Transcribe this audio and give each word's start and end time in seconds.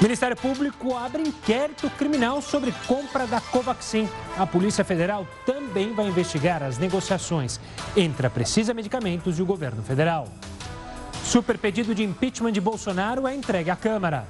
Ministério 0.00 0.36
Público 0.36 0.94
abre 0.94 1.22
inquérito 1.22 1.88
criminal 1.88 2.42
sobre 2.42 2.72
compra 2.86 3.26
da 3.26 3.40
Covaxin. 3.40 4.06
A 4.36 4.46
Polícia 4.46 4.84
Federal 4.84 5.26
também 5.46 5.94
vai 5.94 6.06
investigar 6.06 6.62
as 6.62 6.76
negociações 6.76 7.58
entre 7.96 8.26
a 8.26 8.30
Precisa 8.30 8.74
Medicamentos 8.74 9.38
e 9.38 9.42
o 9.42 9.46
governo 9.46 9.82
federal. 9.82 10.28
Super 11.24 11.56
pedido 11.56 11.94
de 11.94 12.04
impeachment 12.04 12.52
de 12.52 12.60
Bolsonaro 12.60 13.26
é 13.26 13.34
entregue 13.34 13.70
à 13.70 13.76
Câmara. 13.76 14.26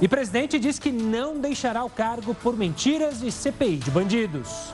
E 0.00 0.06
presidente 0.06 0.56
diz 0.58 0.78
que 0.78 0.92
não 0.92 1.38
deixará 1.38 1.82
o 1.82 1.90
cargo 1.90 2.32
por 2.32 2.56
mentiras 2.56 3.22
e 3.22 3.32
CPI 3.32 3.76
de 3.76 3.90
bandidos. 3.90 4.72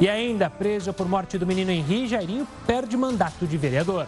E 0.00 0.08
ainda, 0.08 0.48
preso 0.48 0.94
por 0.94 1.06
morte 1.06 1.36
do 1.36 1.46
menino 1.46 1.70
Henri, 1.70 2.08
Jairinho 2.08 2.48
perde 2.66 2.96
mandato 2.96 3.46
de 3.46 3.56
vereador. 3.58 4.06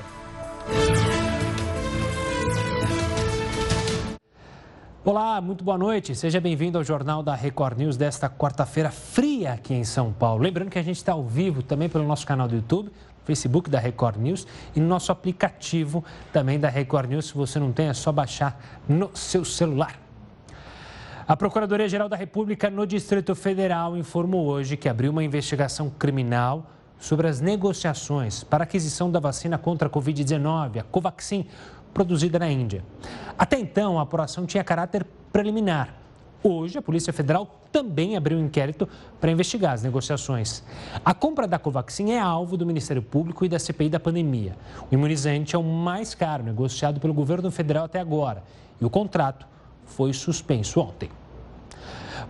Olá, 5.08 5.40
muito 5.40 5.62
boa 5.62 5.78
noite. 5.78 6.16
Seja 6.16 6.40
bem-vindo 6.40 6.76
ao 6.76 6.82
Jornal 6.82 7.22
da 7.22 7.32
Record 7.32 7.78
News 7.78 7.96
desta 7.96 8.28
quarta-feira 8.28 8.90
fria 8.90 9.52
aqui 9.52 9.72
em 9.72 9.84
São 9.84 10.12
Paulo. 10.12 10.42
Lembrando 10.42 10.68
que 10.68 10.80
a 10.80 10.82
gente 10.82 10.96
está 10.96 11.12
ao 11.12 11.22
vivo 11.22 11.62
também 11.62 11.88
pelo 11.88 12.04
nosso 12.04 12.26
canal 12.26 12.48
do 12.48 12.56
YouTube, 12.56 12.90
Facebook 13.22 13.70
da 13.70 13.78
Record 13.78 14.16
News 14.16 14.48
e 14.74 14.80
no 14.80 14.88
nosso 14.88 15.12
aplicativo 15.12 16.04
também 16.32 16.58
da 16.58 16.68
Record 16.68 17.08
News. 17.08 17.26
Se 17.26 17.34
você 17.34 17.60
não 17.60 17.70
tem, 17.70 17.86
é 17.86 17.94
só 17.94 18.10
baixar 18.10 18.60
no 18.88 19.08
seu 19.14 19.44
celular. 19.44 19.96
A 21.24 21.36
Procuradoria-Geral 21.36 22.08
da 22.08 22.16
República 22.16 22.68
no 22.68 22.84
Distrito 22.84 23.36
Federal 23.36 23.96
informou 23.96 24.44
hoje 24.46 24.76
que 24.76 24.88
abriu 24.88 25.12
uma 25.12 25.22
investigação 25.22 25.88
criminal 25.88 26.66
sobre 26.98 27.28
as 27.28 27.40
negociações 27.40 28.42
para 28.42 28.64
aquisição 28.64 29.10
da 29.10 29.20
vacina 29.20 29.58
contra 29.58 29.86
a 29.86 29.90
Covid-19, 29.90 30.80
a 30.80 30.82
Covaxin, 30.82 31.46
produzida 31.96 32.38
na 32.38 32.50
Índia. 32.50 32.84
Até 33.38 33.58
então, 33.58 33.98
a 33.98 34.02
apuração 34.02 34.44
tinha 34.44 34.62
caráter 34.62 35.06
preliminar. 35.32 35.94
Hoje, 36.44 36.76
a 36.76 36.82
Polícia 36.82 37.10
Federal 37.10 37.62
também 37.72 38.18
abriu 38.18 38.36
um 38.36 38.44
inquérito 38.44 38.86
para 39.18 39.30
investigar 39.30 39.72
as 39.72 39.82
negociações. 39.82 40.62
A 41.02 41.14
compra 41.14 41.48
da 41.48 41.58
Covaxin 41.58 42.10
é 42.10 42.20
alvo 42.20 42.54
do 42.54 42.66
Ministério 42.66 43.00
Público 43.00 43.46
e 43.46 43.48
da 43.48 43.58
CPI 43.58 43.88
da 43.88 43.98
pandemia. 43.98 44.58
O 44.90 44.94
imunizante 44.94 45.56
é 45.56 45.58
o 45.58 45.62
mais 45.62 46.14
caro 46.14 46.42
negociado 46.42 47.00
pelo 47.00 47.14
governo 47.14 47.50
federal 47.50 47.86
até 47.86 47.98
agora 47.98 48.44
e 48.78 48.84
o 48.84 48.90
contrato 48.90 49.46
foi 49.86 50.12
suspenso 50.12 50.80
ontem. 50.80 51.08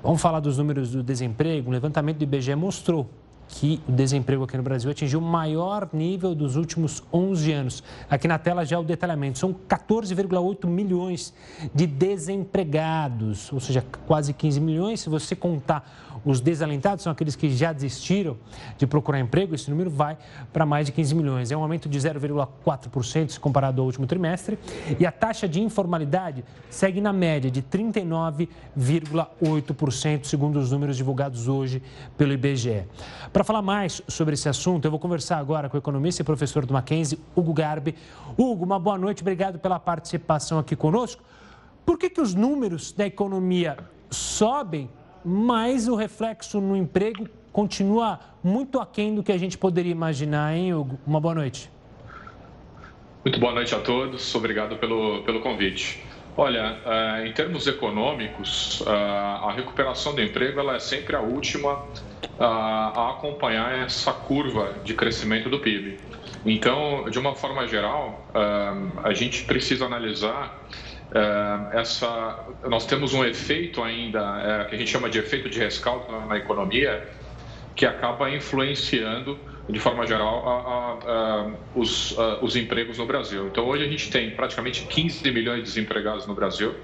Vamos 0.01 0.23
falar 0.23 0.39
dos 0.39 0.58
números 0.58 0.92
do 0.92 1.03
desemprego. 1.03 1.70
O 1.70 1.73
levantamento 1.73 2.19
do 2.19 2.23
IBGE 2.23 2.55
mostrou 2.55 3.11
que 3.48 3.80
o 3.89 3.92
desemprego 3.92 4.44
aqui 4.44 4.56
no 4.56 4.62
Brasil 4.62 4.91
atingiu 4.91 5.20
o 5.20 5.22
maior 5.22 5.89
nível 5.92 6.34
dos 6.34 6.56
últimos 6.56 7.02
11 7.12 7.52
anos. 7.52 7.84
Aqui 8.08 8.27
na 8.27 8.39
tela 8.39 8.64
já 8.64 8.78
o 8.78 8.84
detalhamento. 8.84 9.39
São 9.39 9.52
14,8 9.52 10.66
milhões 10.66 11.34
de 11.74 11.86
desempregados, 11.86 13.52
ou 13.52 13.61
seja, 13.61 13.84
quase 14.06 14.33
15 14.33 14.61
milhões. 14.61 15.00
Se 15.00 15.08
você 15.08 15.36
contar 15.36 16.05
os 16.24 16.41
desalentados, 16.41 17.05
são 17.05 17.12
aqueles 17.12 17.36
que 17.36 17.50
já 17.50 17.72
desistiram 17.72 18.36
de 18.77 18.84
procurar 18.86 19.20
emprego, 19.20 19.55
esse 19.55 19.70
número 19.70 19.89
vai 19.89 20.19
para 20.52 20.67
mais 20.67 20.86
de 20.86 20.92
15 20.92 21.14
milhões. 21.14 21.52
É 21.52 21.56
um 21.56 21.62
aumento 21.62 21.89
de 21.89 21.97
0,4% 21.98 23.30
se 23.30 23.39
comparado 23.39 23.80
ao 23.80 23.86
último 23.86 24.08
trimestre. 24.08 24.58
E 24.98 25.06
a 25.06 25.12
taxa 25.12 25.48
de 25.48 25.61
informalidade 25.61 26.44
segue 26.69 27.00
na 27.00 27.12
média 27.12 27.48
de 27.48 27.62
39,8%, 27.62 30.24
segundo 30.24 30.58
os 30.58 30.72
números 30.72 30.97
divulgados 30.97 31.47
hoje 31.47 31.80
pelo 32.17 32.33
IBGE. 32.33 32.83
Para 33.37 33.45
falar 33.45 33.61
mais 33.61 34.01
sobre 34.09 34.33
esse 34.33 34.48
assunto, 34.48 34.87
eu 34.87 34.91
vou 34.91 34.98
conversar 34.98 35.37
agora 35.37 35.69
com 35.69 35.77
o 35.77 35.79
economista 35.79 36.23
e 36.23 36.25
professor 36.25 36.65
do 36.65 36.73
Mackenzie, 36.73 37.19
Hugo 37.37 37.53
Garbi. 37.53 37.95
Hugo, 38.34 38.65
uma 38.65 38.79
boa 38.79 38.97
noite, 38.97 39.20
obrigado 39.20 39.59
pela 39.59 39.79
participação 39.79 40.59
aqui 40.59 40.75
conosco. 40.75 41.23
Por 41.84 41.98
que, 41.98 42.09
que 42.09 42.19
os 42.19 42.34
números 42.34 42.92
da 42.92 43.05
economia 43.05 43.77
sobem, 44.11 44.89
mas 45.23 45.87
o 45.87 45.95
reflexo 45.95 46.62
no 46.62 46.75
emprego 46.75 47.29
continua 47.53 48.20
muito 48.42 48.81
aquém 48.81 49.14
do 49.14 49.23
que 49.23 49.33
a 49.33 49.37
gente 49.37 49.59
poderia 49.59 49.92
imaginar, 49.92 50.57
hein, 50.57 50.73
Hugo? 50.73 50.98
Uma 51.07 51.20
boa 51.20 51.35
noite. 51.35 51.70
Muito 53.23 53.39
boa 53.39 53.52
noite 53.52 53.75
a 53.75 53.80
todos, 53.80 54.35
obrigado 54.35 54.79
pelo, 54.79 55.23
pelo 55.25 55.42
convite. 55.42 56.02
Olha, 56.39 56.77
eh, 56.85 57.29
em 57.29 57.33
termos 57.33 57.67
econômicos, 57.67 58.83
eh, 58.86 58.91
a 58.91 59.52
recuperação 59.52 60.14
do 60.14 60.20
emprego 60.20 60.61
ela 60.61 60.77
é 60.77 60.79
sempre 60.79 61.17
a 61.17 61.20
última 61.20 61.83
a 62.39 63.13
acompanhar 63.13 63.79
essa 63.79 64.13
curva 64.13 64.75
de 64.85 64.92
crescimento 64.92 65.48
do 65.48 65.58
PIB. 65.58 65.98
Então, 66.45 67.08
de 67.08 67.19
uma 67.19 67.35
forma 67.35 67.67
geral, 67.67 68.29
a 69.02 69.14
gente 69.14 69.45
precisa 69.45 69.86
analisar 69.86 70.55
essa. 71.73 72.39
Nós 72.69 72.85
temos 72.85 73.14
um 73.14 73.25
efeito 73.25 73.83
ainda 73.83 74.67
que 74.69 74.75
a 74.75 74.79
gente 74.79 74.91
chama 74.91 75.08
de 75.08 75.19
efeito 75.19 75.48
de 75.48 75.58
rescaldo 75.58 76.13
na 76.27 76.36
economia, 76.36 77.08
que 77.75 77.86
acaba 77.86 78.30
influenciando 78.30 79.39
de 79.68 79.80
forma 79.80 80.06
geral, 80.06 80.48
a, 80.48 80.52
a, 80.52 81.42
a, 81.42 81.50
os, 81.74 82.16
os, 82.40 82.54
empregos 82.54 82.98
no 82.98 83.06
Brasil. 83.06 83.48
Então, 83.48 83.66
hoje 83.66 83.84
a 83.84 83.88
gente 83.88 84.10
tem 84.10 84.30
praticamente 84.30 84.84
15 84.86 85.30
milhões 85.32 85.58
de 85.58 85.62
desempregados 85.64 86.27
no 86.27 86.34
Brasil, 86.34 86.74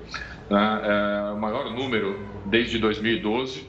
né? 0.50 0.80
é 0.84 1.32
o 1.32 1.38
maior 1.38 1.70
número 1.70 2.18
desde 2.46 2.78
2012 2.78 3.66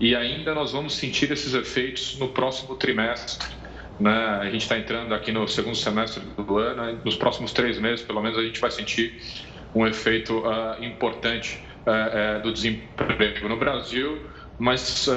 e 0.00 0.16
ainda 0.16 0.54
nós 0.54 0.72
vamos 0.72 0.96
sentir 0.96 1.30
esses 1.30 1.54
efeitos 1.54 2.18
no 2.18 2.28
próximo 2.28 2.74
trimestre. 2.76 3.54
Né? 4.00 4.10
A 4.40 4.50
gente 4.50 4.62
está 4.62 4.78
entrando 4.78 5.14
aqui 5.14 5.30
no 5.30 5.46
segundo 5.46 5.76
semestre 5.76 6.22
do 6.36 6.58
ano, 6.58 7.00
nos 7.04 7.16
próximos 7.16 7.52
três 7.52 7.78
meses, 7.78 8.04
pelo 8.04 8.20
menos, 8.20 8.36
a 8.38 8.42
gente 8.42 8.60
vai 8.60 8.70
sentir 8.70 9.20
um 9.74 9.86
efeito 9.86 10.38
uh, 10.38 10.82
importante 10.82 11.60
uh, 11.86 12.38
uh, 12.38 12.42
do 12.42 12.52
desemprego 12.52 13.48
no 13.48 13.56
Brasil, 13.56 14.20
mas 14.58 15.08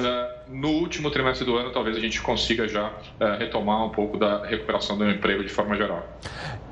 no 0.48 0.68
último 0.68 1.10
trimestre 1.10 1.44
do 1.44 1.56
ano 1.56 1.70
talvez 1.70 1.96
a 1.96 2.00
gente 2.00 2.20
consiga 2.20 2.66
já 2.66 2.92
retomar 3.38 3.84
um 3.84 3.90
pouco 3.90 4.16
da 4.16 4.44
recuperação 4.44 4.98
do 4.98 5.08
emprego 5.08 5.44
de 5.44 5.48
forma 5.48 5.76
geral. 5.76 6.06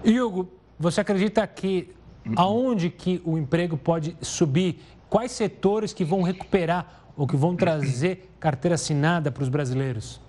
Hugo, 0.04 0.50
você 0.78 1.00
acredita 1.00 1.46
que 1.46 1.94
aonde 2.34 2.90
que 2.90 3.20
o 3.24 3.38
emprego 3.38 3.76
pode 3.76 4.16
subir? 4.20 4.80
Quais 5.08 5.30
setores 5.32 5.92
que 5.92 6.04
vão 6.04 6.22
recuperar 6.22 7.04
ou 7.16 7.26
que 7.26 7.36
vão 7.36 7.54
trazer 7.54 8.30
carteira 8.40 8.74
assinada 8.74 9.30
para 9.30 9.42
os 9.42 9.48
brasileiros? 9.48 10.20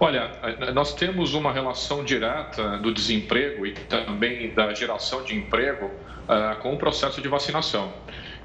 Olha, 0.00 0.30
nós 0.72 0.94
temos 0.94 1.34
uma 1.34 1.52
relação 1.52 2.04
direta 2.04 2.78
do 2.78 2.94
desemprego 2.94 3.66
e 3.66 3.72
também 3.72 4.54
da 4.54 4.72
geração 4.72 5.24
de 5.24 5.36
emprego 5.36 5.86
uh, 5.86 6.56
com 6.62 6.72
o 6.72 6.78
processo 6.78 7.20
de 7.20 7.26
vacinação. 7.26 7.92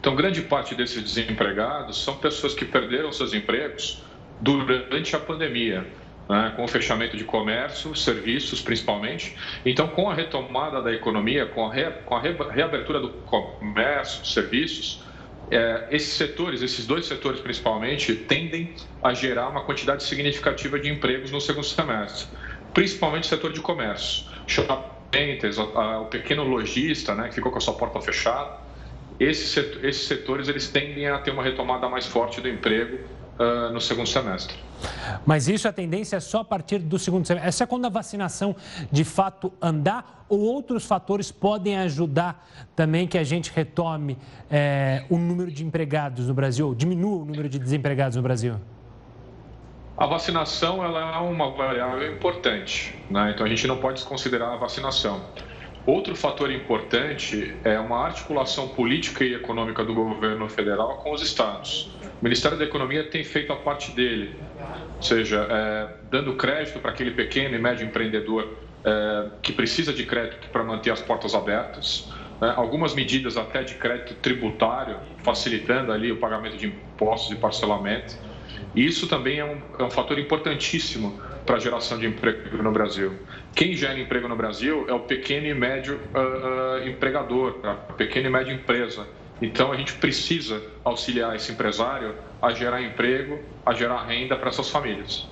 Então, 0.04 0.18
grande 0.18 0.42
parte 0.42 0.76
desses 0.76 1.02
desempregados 1.02 2.04
são 2.04 2.18
pessoas 2.18 2.54
que 2.54 2.66
perderam 2.66 3.10
seus 3.14 3.34
empregos 3.34 4.04
durante 4.42 5.16
a 5.16 5.20
pandemia, 5.20 5.88
né, 6.28 6.52
com 6.58 6.66
o 6.66 6.68
fechamento 6.68 7.16
de 7.16 7.24
comércio, 7.24 7.96
serviços 7.96 8.62
principalmente. 8.62 9.34
Então, 9.66 9.88
com 9.88 10.10
a 10.10 10.14
retomada 10.14 10.82
da 10.82 10.92
economia, 10.92 11.46
com 11.46 11.66
a, 11.66 11.74
re, 11.74 11.90
com 12.04 12.16
a 12.18 12.20
re, 12.20 12.36
reabertura 12.52 13.00
do 13.00 13.12
comércio, 13.12 14.26
serviços, 14.26 15.02
é, 15.50 15.88
esses 15.90 16.12
setores, 16.12 16.62
esses 16.62 16.86
dois 16.86 17.06
setores 17.06 17.40
principalmente, 17.40 18.14
tendem 18.14 18.76
a 19.02 19.14
gerar 19.14 19.48
uma 19.48 19.64
quantidade 19.64 20.04
significativa 20.04 20.78
de 20.78 20.90
empregos 20.90 21.32
no 21.32 21.40
segundo 21.40 21.66
semestre, 21.66 22.28
principalmente 22.74 23.24
o 23.24 23.28
setor 23.28 23.54
de 23.54 23.62
comércio. 23.62 24.26
Shopping 24.48 24.92
o 26.02 26.06
pequeno 26.06 26.44
lojista, 26.44 27.14
né, 27.14 27.30
que 27.30 27.36
ficou 27.36 27.52
com 27.52 27.58
a 27.58 27.62
sua 27.62 27.76
porta 27.76 28.02
fechada, 28.02 28.63
esses, 29.24 29.56
esses 29.84 30.08
setores 30.08 30.48
eles 30.48 30.68
tendem 30.68 31.08
a 31.08 31.20
ter 31.20 31.32
uma 31.32 31.44
retomada 31.44 31.88
mais 31.90 32.06
forte 32.06 32.42
do 32.42 32.50
emprego 32.50 32.98
uh, 33.40 33.74
no 33.74 33.80
segundo 33.80 34.08
semestre. 34.08 34.56
Mas 35.26 35.48
isso, 35.48 35.68
a 35.68 35.72
tendência 35.72 36.18
é 36.18 36.20
só 36.20 36.42
a 36.42 36.46
partir 36.46 36.80
do 36.80 37.00
segundo 37.00 37.26
semestre. 37.26 37.48
Essa 37.48 37.64
é 37.64 37.68
quando 37.68 37.86
a 37.86 37.90
vacinação 37.90 38.56
de 38.92 39.04
fato 39.04 39.54
andar 39.62 40.26
ou 40.28 40.40
outros 40.40 40.86
fatores 40.86 41.32
podem 41.32 41.78
ajudar 41.80 42.50
também 42.76 43.08
que 43.08 43.18
a 43.18 43.24
gente 43.24 43.52
retome 43.54 44.18
é, 44.50 45.06
o 45.10 45.18
número 45.18 45.52
de 45.52 45.64
empregados 45.66 46.28
no 46.28 46.34
Brasil, 46.34 46.68
ou 46.68 46.76
diminua 46.76 47.22
o 47.22 47.26
número 47.26 47.48
de 47.48 47.60
desempregados 47.60 48.16
no 48.18 48.24
Brasil? 48.24 48.56
A 49.96 50.08
vacinação 50.08 50.84
ela 50.84 51.16
é 51.16 51.20
uma 51.20 51.52
variável 51.52 52.12
importante, 52.12 52.96
né? 53.12 53.32
então 53.34 53.46
a 53.46 53.50
gente 53.50 53.68
não 53.68 53.78
pode 53.78 53.96
desconsiderar 53.96 54.52
a 54.52 54.58
vacinação. 54.58 55.22
Outro 55.86 56.16
fator 56.16 56.50
importante 56.50 57.58
é 57.64 57.78
uma 57.78 58.06
articulação 58.06 58.70
política 58.70 59.26
e 59.26 59.34
econômica 59.34 59.84
do 59.84 59.94
governo 59.94 60.48
federal 60.48 60.98
com 60.98 61.12
os 61.12 61.22
estados. 61.22 61.92
O 62.22 62.24
Ministério 62.24 62.58
da 62.58 62.64
Economia 62.64 63.10
tem 63.10 63.22
feito 63.22 63.52
a 63.52 63.58
parte 63.58 63.92
dele, 63.92 64.40
ou 64.96 65.02
seja, 65.02 65.46
é, 65.50 65.96
dando 66.10 66.36
crédito 66.36 66.80
para 66.80 66.92
aquele 66.92 67.12
pequeno 67.12 67.56
e 67.56 67.60
médio 67.60 67.86
empreendedor 67.86 68.58
é, 68.86 69.30
que 69.42 69.52
precisa 69.52 69.92
de 69.92 70.06
crédito 70.06 70.48
para 70.50 70.64
manter 70.64 70.90
as 70.90 71.02
portas 71.02 71.36
abertas, 71.36 72.10
né? 72.40 72.54
algumas 72.56 72.94
medidas 72.94 73.36
até 73.36 73.62
de 73.62 73.74
crédito 73.76 74.14
tributário, 74.16 75.00
facilitando 75.22 75.92
ali 75.92 76.14
o 76.14 76.18
pagamento 76.18 76.56
de 76.56 76.68
impostos 76.68 77.32
e 77.32 77.36
parcelamento. 77.36 78.18
E 78.76 78.86
isso 78.86 79.08
também 79.08 79.40
é 79.40 79.46
um, 79.46 79.58
é 79.80 79.84
um 79.84 79.90
fator 79.90 80.18
importantíssimo 80.18 81.20
para 81.46 81.58
a 81.58 81.60
geração 81.60 81.98
de 82.00 82.08
emprego 82.08 82.62
no 82.62 82.72
Brasil. 82.72 83.14
Quem 83.54 83.74
gera 83.74 84.00
emprego 84.00 84.28
no 84.28 84.36
Brasil 84.36 84.86
é 84.88 84.94
o 84.94 85.02
pequeno 85.02 85.48
e 85.48 85.54
médio 85.54 86.00
uh, 86.14 86.84
uh, 86.84 86.88
empregador, 86.88 87.60
a 87.64 87.74
pequena 87.94 88.28
e 88.28 88.32
média 88.32 88.54
empresa. 88.54 89.08
Então 89.42 89.72
a 89.72 89.78
gente 89.78 89.94
precisa 89.94 90.62
auxiliar 90.84 91.36
esse 91.36 91.52
empresário 91.52 92.16
a 92.42 92.52
gerar 92.52 92.82
emprego, 92.82 93.40
a 93.66 93.74
gerar 93.74 94.06
renda 94.06 94.36
para 94.36 94.52
suas 94.52 94.70
famílias. 94.70 95.28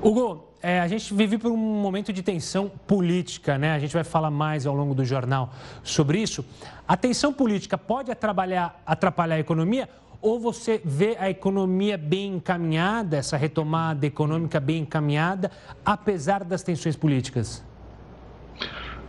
Hugo, 0.00 0.52
é, 0.60 0.80
a 0.80 0.88
gente 0.88 1.12
vive 1.14 1.38
por 1.38 1.50
um 1.50 1.56
momento 1.56 2.12
de 2.12 2.22
tensão 2.22 2.68
política, 2.68 3.58
né? 3.58 3.72
A 3.72 3.78
gente 3.78 3.92
vai 3.92 4.04
falar 4.04 4.30
mais 4.30 4.66
ao 4.66 4.74
longo 4.74 4.94
do 4.94 5.04
jornal 5.04 5.52
sobre 5.82 6.18
isso. 6.18 6.44
A 6.86 6.96
tensão 6.96 7.32
política 7.32 7.76
pode 7.78 8.10
atrapalhar, 8.10 8.80
atrapalhar 8.84 9.36
a 9.36 9.40
economia 9.40 9.88
ou 10.22 10.38
você 10.38 10.80
vê 10.84 11.16
a 11.18 11.28
economia 11.28 11.98
bem 11.98 12.36
encaminhada, 12.36 13.16
essa 13.16 13.36
retomada 13.36 14.06
econômica 14.06 14.60
bem 14.60 14.78
encaminhada, 14.78 15.50
apesar 15.84 16.44
das 16.44 16.62
tensões 16.62 16.96
políticas? 16.96 17.62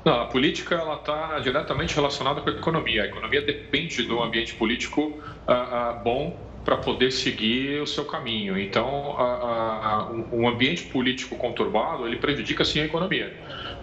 Não, 0.04 0.22
a 0.22 0.26
política 0.26 0.76
ela 0.76 0.96
está 0.96 1.40
diretamente 1.40 1.96
relacionada 1.96 2.42
com 2.42 2.50
a 2.50 2.54
economia. 2.54 3.04
A 3.04 3.06
economia 3.06 3.42
depende 3.42 4.04
do 4.04 4.22
ambiente 4.22 4.54
político 4.56 5.02
uh, 5.02 5.12
uh, 5.12 6.04
bom 6.04 6.36
para 6.66 6.78
poder 6.78 7.12
seguir 7.12 7.82
o 7.82 7.88
seu 7.88 8.06
caminho. 8.06 8.58
Então, 8.58 9.16
a, 9.18 10.10
um 10.32 10.48
ambiente 10.48 10.84
político 10.86 11.36
conturbado 11.36 12.08
ele 12.08 12.18
prejudica 12.18 12.64
sim 12.66 12.80
a 12.82 12.86
economia. 12.86 13.34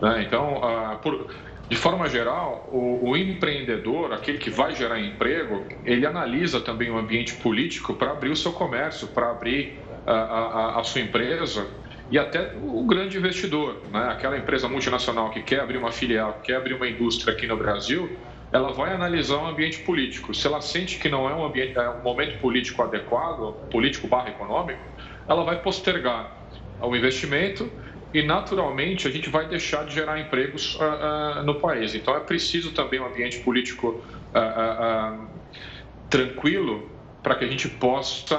Né? 0.00 0.24
Então, 0.26 0.64
a, 0.64 0.96
por, 0.96 1.26
de 1.70 1.76
forma 1.76 2.08
geral, 2.08 2.68
o, 2.72 3.10
o, 3.10 3.16
empreendedor, 3.16 4.12
aquele 4.12 4.38
que 4.38 4.50
vai 4.50 4.74
gerar 4.74 4.98
emprego, 4.98 5.64
ele 5.84 6.04
analisa 6.04 6.60
também 6.60 6.90
o 6.90 6.98
ambiente 6.98 7.34
político 7.34 7.94
para 7.94 8.10
abrir 8.10 8.30
o 8.30 8.36
seu 8.36 8.52
comércio, 8.52 9.06
para 9.06 9.30
abrir 9.30 9.78
a, 10.04 10.82
sua 10.82 11.00
empresa 11.00 11.68
e 12.10 12.18
até 12.18 12.54
o 12.60 12.82
grande 12.82 13.16
investidor, 13.16 13.80
né? 13.92 14.08
aquela 14.10 14.36
empresa 14.36 14.68
multinacional 14.68 15.30
que 15.30 15.42
quer 15.42 15.60
abrir 15.60 15.78
uma 15.78 15.92
filial, 15.92 16.40
que 16.42 16.48
quer 16.48 16.56
abrir 16.56 16.74
uma 16.74 16.88
indústria 16.88 17.32
aqui 17.32 17.46
no 17.46 17.56
Brasil, 17.56 18.18
ela 18.50 18.72
vai 18.72 18.92
analisar 18.92 19.36
o 19.36 19.46
ambiente 19.46 19.78
político. 19.78 20.34
Se 20.34 20.48
ela 20.48 20.60
sente 20.60 20.98
que 20.98 21.08
não 21.08 21.30
é 21.30 21.34
um, 21.36 21.44
ambiente, 21.44 21.78
é 21.78 21.88
um 21.88 22.02
momento 22.02 22.40
político 22.40 22.82
adequado, 22.82 23.54
político 23.70 24.08
barra 24.08 24.30
econômico, 24.30 24.80
ela 25.28 25.44
vai 25.44 25.62
postergar 25.62 26.36
o 26.82 26.96
investimento 26.96 27.70
e, 28.12 28.22
naturalmente, 28.22 29.06
a 29.06 29.10
gente 29.10 29.30
vai 29.30 29.46
deixar 29.46 29.84
de 29.84 29.94
gerar 29.94 30.18
empregos 30.18 30.74
uh, 30.74 31.40
uh, 31.40 31.42
no 31.44 31.60
país. 31.60 31.94
Então, 31.94 32.16
é 32.16 32.20
preciso 32.20 32.72
também 32.72 33.00
um 33.00 33.06
ambiente 33.06 33.38
político 33.40 34.02
uh, 34.34 35.26
tranquilo 36.08 36.90
para 37.22 37.34
que 37.34 37.44
a 37.44 37.48
gente 37.48 37.68
possa 37.68 38.38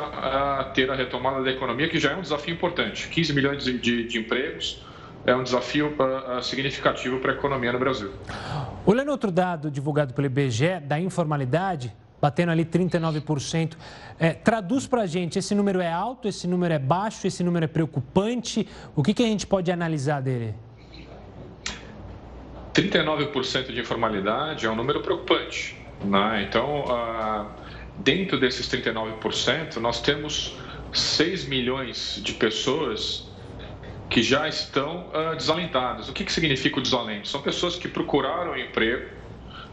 ter 0.73 0.89
a 0.89 0.95
retomada 0.95 1.43
da 1.43 1.51
economia, 1.51 1.87
que 1.87 1.99
já 1.99 2.11
é 2.11 2.15
um 2.15 2.21
desafio 2.21 2.53
importante. 2.53 3.07
15 3.09 3.33
milhões 3.33 3.63
de, 3.63 3.77
de, 3.77 4.07
de 4.07 4.17
empregos, 4.17 4.83
é 5.23 5.35
um 5.35 5.43
desafio 5.43 5.95
significativo 6.41 7.19
para 7.19 7.33
a 7.33 7.35
economia 7.35 7.71
no 7.71 7.77
Brasil. 7.77 8.11
Olhando 8.83 9.11
outro 9.11 9.31
dado 9.31 9.69
divulgado 9.69 10.15
pelo 10.15 10.25
IBGE, 10.25 10.79
da 10.79 10.99
informalidade, 10.99 11.95
batendo 12.21 12.51
ali 12.51 12.63
39%, 12.63 13.73
é, 14.19 14.33
traduz 14.33 14.85
para 14.85 15.01
a 15.01 15.07
gente, 15.07 15.39
esse 15.39 15.55
número 15.55 15.81
é 15.81 15.91
alto, 15.91 16.27
esse 16.27 16.47
número 16.47 16.73
é 16.73 16.79
baixo, 16.79 17.25
esse 17.25 17.43
número 17.43 17.65
é 17.65 17.67
preocupante? 17.67 18.67
O 18.95 19.01
que, 19.01 19.13
que 19.13 19.23
a 19.23 19.25
gente 19.25 19.47
pode 19.47 19.71
analisar 19.71 20.21
dele? 20.21 20.53
39% 22.73 23.73
de 23.73 23.79
informalidade 23.79 24.65
é 24.65 24.69
um 24.69 24.75
número 24.75 25.01
preocupante. 25.01 25.75
Né? 26.03 26.45
Então, 26.47 26.85
uh, 26.85 27.47
dentro 27.97 28.39
desses 28.39 28.67
39%, 28.69 29.77
nós 29.77 30.01
temos 30.01 30.55
6 30.93 31.45
milhões 31.45 32.21
de 32.23 32.33
pessoas 32.33 33.29
que 34.09 34.21
já 34.21 34.47
estão 34.47 35.07
uh, 35.09 35.35
desalentadas. 35.35 36.09
O 36.09 36.13
que, 36.13 36.23
que 36.23 36.31
significa 36.31 36.79
o 36.79 36.81
desalento? 36.81 37.27
São 37.27 37.41
pessoas 37.41 37.75
que 37.75 37.87
procuraram 37.87 38.57
emprego 38.57 39.09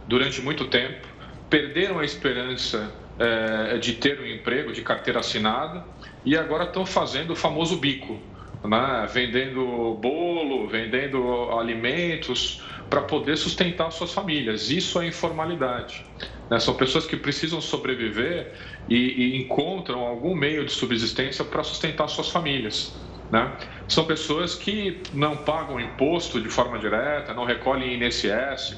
durante 0.07 0.41
muito 0.41 0.67
tempo, 0.69 1.07
perderam 1.49 1.99
a 1.99 2.05
esperança 2.05 2.93
uh, 3.19 3.79
de 3.79 3.95
ter 3.95 4.21
um 4.21 4.27
emprego 4.27 4.73
de 4.73 4.83
carteira 4.83 5.21
assinada 5.21 5.85
e 6.25 6.37
agora 6.37 6.65
estão 6.65 6.85
fazendo 6.85 7.33
o 7.33 7.37
famoso 7.37 7.77
bico, 7.77 8.19
né? 8.65 9.07
vendendo 9.13 9.95
bolo, 10.01 10.67
vendendo 10.69 11.51
alimentos 11.59 12.63
para 12.91 13.03
poder 13.03 13.37
sustentar 13.37 13.91
suas 13.91 14.13
famílias. 14.13 14.71
Isso 14.71 15.01
é 15.01 15.07
informalidade. 15.07 16.05
Né? 16.51 16.59
São 16.59 16.75
pessoas 16.75 17.07
que 17.07 17.17
precisam 17.17 17.61
sobreviver 17.61 18.53
e, 18.89 18.97
e 18.97 19.43
encontram 19.43 20.01
algum 20.01 20.35
meio 20.35 20.65
de 20.65 20.73
subsistência 20.73 21.45
para 21.45 21.63
sustentar 21.63 22.09
suas 22.09 22.29
famílias. 22.29 22.95
Né? 23.31 23.51
São 23.87 24.05
pessoas 24.05 24.55
que 24.55 25.03
não 25.13 25.37
pagam 25.37 25.79
imposto 25.79 26.41
de 26.41 26.49
forma 26.49 26.79
direta, 26.79 27.35
não 27.35 27.45
recolhem 27.45 28.03
INSS, 28.03 28.77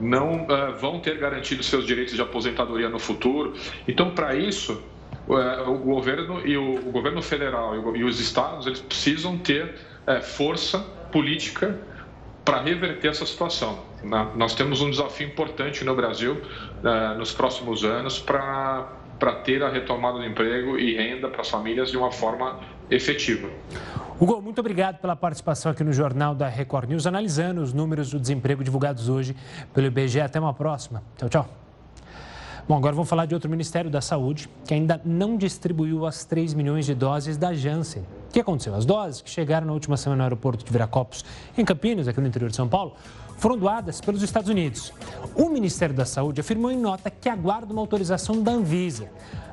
não 0.00 0.44
uh, 0.44 0.76
vão 0.78 1.00
ter 1.00 1.18
garantido 1.18 1.62
seus 1.62 1.86
direitos 1.86 2.14
de 2.14 2.22
aposentadoria 2.22 2.88
no 2.88 2.98
futuro. 2.98 3.54
Então, 3.86 4.10
para 4.10 4.34
isso, 4.34 4.82
uh, 5.26 5.70
o 5.70 5.78
governo 5.78 6.46
e 6.46 6.56
o, 6.56 6.74
o 6.88 6.92
governo 6.92 7.22
federal 7.22 7.74
e, 7.74 7.78
o, 7.78 7.96
e, 7.96 8.04
os 8.04 8.20
estados 8.20 8.66
eles 8.66 8.80
precisam 8.80 9.38
ter 9.38 9.74
uh, 10.06 10.22
força 10.22 10.78
política 11.12 11.78
para 12.44 12.60
reverter 12.62 13.08
essa 13.08 13.26
situação. 13.26 13.84
Né? 14.02 14.28
Nós 14.36 14.54
temos 14.54 14.80
um 14.80 14.90
desafio 14.90 15.26
importante 15.26 15.84
no 15.84 15.94
Brasil 15.94 16.40
nos 17.18 17.32
próximos 17.32 17.84
anos 17.84 18.18
para 18.18 18.88
para 19.18 19.32
ter 19.32 19.62
a 19.62 19.68
retomada 19.68 20.18
do 20.18 20.24
emprego 20.24 20.78
e 20.78 20.94
renda 20.94 21.28
para 21.28 21.40
as 21.40 21.50
famílias 21.50 21.90
de 21.90 21.96
uma 21.96 22.12
forma 22.12 22.60
efetiva. 22.90 23.48
Hugo, 24.20 24.42
muito 24.42 24.58
obrigado 24.58 24.98
pela 24.98 25.14
participação 25.14 25.70
aqui 25.70 25.84
no 25.84 25.92
Jornal 25.92 26.34
da 26.34 26.48
Record 26.48 26.88
News, 26.88 27.06
analisando 27.06 27.62
os 27.62 27.72
números 27.72 28.10
do 28.10 28.18
desemprego 28.18 28.64
divulgados 28.64 29.08
hoje 29.08 29.36
pelo 29.72 29.86
IBGE. 29.86 30.20
Até 30.20 30.40
uma 30.40 30.52
próxima. 30.52 31.02
Tchau, 31.16 31.28
tchau. 31.28 31.48
Bom, 32.68 32.76
agora 32.76 32.94
vamos 32.94 33.08
falar 33.08 33.24
de 33.24 33.32
outro 33.32 33.48
Ministério 33.48 33.90
da 33.90 34.00
Saúde 34.00 34.46
que 34.66 34.74
ainda 34.74 35.00
não 35.02 35.38
distribuiu 35.38 36.04
as 36.04 36.24
3 36.24 36.52
milhões 36.52 36.84
de 36.84 36.94
doses 36.94 37.38
da 37.38 37.54
Janssen. 37.54 38.02
O 38.28 38.32
que 38.32 38.40
aconteceu? 38.40 38.74
As 38.74 38.84
doses 38.84 39.22
que 39.22 39.30
chegaram 39.30 39.66
na 39.66 39.72
última 39.72 39.96
semana 39.96 40.18
no 40.18 40.22
aeroporto 40.24 40.64
de 40.64 40.70
Viracopos, 40.70 41.24
em 41.56 41.64
Campinas, 41.64 42.08
aqui 42.08 42.20
no 42.20 42.26
interior 42.26 42.50
de 42.50 42.56
São 42.56 42.68
Paulo, 42.68 42.94
foram 43.38 43.56
doadas 43.56 44.02
pelos 44.02 44.22
Estados 44.22 44.50
Unidos. 44.50 44.92
O 45.34 45.48
Ministério 45.48 45.94
da 45.94 46.04
Saúde 46.04 46.40
afirmou 46.42 46.70
em 46.70 46.76
nota 46.76 47.08
que 47.08 47.28
aguarda 47.28 47.72
uma 47.72 47.80
autorização 47.80 48.42
da 48.42 48.52
Anvisa. 48.52 49.08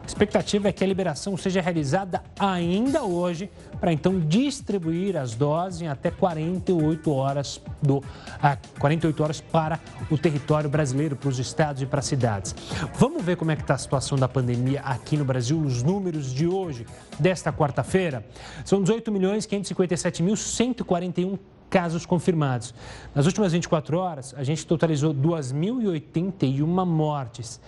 A 0.05 0.07
expectativa 0.07 0.69
é 0.69 0.71
que 0.71 0.83
a 0.83 0.87
liberação 0.87 1.35
seja 1.35 1.59
realizada 1.59 2.21
ainda 2.37 3.03
hoje, 3.03 3.49
para 3.79 3.91
então 3.91 4.19
distribuir 4.19 5.17
as 5.17 5.33
doses 5.33 5.81
em 5.81 5.87
até 5.87 6.11
48 6.11 7.11
horas, 7.11 7.59
do, 7.81 8.03
ah, 8.39 8.55
48 8.77 9.23
horas 9.23 9.41
para 9.41 9.79
o 10.11 10.15
território 10.15 10.69
brasileiro, 10.69 11.15
para 11.15 11.27
os 11.27 11.39
estados 11.39 11.81
e 11.81 11.87
para 11.87 11.99
as 11.99 12.05
cidades. 12.05 12.53
Vamos 12.99 13.23
ver 13.23 13.35
como 13.35 13.49
é 13.49 13.55
que 13.55 13.63
está 13.63 13.73
a 13.73 13.79
situação 13.79 14.15
da 14.15 14.27
pandemia 14.27 14.81
aqui 14.81 15.17
no 15.17 15.25
Brasil, 15.25 15.59
os 15.59 15.81
números 15.81 16.31
de 16.31 16.45
hoje, 16.45 16.85
desta 17.19 17.51
quarta-feira. 17.51 18.23
São 18.63 18.83
18 18.83 19.11
milhões 19.11 19.47
557 19.47 20.21
mil 20.21 20.35
141 20.35 21.35
casos 21.67 22.05
confirmados. 22.05 22.75
Nas 23.15 23.25
últimas 23.25 23.53
24 23.53 23.97
horas, 23.97 24.35
a 24.37 24.43
gente 24.43 24.67
totalizou 24.67 25.15
2.081 25.15 26.85
mortes. 26.85 27.59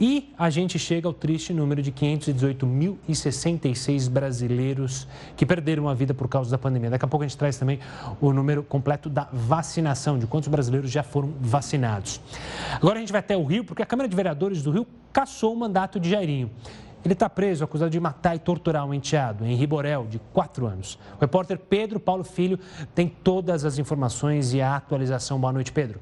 E 0.00 0.32
a 0.38 0.48
gente 0.48 0.78
chega 0.78 1.06
ao 1.06 1.12
triste 1.12 1.52
número 1.52 1.82
de 1.82 1.92
518.066 1.92 4.08
brasileiros 4.08 5.06
que 5.36 5.44
perderam 5.44 5.90
a 5.90 5.94
vida 5.94 6.14
por 6.14 6.26
causa 6.26 6.50
da 6.50 6.56
pandemia. 6.56 6.88
Daqui 6.88 7.04
a 7.04 7.08
pouco 7.08 7.22
a 7.22 7.28
gente 7.28 7.36
traz 7.36 7.58
também 7.58 7.78
o 8.18 8.32
número 8.32 8.62
completo 8.62 9.10
da 9.10 9.28
vacinação, 9.30 10.18
de 10.18 10.26
quantos 10.26 10.48
brasileiros 10.48 10.90
já 10.90 11.02
foram 11.02 11.34
vacinados. 11.38 12.18
Agora 12.76 12.96
a 12.96 13.00
gente 13.00 13.12
vai 13.12 13.18
até 13.18 13.36
o 13.36 13.44
Rio, 13.44 13.62
porque 13.62 13.82
a 13.82 13.86
Câmara 13.86 14.08
de 14.08 14.16
Vereadores 14.16 14.62
do 14.62 14.70
Rio 14.70 14.86
cassou 15.12 15.52
o 15.52 15.56
mandato 15.56 16.00
de 16.00 16.08
Jairinho. 16.08 16.50
Ele 17.04 17.12
está 17.12 17.28
preso, 17.28 17.62
acusado 17.62 17.90
de 17.90 18.00
matar 18.00 18.34
e 18.34 18.38
torturar 18.38 18.86
um 18.86 18.94
enteado, 18.94 19.44
em 19.44 19.54
Riborel, 19.54 20.06
de 20.06 20.18
4 20.32 20.66
anos. 20.66 20.98
O 21.18 21.20
repórter 21.20 21.58
Pedro 21.58 22.00
Paulo 22.00 22.24
Filho 22.24 22.58
tem 22.94 23.06
todas 23.06 23.66
as 23.66 23.78
informações 23.78 24.54
e 24.54 24.62
a 24.62 24.76
atualização. 24.76 25.38
Boa 25.38 25.52
noite, 25.52 25.72
Pedro. 25.72 26.00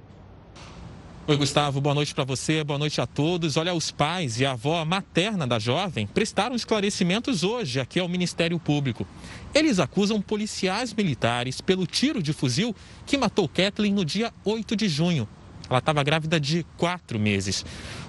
Oi, 1.28 1.36
Gustavo, 1.36 1.78
boa 1.78 1.94
noite 1.94 2.14
para 2.14 2.24
você, 2.24 2.64
boa 2.64 2.78
noite 2.78 3.02
a 3.02 3.06
todos. 3.06 3.58
Olha, 3.58 3.74
os 3.74 3.90
pais 3.90 4.40
e 4.40 4.46
a 4.46 4.52
avó 4.52 4.82
materna 4.86 5.46
da 5.46 5.58
jovem 5.58 6.06
prestaram 6.06 6.56
esclarecimentos 6.56 7.44
hoje 7.44 7.78
aqui 7.78 8.00
ao 8.00 8.08
Ministério 8.08 8.58
Público. 8.58 9.06
Eles 9.54 9.78
acusam 9.78 10.22
policiais 10.22 10.94
militares 10.94 11.60
pelo 11.60 11.86
tiro 11.86 12.22
de 12.22 12.32
fuzil 12.32 12.74
que 13.04 13.18
matou 13.18 13.46
Kathleen 13.46 13.92
no 13.92 14.06
dia 14.06 14.32
8 14.42 14.74
de 14.74 14.88
junho. 14.88 15.28
Ela 15.68 15.80
estava 15.80 16.02
grávida 16.02 16.40
de 16.40 16.64
quatro 16.78 17.18
meses. 17.20 17.62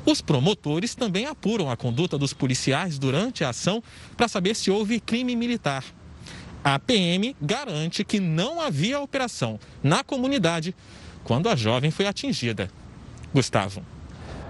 Os 0.05 0.21
promotores 0.21 0.95
também 0.95 1.25
apuram 1.25 1.69
a 1.69 1.75
conduta 1.75 2.17
dos 2.17 2.31
policiais 2.31 2.97
durante 2.97 3.43
a 3.43 3.49
ação 3.49 3.83
para 4.15 4.29
saber 4.29 4.55
se 4.55 4.71
houve 4.71 4.97
crime 4.97 5.35
militar. 5.35 5.83
A 6.63 6.79
PM 6.79 7.35
garante 7.41 8.05
que 8.05 8.21
não 8.21 8.61
havia 8.61 9.01
operação 9.01 9.59
na 9.83 10.05
comunidade 10.05 10.73
quando 11.25 11.49
a 11.49 11.55
jovem 11.57 11.91
foi 11.91 12.07
atingida. 12.07 12.71
Gustavo. 13.33 13.81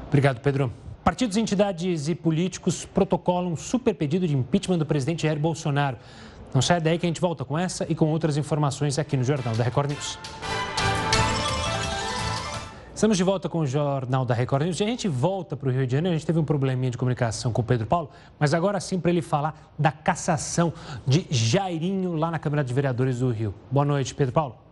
Obrigado, 0.08 0.40
Pedro. 0.42 0.72
Partidos, 1.04 1.38
entidades 1.38 2.08
e 2.08 2.16
políticos 2.16 2.86
protocolam 2.86 3.54
um 3.54 3.56
super 3.56 3.94
pedido 3.94 4.28
de 4.28 4.36
impeachment 4.36 4.78
do 4.78 4.86
presidente 4.86 5.24
Jair 5.24 5.40
Bolsonaro. 5.40 5.98
Não 6.54 6.62
sai 6.62 6.82
daí 6.82 6.98
que 6.98 7.06
a 7.06 7.10
gente 7.10 7.22
volta 7.22 7.46
com 7.46 7.58
essa 7.58 7.86
e 7.90 7.96
com 7.96 8.08
outras 8.08 8.38
informações 8.38 8.98
aqui 8.98 9.16
no 9.16 9.24
Jornal 9.24 9.56
da 9.56 9.64
Record 9.64 9.92
News. 9.92 10.18
Estamos 12.94 13.16
de 13.16 13.24
volta 13.24 13.48
com 13.48 13.60
o 13.60 13.66
Jornal 13.66 14.26
da 14.26 14.34
Record 14.34 14.64
News. 14.64 14.82
A 14.82 14.86
gente 14.86 15.08
volta 15.08 15.56
para 15.56 15.70
o 15.70 15.72
Rio 15.72 15.88
de 15.88 15.94
Janeiro. 15.94 16.16
A 16.16 16.18
gente 16.18 16.28
teve 16.28 16.38
um 16.38 16.44
probleminha 16.44 16.92
de 16.92 16.98
comunicação 16.98 17.54
com 17.54 17.62
o 17.62 17.66
Pedro 17.66 17.88
Paulo, 17.88 18.10
mas 18.38 18.54
agora 18.54 18.80
sim 18.80 19.00
para 19.00 19.10
ele 19.10 19.22
falar 19.22 19.72
da 19.80 19.92
cassação 19.92 20.74
de 21.08 21.26
Jairinho 21.30 22.16
lá 22.16 22.30
na 22.30 22.38
Câmara 22.38 22.64
de 22.64 22.74
Vereadores 22.74 23.20
do 23.20 23.30
Rio. 23.32 23.54
Boa 23.72 23.86
noite, 23.86 24.14
Pedro 24.14 24.34
Paulo. 24.34 24.69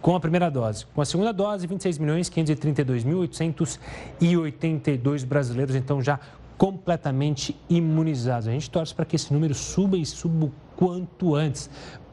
com 0.00 0.14
a 0.14 0.20
primeira 0.20 0.48
dose. 0.48 0.86
Com 0.94 1.00
a 1.00 1.04
segunda 1.04 1.32
dose, 1.32 1.66
26 1.66 1.98
milhões 1.98 2.30
532.882 2.30 5.26
brasileiros 5.26 5.74
então 5.74 6.00
já 6.00 6.20
completamente 6.60 7.56
imunizados. 7.70 8.46
A 8.46 8.50
gente 8.50 8.68
torce 8.68 8.94
para 8.94 9.06
que 9.06 9.16
esse 9.16 9.32
número 9.32 9.54
suba 9.54 9.96
e 9.96 10.04
suba 10.04 10.50
quanto 10.80 11.34
antes, 11.34 11.68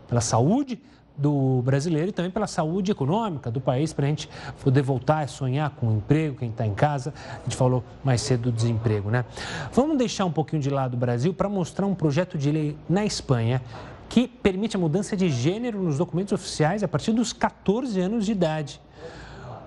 pela 0.09 0.19
saúde 0.19 0.77
do 1.15 1.62
brasileiro 1.63 2.09
e 2.09 2.12
também 2.12 2.29
pela 2.29 2.45
saúde 2.47 2.91
econômica 2.91 3.50
do 3.50 3.62
país, 3.62 3.93
para 3.93 4.05
a 4.05 4.09
gente 4.09 4.29
poder 4.62 4.81
voltar 4.81 5.21
a 5.21 5.27
sonhar 5.27 5.69
com 5.71 5.88
um 5.88 5.97
emprego, 5.97 6.36
quem 6.36 6.50
está 6.50 6.67
em 6.67 6.75
casa. 6.75 7.13
A 7.39 7.43
gente 7.43 7.55
falou 7.55 7.81
mais 8.03 8.19
cedo 8.21 8.43
do 8.43 8.51
desemprego, 8.51 9.09
né? 9.09 9.24
Vamos 9.71 9.97
deixar 9.97 10.25
um 10.25 10.31
pouquinho 10.31 10.62
de 10.62 10.69
lado 10.69 10.95
o 10.95 10.97
Brasil 10.97 11.33
para 11.33 11.47
mostrar 11.47 11.86
um 11.86 11.95
projeto 11.95 12.38
de 12.38 12.51
lei 12.51 12.77
na 12.89 13.05
Espanha 13.05 13.62
que 14.09 14.27
permite 14.27 14.75
a 14.75 14.79
mudança 14.79 15.15
de 15.15 15.29
gênero 15.29 15.81
nos 15.81 15.97
documentos 15.97 16.33
oficiais 16.33 16.83
a 16.83 16.89
partir 16.89 17.13
dos 17.13 17.31
14 17.31 18.00
anos 18.01 18.25
de 18.25 18.33
idade. 18.33 18.81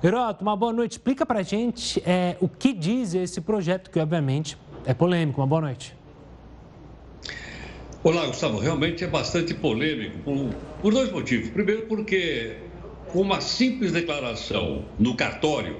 Heroto, 0.04 0.42
uma 0.42 0.56
boa 0.56 0.72
noite. 0.72 0.92
Explica 0.92 1.24
para 1.24 1.40
a 1.40 1.42
gente 1.42 2.02
é, 2.06 2.36
o 2.40 2.48
que 2.48 2.72
diz 2.72 3.14
esse 3.14 3.40
projeto, 3.40 3.90
que 3.90 3.98
obviamente 3.98 4.56
é 4.84 4.94
polêmico. 4.94 5.40
Uma 5.40 5.46
boa 5.46 5.62
noite. 5.62 5.99
Olá, 8.02 8.24
Gustavo. 8.24 8.58
Realmente 8.58 9.04
é 9.04 9.06
bastante 9.06 9.52
polêmico 9.52 10.20
por, 10.20 10.54
por 10.80 10.90
dois 10.90 11.12
motivos. 11.12 11.50
Primeiro, 11.50 11.82
porque 11.82 12.56
com 13.08 13.20
uma 13.20 13.42
simples 13.42 13.92
declaração 13.92 14.86
no 14.98 15.14
cartório, 15.14 15.76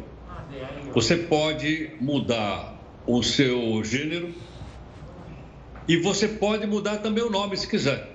você 0.93 1.17
pode 1.17 1.93
mudar 1.99 2.79
o 3.07 3.23
seu 3.23 3.83
gênero 3.83 4.35
e 5.89 5.97
você 5.97 6.29
pode 6.29 6.67
mudar 6.67 6.99
também 6.99 7.25
o 7.25 7.31
nome 7.31 7.57
se 7.57 7.67
quiser. 7.67 8.15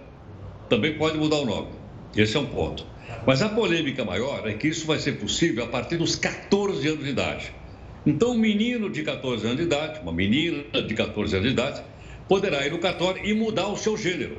Também 0.69 0.99
pode 0.99 1.17
mudar 1.17 1.37
o 1.37 1.45
nome. 1.45 1.69
Esse 2.15 2.37
é 2.37 2.39
um 2.39 2.45
ponto. 2.45 2.85
Mas 3.25 3.41
a 3.41 3.49
polêmica 3.49 4.05
maior 4.05 4.47
é 4.47 4.53
que 4.53 4.67
isso 4.67 4.85
vai 4.85 4.99
ser 4.99 5.13
possível 5.13 5.63
a 5.63 5.67
partir 5.67 5.97
dos 5.97 6.15
14 6.15 6.87
anos 6.87 7.03
de 7.03 7.09
idade. 7.09 7.51
Então, 8.05 8.33
um 8.33 8.37
menino 8.37 8.87
de 8.87 9.01
14 9.01 9.43
anos 9.47 9.57
de 9.57 9.63
idade, 9.63 9.99
uma 10.01 10.13
menina 10.13 10.79
de 10.83 10.93
14 10.93 11.37
anos 11.37 11.47
de 11.47 11.53
idade, 11.53 11.81
poderá 12.27 12.65
ir 12.65 12.71
no 12.71 12.79
cartório 12.79 13.23
e 13.25 13.33
mudar 13.33 13.67
o 13.67 13.77
seu 13.77 13.97
gênero. 13.97 14.37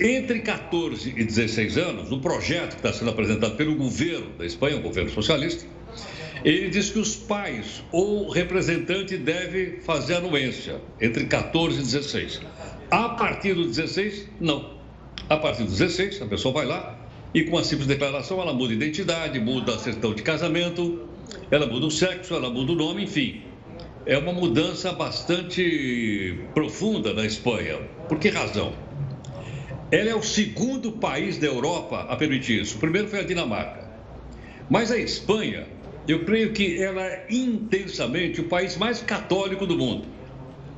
Entre 0.00 0.40
14 0.40 1.14
e 1.16 1.24
16 1.24 1.78
anos, 1.78 2.12
o 2.12 2.20
projeto 2.20 2.70
que 2.70 2.76
está 2.76 2.92
sendo 2.92 3.10
apresentado 3.10 3.56
pelo 3.56 3.74
governo 3.74 4.30
da 4.36 4.44
Espanha, 4.44 4.76
o 4.76 4.82
governo 4.82 5.10
socialista, 5.10 5.64
ele 6.44 6.68
diz 6.68 6.90
que 6.90 6.98
os 6.98 7.16
pais 7.16 7.82
ou 7.90 8.28
representante 8.28 9.16
deve 9.16 9.78
fazer 9.80 10.16
anuência 10.16 10.80
entre 11.00 11.24
14 11.24 11.78
e 11.78 11.82
16. 11.82 12.40
A 12.90 13.10
partir 13.10 13.54
do 13.54 13.64
16, 13.64 14.28
não. 14.38 14.74
A 15.28 15.38
partir 15.38 15.62
do 15.62 15.70
16, 15.70 16.20
a 16.20 16.26
pessoa 16.26 16.52
vai 16.52 16.66
lá 16.66 16.98
e 17.32 17.44
com 17.44 17.56
uma 17.56 17.64
simples 17.64 17.86
declaração 17.86 18.42
ela 18.42 18.52
muda 18.52 18.74
a 18.74 18.76
identidade, 18.76 19.40
muda 19.40 19.74
a 19.74 19.78
certidão 19.78 20.12
de 20.12 20.22
casamento, 20.22 21.08
ela 21.50 21.66
muda 21.66 21.86
o 21.86 21.90
sexo, 21.90 22.34
ela 22.34 22.50
muda 22.50 22.72
o 22.72 22.74
nome, 22.74 23.04
enfim 23.04 23.51
é 24.04 24.18
uma 24.18 24.32
mudança 24.32 24.92
bastante 24.92 26.40
profunda 26.54 27.12
na 27.12 27.24
Espanha. 27.24 27.78
Por 28.08 28.18
que 28.18 28.28
razão? 28.28 28.72
Ela 29.90 30.10
é 30.10 30.14
o 30.14 30.22
segundo 30.22 30.92
país 30.92 31.38
da 31.38 31.46
Europa 31.46 32.06
a 32.08 32.16
permitir 32.16 32.62
isso. 32.62 32.76
O 32.76 32.80
primeiro 32.80 33.08
foi 33.08 33.20
a 33.20 33.22
Dinamarca. 33.22 33.86
Mas 34.68 34.90
a 34.90 34.98
Espanha, 34.98 35.66
eu 36.08 36.24
creio 36.24 36.52
que 36.52 36.82
ela 36.82 37.02
é 37.02 37.26
intensamente 37.30 38.40
o 38.40 38.44
país 38.44 38.76
mais 38.76 39.02
católico 39.02 39.66
do 39.66 39.76
mundo. 39.76 40.06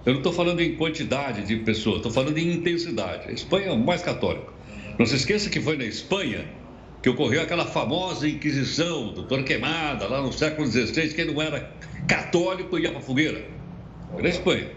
Eu 0.05 0.13
não 0.13 0.21
estou 0.21 0.33
falando 0.33 0.61
em 0.61 0.75
quantidade 0.75 1.47
de 1.47 1.57
pessoas, 1.57 1.99
estou 1.99 2.13
falando 2.13 2.37
em 2.37 2.53
intensidade. 2.53 3.29
A 3.29 3.33
Espanha 3.33 3.69
é 3.69 3.73
o 3.73 3.79
mais 3.79 4.03
católico. 4.03 4.53
Não 4.99 5.07
se 5.07 5.17
esqueça 5.17 5.49
que 5.49 5.61
foi 5.61 5.77
na 5.79 5.85
Espanha 5.85 6.45
que 7.05 7.11
ocorreu 7.11 7.43
aquela 7.43 7.67
famosa 7.67 8.27
Inquisição 8.27 9.13
do 9.13 9.25
Torquemada, 9.25 10.09
lá 10.09 10.23
no 10.23 10.33
século 10.33 10.67
XVI, 10.67 11.13
que 11.13 11.23
não 11.27 11.43
era 11.43 11.71
católico 12.09 12.79
ia 12.79 12.89
para 12.89 12.99
a 12.99 13.03
fogueira. 13.03 13.45
Foi 14.11 14.23
na 14.23 14.31
Espanha. 14.31 14.71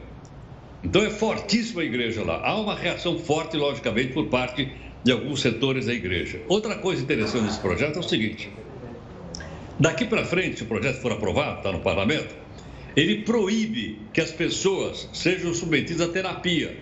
Então 0.83 1.05
é 1.05 1.09
fortíssima 1.09 1.83
a 1.83 1.85
igreja 1.85 2.25
lá. 2.25 2.45
Há 2.45 2.59
uma 2.59 2.75
reação 2.75 3.17
forte, 3.17 3.55
logicamente, 3.55 4.11
por 4.11 4.25
parte 4.25 4.69
de 5.05 5.11
alguns 5.13 5.39
setores 5.39 5.85
da 5.85 5.93
igreja. 5.93 6.41
Outra 6.49 6.75
coisa 6.75 7.01
interessante 7.01 7.45
desse 7.45 7.61
projeto 7.61 7.95
é 7.95 7.99
o 7.99 8.03
seguinte: 8.03 8.51
daqui 9.79 10.03
para 10.03 10.25
frente, 10.25 10.57
se 10.57 10.63
o 10.63 10.65
projeto 10.65 10.99
for 10.99 11.13
aprovado, 11.13 11.59
está 11.59 11.71
no 11.71 11.79
parlamento, 11.79 12.35
ele 12.93 13.21
proíbe 13.21 13.99
que 14.11 14.19
as 14.19 14.31
pessoas 14.31 15.07
sejam 15.13 15.53
submetidas 15.53 16.09
a 16.09 16.11
terapia. 16.11 16.77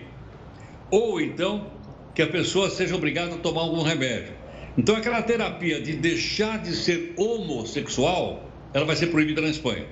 Ou 0.90 1.20
então 1.20 1.70
que 2.16 2.22
a 2.22 2.26
pessoa 2.26 2.68
seja 2.68 2.96
obrigada 2.96 3.36
a 3.36 3.38
tomar 3.38 3.60
algum 3.60 3.84
remédio. 3.84 4.45
Então, 4.76 4.96
aquela 4.96 5.22
terapia 5.22 5.80
de 5.80 5.94
deixar 5.94 6.58
de 6.62 6.74
ser 6.76 7.14
homossexual, 7.16 8.50
ela 8.74 8.84
vai 8.84 8.94
ser 8.94 9.06
proibida 9.06 9.40
na 9.40 9.48
Espanha. 9.48 9.86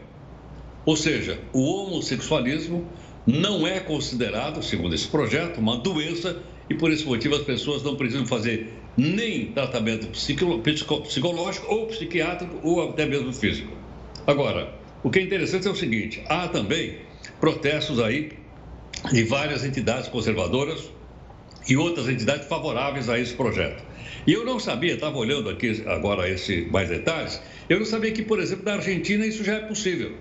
Ou 0.84 0.96
seja, 0.96 1.38
o 1.52 1.62
homossexualismo 1.62 2.86
não 3.26 3.66
é 3.66 3.80
considerado, 3.80 4.62
segundo 4.62 4.94
esse 4.94 5.08
projeto, 5.08 5.58
uma 5.58 5.78
doença 5.78 6.42
e 6.68 6.74
por 6.74 6.92
esse 6.92 7.04
motivo 7.06 7.34
as 7.36 7.42
pessoas 7.42 7.82
não 7.82 7.96
precisam 7.96 8.26
fazer 8.26 8.74
nem 8.96 9.46
tratamento 9.46 10.06
psicológico 10.08 11.66
ou 11.72 11.86
psiquiátrico 11.86 12.60
ou 12.62 12.90
até 12.90 13.06
mesmo 13.06 13.32
físico. 13.32 13.72
Agora, 14.26 14.74
o 15.02 15.10
que 15.10 15.18
é 15.18 15.22
interessante 15.22 15.66
é 15.66 15.70
o 15.70 15.74
seguinte: 15.74 16.22
há 16.28 16.48
também 16.48 16.98
protestos 17.40 17.98
aí 17.98 18.32
de 19.10 19.24
várias 19.24 19.64
entidades 19.64 20.08
conservadoras 20.08 20.90
e 21.68 21.76
outras 21.76 22.08
entidades 22.08 22.46
favoráveis 22.46 23.08
a 23.08 23.18
esse 23.18 23.34
projeto. 23.34 23.82
E 24.26 24.32
eu 24.32 24.44
não 24.44 24.58
sabia, 24.58 24.94
estava 24.94 25.16
olhando 25.18 25.50
aqui 25.50 25.82
agora 25.86 26.28
esse 26.28 26.66
mais 26.70 26.88
detalhes, 26.88 27.40
eu 27.68 27.78
não 27.78 27.86
sabia 27.86 28.12
que, 28.12 28.22
por 28.22 28.40
exemplo, 28.40 28.64
na 28.64 28.74
Argentina 28.74 29.26
isso 29.26 29.44
já 29.44 29.54
é 29.54 29.60
possível. 29.60 30.12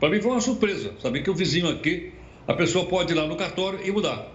Para 0.00 0.10
mim 0.10 0.20
foi 0.20 0.30
uma 0.30 0.40
surpresa, 0.40 0.92
saber 1.00 1.22
que 1.22 1.30
o 1.30 1.34
vizinho 1.34 1.68
aqui, 1.68 2.12
a 2.46 2.54
pessoa 2.54 2.86
pode 2.86 3.12
ir 3.12 3.16
lá 3.16 3.26
no 3.26 3.36
cartório 3.36 3.80
e 3.84 3.90
mudar. 3.90 4.32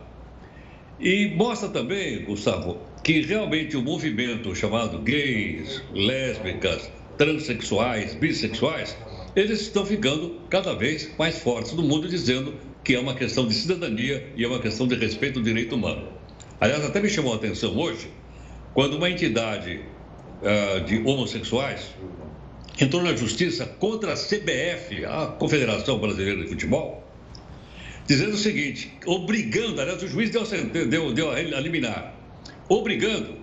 E 1.00 1.34
mostra 1.36 1.70
também, 1.70 2.24
Gustavo, 2.26 2.80
que 3.04 3.22
realmente 3.22 3.76
o 3.76 3.82
movimento 3.82 4.56
chamado 4.56 5.00
gays, 5.00 5.82
lésbicas, 5.94 6.92
transexuais, 7.18 8.14
bissexuais, 8.16 8.96
eles 9.36 9.62
estão 9.62 9.86
ficando 9.86 10.42
cada 10.50 10.74
vez 10.74 11.10
mais 11.18 11.40
fortes 11.40 11.74
no 11.74 11.84
mundo, 11.84 12.08
dizendo 12.08 12.54
que 12.84 12.96
é 12.96 13.00
uma 13.00 13.16
questão 13.16 13.48
de 13.48 13.54
cidadania 13.54 14.28
e 14.36 14.44
é 14.44 14.48
uma 14.48 14.60
questão 14.60 14.88
de 14.88 14.96
respeito 14.96 15.40
ao 15.40 15.46
direito 15.46 15.76
humano. 15.76 16.08
Aliás, 16.60 16.84
até 16.84 17.00
me 17.00 17.10
chamou 17.10 17.34
a 17.34 17.38
atenção 17.38 17.76
hoje, 17.78 18.10
quando 18.74 18.96
uma 18.96 19.10
entidade 19.10 19.82
uh, 20.42 20.84
de 20.86 21.00
homossexuais 21.00 21.90
entrou 22.80 23.04
na 23.04 23.16
justiça 23.16 23.66
contra 23.66 24.14
a 24.14 24.16
CBF, 24.16 25.06
a 25.06 25.28
Confederação 25.28 26.00
Brasileira 26.00 26.42
de 26.42 26.48
Futebol, 26.48 27.04
dizendo 28.08 28.34
o 28.34 28.38
seguinte, 28.38 28.92
obrigando, 29.06 29.80
aliás, 29.80 30.02
o 30.02 30.08
juiz 30.08 30.30
deu, 30.30 30.44
deu, 30.88 31.14
deu 31.14 31.32
a 31.32 31.60
liminar, 31.60 32.16
obrigando 32.68 33.42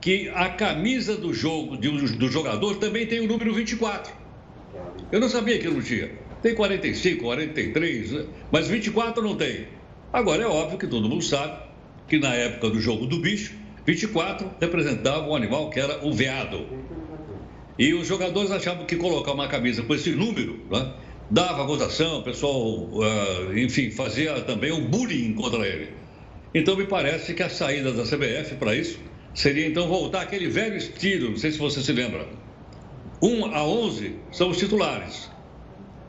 que 0.00 0.28
a 0.30 0.48
camisa 0.50 1.16
do 1.16 1.34
jogo 1.34 1.76
do 1.76 2.28
jogador 2.30 2.76
também 2.76 3.06
tem 3.06 3.20
o 3.20 3.26
número 3.26 3.52
24. 3.52 4.12
Eu 5.10 5.20
não 5.20 5.28
sabia 5.28 5.58
que 5.58 5.68
não 5.68 5.82
tinha. 5.82 6.10
Tem 6.40 6.54
45, 6.54 7.22
43, 7.22 8.12
né? 8.12 8.24
mas 8.52 8.68
24 8.68 9.22
não 9.22 9.34
tem. 9.34 9.66
Agora 10.12 10.42
é 10.42 10.46
óbvio 10.46 10.78
que 10.78 10.86
todo 10.86 11.08
mundo 11.08 11.22
sabe 11.22 11.58
que 12.06 12.18
na 12.18 12.32
época 12.34 12.70
do 12.70 12.80
jogo 12.80 13.06
do 13.06 13.18
bicho, 13.18 13.54
24 13.88 14.50
representava 14.60 15.26
um 15.26 15.34
animal 15.34 15.70
que 15.70 15.80
era 15.80 16.06
o 16.06 16.12
veado. 16.12 16.66
E 17.78 17.94
os 17.94 18.06
jogadores 18.06 18.50
achavam 18.50 18.84
que 18.84 18.96
colocar 18.96 19.32
uma 19.32 19.48
camisa 19.48 19.82
com 19.82 19.94
esse 19.94 20.10
número 20.10 20.60
né, 20.70 20.92
dava 21.30 21.64
gozação, 21.64 22.18
o 22.18 22.22
pessoal, 22.22 22.80
uh, 22.80 23.58
enfim, 23.58 23.90
fazia 23.90 24.42
também 24.42 24.72
um 24.72 24.84
bullying 24.84 25.32
contra 25.32 25.66
ele. 25.66 25.88
Então 26.54 26.76
me 26.76 26.86
parece 26.86 27.32
que 27.32 27.42
a 27.42 27.48
saída 27.48 27.90
da 27.90 28.02
CBF 28.02 28.56
para 28.56 28.74
isso 28.74 28.98
seria 29.34 29.66
então 29.66 29.88
voltar 29.88 30.20
aquele 30.20 30.48
velho 30.48 30.76
estilo, 30.76 31.30
não 31.30 31.38
sei 31.38 31.52
se 31.52 31.58
você 31.58 31.80
se 31.80 31.92
lembra. 31.92 32.28
1 33.22 33.46
a 33.46 33.66
11 33.66 34.16
são 34.32 34.50
os 34.50 34.58
titulares. 34.58 35.30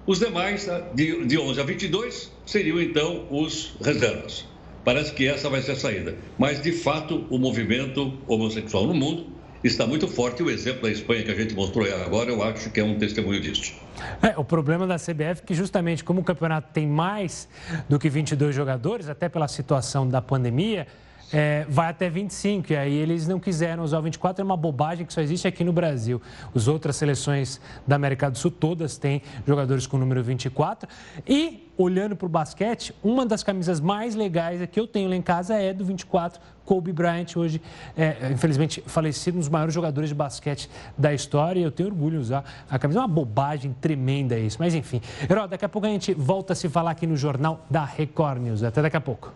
Os 0.06 0.20
demais, 0.20 0.68
de, 0.94 1.26
de 1.26 1.40
11 1.40 1.62
a 1.62 1.64
22, 1.64 2.30
seriam 2.46 2.82
então 2.82 3.26
os 3.32 3.78
reservas. 3.82 4.46
Parece 4.84 5.14
que 5.14 5.28
essa 5.28 5.50
vai 5.50 5.62
ser 5.62 5.74
a 5.74 5.76
saída. 5.76 6.16
Mas, 6.38 6.62
de 6.62 6.72
fato, 6.72 7.26
o 7.30 7.38
movimento 7.38 8.14
homossexual 8.28 8.88
no 8.88 8.94
mundo 8.94 9.28
está 9.64 9.86
muito 9.86 10.08
forte. 10.08 10.42
O 10.42 10.50
exemplo 10.50 10.84
da 10.84 10.92
Espanha 10.92 11.24
que 11.24 11.32
a 11.32 11.36
gente 11.36 11.54
mostrou 11.54 11.86
agora, 12.04 12.30
eu 12.30 12.42
acho 12.42 12.70
que 12.70 12.80
é 12.80 12.84
um 12.84 12.98
testemunho 12.98 13.42
disso. 13.42 13.74
É, 14.22 14.38
o 14.38 14.44
problema 14.44 14.88
da 14.88 14.96
CBF 14.96 15.42
é 15.42 15.46
que, 15.46 15.54
justamente 15.54 16.04
como 16.04 16.22
o 16.22 16.24
campeonato 16.24 16.70
tem 16.74 16.88
mais 16.88 17.50
do 17.88 18.00
que 18.00 18.10
22 18.10 18.56
jogadores, 18.56 19.10
até 19.10 19.28
pela 19.28 19.48
situação 19.48 20.08
da 20.08 20.22
pandemia, 20.22 20.88
é, 21.32 21.66
vai 21.70 21.90
até 21.90 22.10
25. 22.10 22.74
E 22.74 22.78
aí 22.78 22.94
eles 22.94 23.28
não 23.28 23.40
quiseram 23.40 23.84
usar 23.84 24.00
o 24.00 24.02
24, 24.02 24.42
é 24.42 24.46
uma 24.46 24.58
bobagem 24.58 25.06
que 25.06 25.14
só 25.14 25.22
existe 25.22 25.48
aqui 25.48 25.64
no 25.64 25.74
Brasil. 25.74 26.22
As 26.56 26.68
outras 26.68 26.96
seleções 26.96 27.60
da 27.88 27.96
América 27.96 28.30
do 28.30 28.38
Sul, 28.38 28.52
todas 28.52 28.98
têm 28.98 29.22
jogadores 29.46 29.88
com 29.88 29.98
o 29.98 30.00
número 30.00 30.24
24. 30.24 30.90
E, 31.28 31.70
olhando 31.78 32.16
para 32.16 32.26
o 32.26 32.30
basquete, 32.30 32.94
uma 33.04 33.26
das 33.26 33.44
camisas 33.44 33.80
mais 33.80 34.16
legais 34.16 34.60
que 34.72 34.80
eu 34.80 34.88
tenho 34.88 35.10
lá 35.10 35.16
em 35.16 35.22
casa 35.22 35.56
é 35.56 35.74
do 35.74 35.86
24, 35.86 36.40
Kobe 36.66 36.94
Bryant, 36.94 37.36
hoje, 37.36 37.60
é, 37.98 38.32
infelizmente, 38.32 38.84
falecido, 38.86 39.38
um 39.38 39.40
dos 39.40 39.50
maiores 39.50 39.74
jogadores 39.74 40.10
de 40.10 40.14
basquete 40.14 40.70
da 40.96 41.12
história. 41.12 41.60
E 41.60 41.64
eu 41.64 41.72
tenho 41.72 41.90
orgulho 41.90 42.18
de 42.18 42.26
usar 42.26 42.44
a 42.70 42.78
camisa. 42.78 43.00
É 43.00 43.02
uma 43.02 43.08
bobagem 43.08 43.76
tremenda 43.82 44.38
isso. 44.38 44.58
Mas, 44.60 44.76
enfim. 44.76 45.02
Herói, 45.28 45.48
daqui 45.48 45.66
a 45.66 45.70
pouco 45.70 45.88
a 45.88 45.90
gente 45.90 46.14
volta 46.14 46.54
a 46.54 46.56
se 46.56 46.70
falar 46.70 46.92
aqui 46.92 47.08
no 47.08 47.18
Jornal 47.18 47.66
da 47.72 47.84
Record 47.84 48.44
News. 48.44 48.62
Até 48.62 48.84
daqui 48.84 48.98
a 48.98 49.02
pouco. 49.02 49.34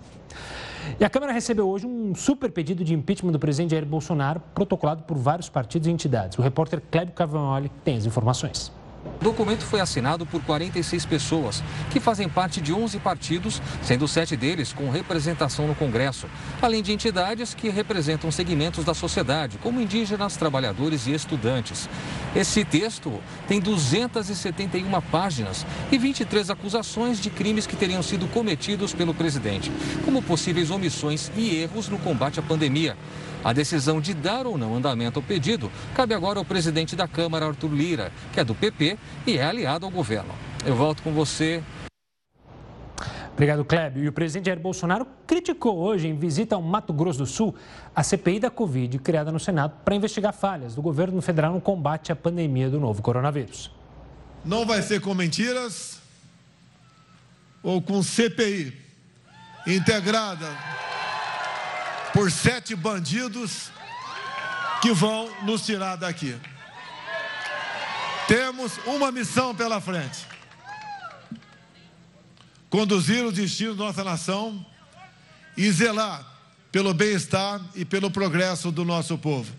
E 1.00 1.06
a 1.06 1.10
Câmara 1.10 1.32
recebeu 1.32 1.68
hoje 1.70 1.86
um 1.86 2.14
super 2.16 2.52
pedido 2.52 2.84
de 2.84 2.94
impeachment 2.94 3.32
do 3.32 3.40
presidente 3.40 3.72
Jair 3.72 3.86
Bolsonaro, 3.86 4.42
protocolado 4.54 5.04
por 5.04 5.18
vários 5.18 5.50
partidos 5.50 5.88
e 5.88 5.92
entidades. 5.92 6.38
O 6.38 6.42
repórter 6.42 6.82
Clébio 6.92 7.14
Cavagnoli 7.14 7.70
tem 7.84 7.98
as 7.98 8.06
informações. 8.06 8.72
O 9.06 9.24
documento 9.24 9.64
foi 9.66 9.80
assinado 9.80 10.26
por 10.26 10.42
46 10.44 11.06
pessoas, 11.06 11.64
que 11.92 12.00
fazem 12.00 12.28
parte 12.28 12.60
de 12.60 12.74
11 12.74 13.00
partidos, 13.00 13.62
sendo 13.82 14.08
sete 14.08 14.36
deles 14.36 14.74
com 14.74 14.90
representação 14.90 15.68
no 15.68 15.76
Congresso, 15.76 16.28
além 16.62 16.82
de 16.82 16.92
entidades 16.92 17.54
que 17.54 17.70
representam 17.70 18.32
segmentos 18.32 18.84
da 18.84 18.94
sociedade, 18.94 19.58
como 19.60 19.80
indígenas, 19.80 20.36
trabalhadores 20.36 21.08
e 21.08 21.14
estudantes. 21.14 21.90
Esse 22.36 22.66
texto 22.66 23.22
tem 23.48 23.60
271 23.60 24.90
páginas 25.04 25.66
e 25.92 25.98
23 25.98 26.50
acusações 26.50 27.20
de 27.20 27.30
crimes 27.30 27.68
que 27.68 27.76
teriam 27.76 28.02
sido 28.04 28.28
cometidos 28.28 28.94
pelo 28.94 29.14
presidente, 29.14 29.72
como 30.04 30.22
possíveis 30.22 30.70
omissões 30.70 31.32
e 31.36 31.56
erros 31.56 31.88
no 31.88 32.00
combate 32.00 32.40
à 32.40 32.44
pandemia. 32.44 32.98
A 33.44 33.52
decisão 33.52 34.00
de 34.00 34.14
dar 34.14 34.48
ou 34.48 34.58
não 34.58 34.76
andamento 34.76 35.20
ao 35.20 35.24
pedido 35.24 35.70
cabe 35.94 36.14
agora 36.14 36.40
ao 36.40 36.46
presidente 36.46 36.96
da 36.96 37.08
Câmara, 37.08 37.46
Arthur 37.46 37.74
Lira, 37.74 38.12
que 38.32 38.40
é 38.40 38.44
do 38.44 38.56
PP 38.56 38.98
e 39.28 39.38
é 39.38 39.44
aliado 39.44 39.86
ao 39.86 39.92
governo. 39.92 40.34
Eu 40.66 40.76
volto 40.76 41.04
com 41.04 41.12
você. 41.12 41.62
Obrigado, 43.34 43.66
Kleb. 43.66 43.98
E 43.98 44.08
o 44.08 44.14
presidente 44.14 44.46
Jair 44.46 44.60
Bolsonaro 44.60 45.06
criticou 45.28 45.78
hoje, 45.78 46.08
em 46.08 46.16
visita 46.16 46.56
ao 46.56 46.62
Mato 46.62 46.94
Grosso 46.94 47.20
do 47.20 47.26
Sul, 47.26 47.54
a 47.94 48.02
CPI 48.02 48.40
da 48.40 48.50
Covid, 48.50 48.98
criada 49.00 49.32
no 49.32 49.40
Senado 49.40 49.74
para 49.84 49.96
investigar 49.96 50.32
falhas 50.32 50.76
do 50.76 50.82
governo 50.82 51.22
federal 51.22 51.52
no 51.52 51.60
combate 51.60 52.12
à 52.12 52.16
pandemia 52.16 52.70
do 52.70 52.80
novo 52.80 53.02
coronavírus. 53.02 53.72
Não 54.46 54.66
vai 54.66 54.82
ser 54.82 55.02
com 55.02 55.14
mentiras 55.14 56.00
ou 57.62 57.82
com 57.82 58.02
CPI 58.04 58.74
integrada 59.66 60.48
por 62.14 62.32
sete 62.32 62.76
bandidos 62.76 63.72
que 64.82 64.94
vão 64.94 65.30
nos 65.44 65.66
tirar 65.66 65.96
daqui. 65.96 66.36
Temos 68.28 68.78
uma 68.86 69.12
missão 69.12 69.54
pela 69.54 69.82
frente: 69.82 70.26
conduzir 72.70 73.26
o 73.26 73.32
destino 73.32 73.76
da 73.76 73.86
nossa 73.86 74.04
nação 74.04 74.66
e 75.58 75.70
zelar 75.72 76.26
pelo 76.72 76.94
bem-estar 76.94 77.62
e 77.76 77.84
pelo 77.84 78.10
progresso 78.10 78.72
do 78.72 78.86
nosso 78.86 79.18
povo. 79.18 79.52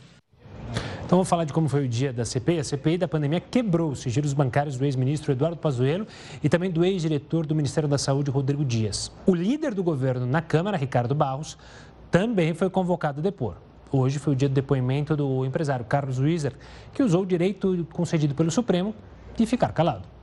Então 1.04 1.18
vamos 1.18 1.28
falar 1.28 1.44
de 1.44 1.52
como 1.52 1.68
foi 1.68 1.84
o 1.84 1.88
dia 1.88 2.12
da 2.12 2.24
CPI. 2.24 2.58
A 2.58 2.64
CPI 2.64 2.98
da 2.98 3.06
pandemia 3.06 3.38
quebrou 3.38 3.92
os 3.92 4.00
sigilos 4.00 4.32
bancários 4.32 4.78
do 4.78 4.84
ex-ministro 4.84 5.32
Eduardo 5.32 5.56
Pazuello 5.56 6.06
e 6.42 6.48
também 6.48 6.70
do 6.70 6.82
ex-diretor 6.84 7.46
do 7.46 7.54
Ministério 7.54 7.88
da 7.88 7.98
Saúde, 7.98 8.30
Rodrigo 8.30 8.64
Dias. 8.64 9.12
O 9.26 9.34
líder 9.34 9.74
do 9.74 9.82
governo 9.82 10.26
na 10.26 10.40
Câmara, 10.40 10.78
Ricardo 10.78 11.14
Barros, 11.14 11.58
também 12.14 12.54
foi 12.54 12.70
convocado 12.70 13.18
a 13.18 13.22
depor. 13.24 13.56
Hoje 13.90 14.20
foi 14.20 14.34
o 14.34 14.36
dia 14.36 14.48
do 14.48 14.54
depoimento 14.54 15.16
do 15.16 15.44
empresário 15.44 15.84
Carlos 15.84 16.20
Wieser, 16.20 16.52
que 16.92 17.02
usou 17.02 17.22
o 17.22 17.26
direito 17.26 17.84
concedido 17.92 18.36
pelo 18.36 18.52
Supremo 18.52 18.94
de 19.34 19.44
ficar 19.44 19.72
calado. 19.72 20.13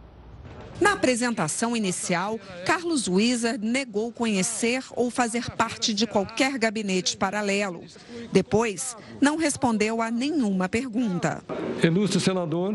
Na 0.82 0.94
apresentação 0.94 1.78
inicial, 1.78 2.40
Carlos 2.66 3.08
Wieser 3.08 3.60
negou 3.62 4.12
conhecer 4.12 4.84
ou 4.96 5.12
fazer 5.12 5.52
parte 5.52 5.94
de 5.94 6.08
qualquer 6.08 6.58
gabinete 6.58 7.16
paralelo. 7.16 7.84
Depois, 8.32 8.98
não 9.22 9.38
respondeu 9.38 10.02
a 10.02 10.10
nenhuma 10.10 10.68
pergunta. 10.68 11.44
Ilustre 11.84 12.20
senador, 12.20 12.74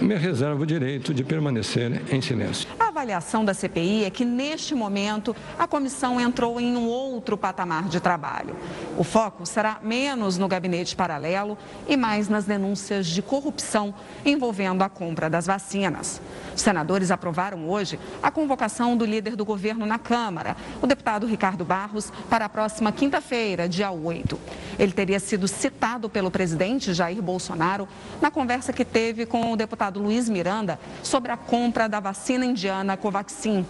me 0.00 0.14
reservo 0.14 0.62
o 0.62 0.66
direito 0.66 1.12
de 1.12 1.24
permanecer 1.24 2.00
em 2.14 2.20
silêncio. 2.20 2.68
A 2.78 2.88
avaliação 2.88 3.44
da 3.44 3.52
CPI 3.52 4.04
é 4.04 4.10
que, 4.10 4.24
neste 4.24 4.72
momento, 4.72 5.34
a 5.58 5.66
comissão 5.66 6.20
entrou 6.20 6.60
em 6.60 6.76
um 6.76 6.86
outro 6.86 7.36
patamar 7.36 7.88
de 7.88 7.98
trabalho. 7.98 8.56
O 8.96 9.02
foco 9.02 9.44
será 9.44 9.78
menos 9.82 10.38
no 10.38 10.46
gabinete 10.46 10.94
paralelo 10.94 11.58
e 11.88 11.96
mais 11.96 12.28
nas 12.28 12.44
denúncias 12.44 13.06
de 13.06 13.20
corrupção 13.20 13.92
envolvendo 14.24 14.82
a 14.82 14.88
compra 14.88 15.28
das 15.28 15.46
vacinas. 15.46 16.20
Os 16.58 16.62
senadores 16.62 17.12
aprovaram 17.12 17.70
hoje 17.70 18.00
a 18.20 18.32
convocação 18.32 18.96
do 18.96 19.04
líder 19.04 19.36
do 19.36 19.44
governo 19.44 19.86
na 19.86 19.96
Câmara, 19.96 20.56
o 20.82 20.88
deputado 20.88 21.24
Ricardo 21.24 21.64
Barros, 21.64 22.12
para 22.28 22.46
a 22.46 22.48
próxima 22.48 22.90
quinta-feira, 22.90 23.68
dia 23.68 23.92
8. 23.92 24.36
Ele 24.76 24.90
teria 24.90 25.20
sido 25.20 25.46
citado 25.46 26.10
pelo 26.10 26.32
presidente 26.32 26.92
Jair 26.92 27.22
Bolsonaro 27.22 27.86
na 28.20 28.28
conversa 28.28 28.72
que 28.72 28.84
teve 28.84 29.24
com 29.24 29.52
o 29.52 29.56
deputado 29.56 30.00
Luiz 30.00 30.28
Miranda 30.28 30.80
sobre 31.00 31.30
a 31.30 31.36
compra 31.36 31.88
da 31.88 32.00
vacina 32.00 32.44
indiana 32.44 32.96
Covaxin. 32.96 33.64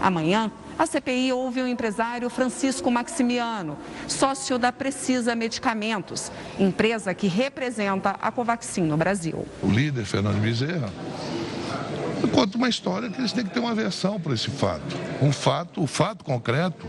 Amanhã, 0.00 0.50
a 0.78 0.86
CPI 0.86 1.34
ouve 1.34 1.60
o 1.60 1.68
empresário 1.68 2.30
Francisco 2.30 2.90
Maximiano, 2.90 3.76
sócio 4.08 4.58
da 4.58 4.72
Precisa 4.72 5.34
Medicamentos, 5.34 6.32
empresa 6.58 7.12
que 7.12 7.28
representa 7.28 8.16
a 8.18 8.32
Covaxin 8.32 8.84
no 8.84 8.96
Brasil. 8.96 9.46
O 9.62 9.68
líder, 9.68 10.06
Fernando 10.06 10.40
Bezerra, 10.40 10.90
conta 12.32 12.56
uma 12.56 12.68
história 12.68 13.08
que 13.10 13.20
eles 13.20 13.32
têm 13.32 13.44
que 13.44 13.50
ter 13.50 13.60
uma 13.60 13.74
versão 13.74 14.20
para 14.20 14.32
esse 14.32 14.50
fato. 14.50 14.96
Um 15.20 15.32
fato, 15.32 15.82
o 15.82 15.86
fato 15.86 16.24
concreto 16.24 16.86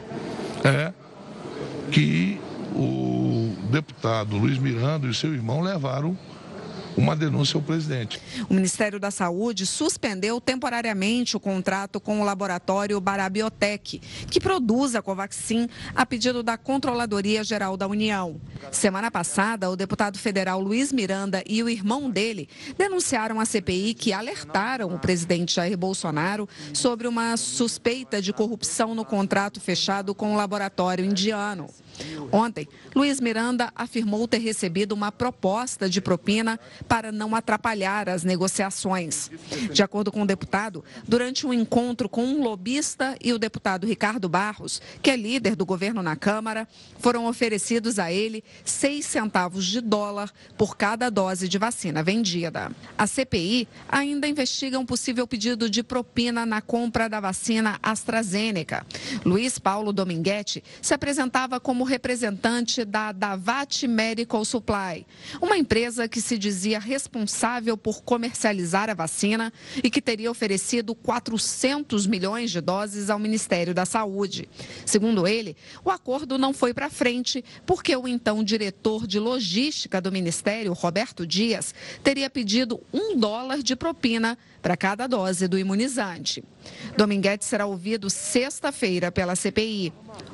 é 0.64 0.94
que 1.92 2.40
o 2.74 3.56
deputado 3.70 4.38
Luiz 4.38 4.58
Miranda 4.58 5.08
e 5.08 5.14
seu 5.14 5.34
irmão 5.34 5.62
levaram 5.62 6.18
uma 6.98 7.16
denúncia 7.16 7.58
ao 7.58 7.62
presidente. 7.62 8.22
O 8.50 8.54
Ministério 8.54 9.00
da 9.00 9.12
Saúde 9.12 9.66
suspendeu 9.66 10.40
temporariamente 10.40 11.36
o 11.36 11.40
contrato 11.40 12.00
com 12.00 12.22
o 12.22 12.24
laboratório 12.24 13.00
Barabiotec, 13.00 14.00
que 14.30 14.40
produz 14.40 14.96
a 14.96 15.02
Covaxin 15.02 15.68
a 15.96 16.06
pedido 16.06 16.44
da 16.44 16.58
Controladoria 16.58 17.44
Geral 17.44 17.78
da 17.78 17.88
União. 17.88 18.40
Semana 18.72 19.10
passada, 19.10 19.70
o 19.70 19.76
deputado 19.76 20.18
federal 20.18 20.60
Luiz 20.60 20.92
Miranda 20.92 21.44
e 21.48 21.64
o 21.64 21.70
irmão 21.70 22.10
dele 22.10 22.48
denunciaram 22.78 23.40
à 23.40 23.46
CPI 23.46 23.94
que 23.94 24.14
alertaram 24.14 24.94
o 24.94 25.00
presidente 25.00 25.56
Jair 25.56 25.78
Bolsonaro 25.78 26.48
sobre 26.74 27.08
uma 27.08 27.38
suspeita 27.38 28.22
de 28.22 28.34
corrupção 28.34 28.94
no 28.94 29.06
contrato 29.06 29.60
fechado 29.60 30.14
com 30.14 30.34
o 30.34 30.38
laboratório 30.38 31.06
indiano. 31.06 31.68
Ontem, 32.32 32.68
Luiz 32.96 33.20
Miranda 33.20 33.72
afirmou 33.76 34.28
ter 34.28 34.40
recebido 34.40 34.94
uma 34.94 35.12
proposta 35.12 35.90
de 35.90 36.02
propina 36.02 36.60
para 36.88 37.12
não 37.12 37.36
atrapalhar 37.36 38.10
as 38.10 38.24
negociações. 38.24 39.30
De 39.72 39.84
acordo 39.84 40.12
com 40.12 40.22
o 40.22 40.28
deputado, 40.28 40.84
durante 41.08 41.46
um 41.46 41.54
encontro 41.54 42.08
com 42.08 42.24
um 42.24 42.42
lobista 42.42 43.18
e 43.22 43.34
o 43.34 43.40
deputado 43.40 43.86
Ricardo 43.86 44.30
Barros, 44.30 44.82
que 45.02 45.10
é 45.10 45.16
líder 45.16 45.56
do 45.56 45.66
governo 45.66 46.02
na 46.02 46.16
Câmara, 46.16 46.68
foram 47.00 47.28
oferecidos 47.28 48.00
a 48.00 48.12
ele 48.12 48.44
seis 48.64 49.06
centavos 49.06 49.66
de 49.66 49.82
dólar 49.82 50.32
por 50.58 50.78
cada 50.78 51.10
dose 51.10 51.48
de 51.48 51.58
vacina 51.58 52.02
vendida. 52.04 52.72
A 52.98 53.08
CPI 53.08 53.68
ainda 53.88 54.28
investiga 54.28 54.80
um 54.80 54.86
possível 54.86 55.28
pedido 55.28 55.70
de 55.70 55.84
propina 55.84 56.46
na 56.46 56.62
compra 56.62 57.10
da 57.10 57.20
vacina 57.20 57.80
AstraZeneca. 57.82 58.86
Luiz 59.26 59.60
Paulo 59.60 59.92
Dominguete 59.92 60.64
se 60.82 60.94
apresentava 60.94 61.60
como 61.60 61.84
representante 61.92 62.86
da 62.86 63.12
Davat 63.12 63.86
Medical 63.86 64.46
Supply, 64.46 65.06
uma 65.42 65.58
empresa 65.58 66.08
que 66.08 66.22
se 66.22 66.38
dizia 66.38 66.80
responsável 66.80 67.76
por 67.76 68.02
comercializar 68.02 68.90
a 68.90 68.94
vacina 68.94 69.52
e 69.84 69.90
que 69.90 70.02
teria 70.02 70.32
oferecido 70.32 70.96
400 70.96 72.08
milhões 72.08 72.50
de 72.50 72.62
doses 72.62 73.10
ao 73.10 73.20
Ministério 73.20 73.74
da 73.74 73.86
Saúde. 73.86 74.48
Segundo 74.86 75.28
ele, 75.28 75.58
o 75.84 75.90
acordo 75.90 76.38
não 76.38 76.54
foi 76.54 76.74
para 76.74 76.90
frente 76.90 77.44
porque 77.66 77.94
o 77.94 78.08
então 78.08 78.42
diretor 78.42 79.06
de 79.06 79.20
logística 79.20 80.00
do 80.00 80.14
Ministério, 80.14 80.72
Roberto 80.72 81.28
Dias, 81.28 81.76
teria 82.02 82.30
pedido 82.30 82.80
um 82.94 83.18
dólar 83.18 83.62
de 83.62 83.76
propina 83.76 84.38
para 84.62 84.78
cada 84.78 85.08
dose 85.08 85.48
do 85.48 85.58
imunizante. 85.58 86.44
Dominguete 86.96 87.44
será 87.44 87.66
ouvido 87.66 88.10
sexta-feira 88.10 89.12
pela 89.12 89.36
CPI. 89.36 89.92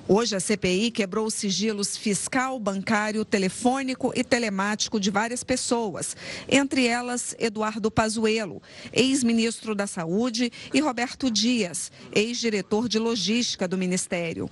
Hoje, 0.08 0.36
a 0.36 0.40
CPI 0.40 0.92
quebrou 0.92 1.26
os 1.28 1.34
sigilos 1.34 1.96
fiscal, 1.96 2.60
bancário, 2.60 3.24
telefônico 3.24 4.12
e 4.16 4.24
telemático 4.24 5.00
de 5.00 5.10
várias 5.10 5.44
pessoas, 5.44 6.16
entre 6.50 6.86
elas 6.88 7.36
Eduardo 7.40 7.90
Pazuello, 7.90 8.62
ex-ministro 8.92 9.74
da 9.74 9.88
Saúde, 9.88 10.52
e 10.74 10.80
Roberto 10.80 11.32
Dias, 11.32 11.92
ex-diretor 12.12 12.90
de 12.90 13.00
logística 13.00 13.68
do 13.68 13.78
Ministério 13.78 14.50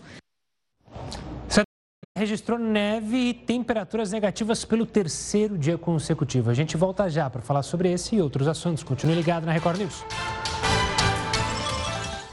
registrou 2.18 2.58
neve 2.58 3.18
e 3.18 3.34
temperaturas 3.34 4.10
negativas 4.10 4.64
pelo 4.64 4.86
terceiro 4.86 5.58
dia 5.58 5.78
consecutivo. 5.78 6.50
A 6.50 6.54
gente 6.54 6.78
volta 6.78 7.10
já 7.10 7.30
para 7.30 7.42
falar 7.42 7.62
sobre 7.62 7.92
esse 7.92 8.16
e 8.16 8.22
outros 8.22 8.48
assuntos. 8.48 8.84
Continue 8.84 9.16
ligado 9.16 9.46
na 9.46 9.52
Record 9.52 9.80
News. 9.80 10.06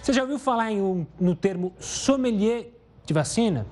Você 0.01 0.13
já 0.13 0.23
ouviu 0.23 0.39
falar 0.39 0.71
um, 0.71 1.05
no 1.19 1.35
termo 1.35 1.73
sommelier 1.81 2.69
de 3.05 3.13
vacina? 3.13 3.67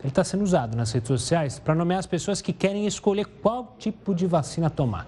Ele 0.00 0.08
está 0.08 0.24
sendo 0.24 0.42
usado 0.42 0.76
nas 0.76 0.90
redes 0.90 1.06
sociais 1.06 1.60
para 1.60 1.76
nomear 1.76 2.00
as 2.00 2.06
pessoas 2.06 2.42
que 2.42 2.52
querem 2.52 2.84
escolher 2.84 3.24
qual 3.24 3.76
tipo 3.78 4.16
de 4.16 4.26
vacina 4.26 4.68
tomar. 4.68 5.06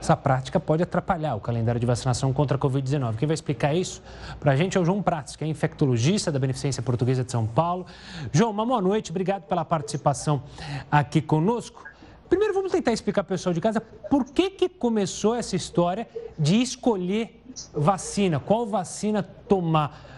Essa 0.00 0.16
prática 0.16 0.58
pode 0.58 0.82
atrapalhar 0.82 1.34
o 1.34 1.40
calendário 1.40 1.78
de 1.78 1.86
vacinação 1.86 2.32
contra 2.32 2.56
a 2.56 2.60
Covid-19. 2.60 3.16
Quem 3.16 3.28
vai 3.28 3.34
explicar 3.34 3.74
isso 3.74 4.02
para 4.40 4.52
a 4.52 4.56
gente 4.56 4.78
é 4.78 4.80
o 4.80 4.84
João 4.84 5.02
Pratos, 5.02 5.36
que 5.36 5.44
é 5.44 5.46
infectologista 5.46 6.32
da 6.32 6.38
Beneficência 6.38 6.82
Portuguesa 6.82 7.22
de 7.22 7.30
São 7.30 7.46
Paulo. 7.46 7.84
João, 8.32 8.50
uma 8.50 8.64
boa 8.64 8.80
noite, 8.80 9.10
obrigado 9.10 9.42
pela 9.42 9.62
participação 9.62 10.42
aqui 10.90 11.20
conosco. 11.20 11.84
Primeiro, 12.30 12.54
vamos 12.54 12.72
tentar 12.72 12.92
explicar 12.92 13.24
para 13.24 13.34
o 13.34 13.36
pessoal 13.36 13.52
de 13.52 13.60
casa 13.60 13.78
por 13.80 14.24
que, 14.24 14.48
que 14.50 14.68
começou 14.70 15.34
essa 15.34 15.54
história 15.54 16.08
de 16.38 16.62
escolher 16.62 17.42
vacina, 17.74 18.40
qual 18.40 18.66
vacina 18.66 19.22
tomar. 19.22 20.08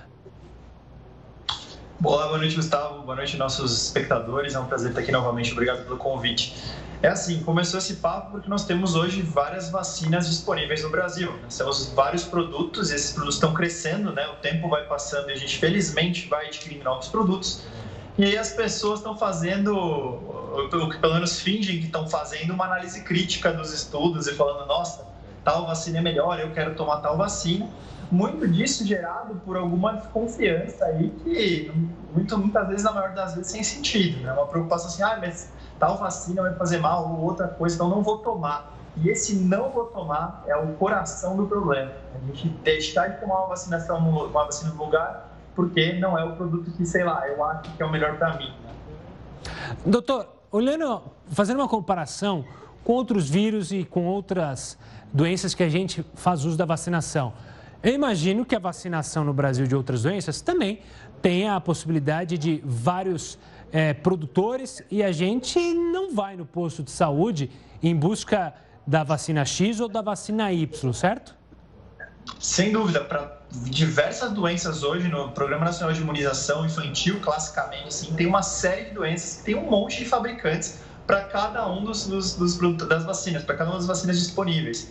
Olá, 2.04 2.26
boa 2.26 2.38
noite, 2.38 2.54
Gustavo. 2.54 3.02
Boa 3.02 3.16
noite, 3.16 3.36
nossos 3.36 3.86
espectadores. 3.86 4.54
É 4.54 4.60
um 4.60 4.66
prazer 4.66 4.90
estar 4.90 5.00
aqui 5.00 5.10
novamente. 5.10 5.52
Obrigado 5.52 5.84
pelo 5.84 5.96
convite. 5.96 6.54
É 7.02 7.08
assim, 7.08 7.42
começou 7.42 7.78
esse 7.78 7.94
papo 7.94 8.30
porque 8.30 8.48
nós 8.48 8.64
temos 8.64 8.94
hoje 8.94 9.22
várias 9.22 9.68
vacinas 9.70 10.28
disponíveis 10.28 10.84
no 10.84 10.88
Brasil. 10.88 11.36
Nós 11.42 11.58
temos 11.58 11.88
vários 11.88 12.22
produtos 12.22 12.92
e 12.92 12.94
esses 12.94 13.10
produtos 13.10 13.34
estão 13.34 13.52
crescendo, 13.52 14.12
né? 14.12 14.24
O 14.28 14.36
tempo 14.36 14.68
vai 14.68 14.86
passando 14.86 15.28
e 15.28 15.32
a 15.32 15.36
gente 15.36 15.58
felizmente 15.58 16.28
vai 16.28 16.46
adquirindo 16.46 16.84
novos 16.84 17.08
produtos. 17.08 17.64
E 18.16 18.24
aí 18.24 18.38
as 18.38 18.52
pessoas 18.52 19.00
estão 19.00 19.16
fazendo, 19.16 19.74
o 19.74 20.88
que 20.90 20.98
pelo 20.98 21.14
menos 21.14 21.40
fingem 21.40 21.80
que 21.80 21.86
estão 21.86 22.06
fazendo 22.08 22.52
uma 22.52 22.66
análise 22.66 23.00
crítica 23.02 23.52
dos 23.52 23.72
estudos 23.72 24.28
e 24.28 24.34
falando, 24.34 24.64
nossa, 24.68 25.04
tal 25.42 25.66
vacina 25.66 25.98
é 25.98 26.02
melhor, 26.02 26.38
eu 26.38 26.52
quero 26.52 26.76
tomar 26.76 26.98
tal 26.98 27.16
vacina. 27.16 27.68
Muito 28.12 28.46
disso 28.46 28.86
gerado 28.86 29.34
por 29.44 29.56
alguma 29.56 29.94
desconfiança 29.94 30.84
aí 30.84 31.10
que 31.24 31.72
muito, 32.14 32.38
muitas 32.38 32.68
vezes, 32.68 32.84
na 32.84 32.92
maior 32.92 33.12
das 33.12 33.34
vezes, 33.34 33.50
sem 33.50 33.64
sentido, 33.64 34.20
né? 34.20 34.32
Uma 34.34 34.46
preocupação 34.46 34.86
assim, 34.86 35.02
ah, 35.02 35.18
mas 35.20 35.50
tal 35.82 35.98
vacina 35.98 36.42
vai 36.42 36.54
fazer 36.54 36.78
mal 36.78 37.10
ou 37.10 37.24
outra 37.24 37.48
coisa, 37.48 37.74
então 37.74 37.88
não 37.88 38.04
vou 38.04 38.18
tomar. 38.18 38.72
E 38.96 39.08
esse 39.08 39.34
não 39.34 39.68
vou 39.70 39.86
tomar 39.86 40.44
é 40.46 40.54
o 40.54 40.74
coração 40.74 41.36
do 41.36 41.44
problema. 41.46 41.90
A 42.14 42.24
gente 42.26 42.50
deixar 42.62 43.08
de 43.08 43.20
tomar 43.20 43.40
uma 43.40 43.48
vacinação, 43.48 43.98
uma 43.98 44.28
vacina 44.28 44.72
no 44.74 44.84
lugar, 44.84 45.36
porque 45.56 45.94
não 45.94 46.16
é 46.16 46.22
o 46.24 46.36
produto 46.36 46.70
que, 46.70 46.86
sei 46.86 47.02
lá, 47.02 47.26
eu 47.26 47.44
acho 47.44 47.74
que 47.76 47.82
é 47.82 47.84
o 47.84 47.90
melhor 47.90 48.16
para 48.16 48.36
mim. 48.36 48.54
Doutor, 49.84 50.28
olhando, 50.52 51.02
fazendo 51.26 51.58
uma 51.58 51.68
comparação 51.68 52.44
com 52.84 52.92
outros 52.92 53.28
vírus 53.28 53.72
e 53.72 53.82
com 53.82 54.06
outras 54.06 54.78
doenças 55.12 55.52
que 55.52 55.64
a 55.64 55.68
gente 55.68 56.06
faz 56.14 56.44
uso 56.44 56.56
da 56.56 56.64
vacinação. 56.64 57.32
Eu 57.82 57.92
imagino 57.92 58.44
que 58.44 58.54
a 58.54 58.60
vacinação 58.60 59.24
no 59.24 59.32
Brasil 59.32 59.66
de 59.66 59.74
outras 59.74 60.04
doenças 60.04 60.40
também 60.40 60.78
tenha 61.20 61.56
a 61.56 61.60
possibilidade 61.60 62.38
de 62.38 62.62
vários 62.64 63.36
é, 63.72 63.94
produtores 63.94 64.82
e 64.90 65.02
a 65.02 65.10
gente 65.10 65.58
não 65.74 66.14
vai 66.14 66.36
no 66.36 66.44
posto 66.44 66.82
de 66.82 66.90
saúde 66.90 67.50
em 67.82 67.96
busca 67.96 68.54
da 68.86 69.02
vacina 69.02 69.44
X 69.44 69.80
ou 69.80 69.88
da 69.88 70.02
vacina 70.02 70.52
Y, 70.52 70.92
certo? 70.92 71.34
Sem 72.38 72.72
dúvida, 72.72 73.02
para 73.02 73.40
diversas 73.50 74.32
doenças 74.32 74.82
hoje 74.82 75.08
no 75.08 75.30
Programa 75.32 75.64
Nacional 75.64 75.92
de 75.94 76.00
Imunização 76.00 76.64
Infantil, 76.64 77.18
classicamente, 77.20 77.88
assim, 77.88 78.12
tem 78.14 78.26
uma 78.26 78.42
série 78.42 78.86
de 78.86 78.90
doenças 78.92 79.38
que 79.38 79.44
tem 79.44 79.54
um 79.54 79.68
monte 79.68 79.98
de 79.98 80.04
fabricantes 80.04 80.80
para 81.06 81.24
cada 81.24 81.68
um 81.68 81.84
dos, 81.84 82.06
dos, 82.06 82.36
dos 82.36 82.58
das 82.86 83.04
vacinas, 83.04 83.42
para 83.42 83.56
cada 83.56 83.70
uma 83.70 83.78
das 83.78 83.86
vacinas 83.86 84.18
disponíveis. 84.18 84.88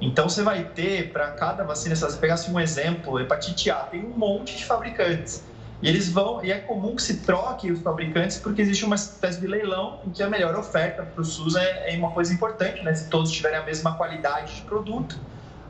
Então 0.00 0.28
você 0.28 0.42
vai 0.42 0.64
ter 0.64 1.12
para 1.12 1.30
cada 1.30 1.64
vacina, 1.64 1.96
se 1.96 2.02
você 2.02 2.18
pegasse 2.18 2.50
um 2.50 2.60
exemplo, 2.60 3.18
hepatite 3.18 3.70
A, 3.70 3.76
tem 3.76 4.04
um 4.04 4.16
monte 4.16 4.56
de 4.56 4.64
fabricantes. 4.64 5.42
E 5.82 5.88
eles 5.88 6.08
vão, 6.08 6.42
e 6.44 6.50
é 6.50 6.58
comum 6.60 6.96
que 6.96 7.02
se 7.02 7.18
troque 7.18 7.70
os 7.70 7.80
fabricantes 7.80 8.38
porque 8.38 8.62
existe 8.62 8.84
uma 8.84 8.94
espécie 8.94 9.40
de 9.40 9.46
leilão 9.46 10.00
em 10.06 10.10
que 10.10 10.22
a 10.22 10.30
melhor 10.30 10.54
oferta 10.56 11.02
para 11.02 11.20
o 11.20 11.24
SUS 11.24 11.56
é, 11.56 11.94
é, 11.94 11.98
uma 11.98 12.10
coisa 12.10 12.32
importante, 12.32 12.82
né? 12.82 12.94
Se 12.94 13.10
todos 13.10 13.30
tiverem 13.30 13.58
a 13.58 13.64
mesma 13.64 13.94
qualidade 13.96 14.56
de 14.56 14.62
produto, 14.62 15.18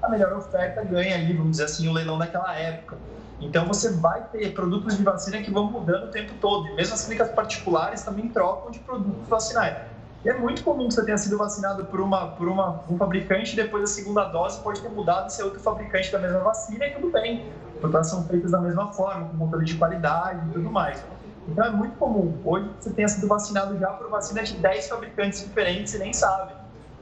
a 0.02 0.08
melhor 0.08 0.32
oferta 0.34 0.84
ganha 0.84 1.16
ali, 1.16 1.32
vamos 1.32 1.52
dizer 1.52 1.64
assim, 1.64 1.88
o 1.88 1.92
leilão 1.92 2.18
daquela 2.18 2.54
época. 2.54 2.96
Então 3.40 3.66
você 3.66 3.92
vai 3.92 4.22
ter 4.28 4.52
produtos 4.52 4.96
de 4.96 5.02
vacina 5.02 5.42
que 5.42 5.50
vão 5.50 5.70
mudando 5.70 6.04
o 6.04 6.10
tempo 6.10 6.32
todo. 6.40 6.68
E 6.68 6.74
mesmo 6.74 6.94
as 6.94 7.04
clínicas 7.04 7.30
particulares 7.30 8.02
também 8.02 8.28
trocam 8.28 8.70
de 8.70 8.78
produtos 8.78 9.28
vacinais. 9.28 9.76
E 10.24 10.28
é 10.28 10.34
muito 10.34 10.64
comum 10.64 10.88
que 10.88 10.94
você 10.94 11.04
tenha 11.04 11.18
sido 11.18 11.36
vacinado 11.36 11.84
por, 11.84 12.00
uma, 12.00 12.28
por 12.28 12.48
uma, 12.48 12.82
um 12.88 12.96
fabricante 12.96 13.52
e 13.52 13.56
depois 13.56 13.82
da 13.82 13.86
segunda 13.86 14.24
dose 14.24 14.58
pode 14.62 14.80
ter 14.80 14.88
mudado 14.88 15.28
e 15.28 15.32
ser 15.32 15.42
outro 15.42 15.60
fabricante 15.60 16.10
da 16.10 16.18
mesma 16.18 16.38
vacina 16.38 16.86
e 16.86 16.90
tudo 16.92 17.10
bem. 17.10 17.52
Elas 17.92 18.06
são 18.06 18.24
feitas 18.24 18.50
da 18.50 18.60
mesma 18.60 18.92
forma, 18.92 19.28
com 19.28 19.38
controle 19.38 19.64
de 19.64 19.74
qualidade 19.76 20.48
e 20.48 20.52
tudo 20.52 20.70
mais. 20.70 21.04
Então 21.48 21.64
é 21.64 21.70
muito 21.70 21.96
comum. 21.96 22.34
Hoje 22.44 22.70
você 22.80 22.90
tenha 22.90 23.08
sido 23.08 23.28
vacinado 23.28 23.78
já 23.78 23.88
por 23.88 24.08
vacina 24.08 24.42
de 24.42 24.54
10 24.54 24.88
fabricantes 24.88 25.40
diferentes 25.40 25.94
e 25.94 25.98
nem 25.98 26.12
sabe. 26.12 26.52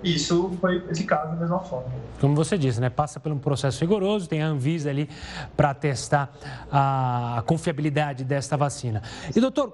Isso 0.03 0.51
foi 0.61 0.85
eficaz 0.91 1.31
da 1.31 1.37
mesma 1.37 1.61
forma. 1.61 1.89
Como 2.21 2.35
você 2.35 2.59
disse, 2.59 2.81
né? 2.81 2.91
Passa 2.91 3.21
por 3.21 3.31
um 3.31 3.39
processo 3.39 3.81
rigoroso, 3.81 4.29
tem 4.29 4.43
a 4.43 4.47
Anvisa 4.47 4.91
ali 4.91 5.09
para 5.57 5.73
testar 5.75 6.33
a 6.73 7.43
confiabilidade 7.47 8.25
desta 8.25 8.57
vacina. 8.57 9.01
E 9.35 9.41
doutor, 9.41 9.73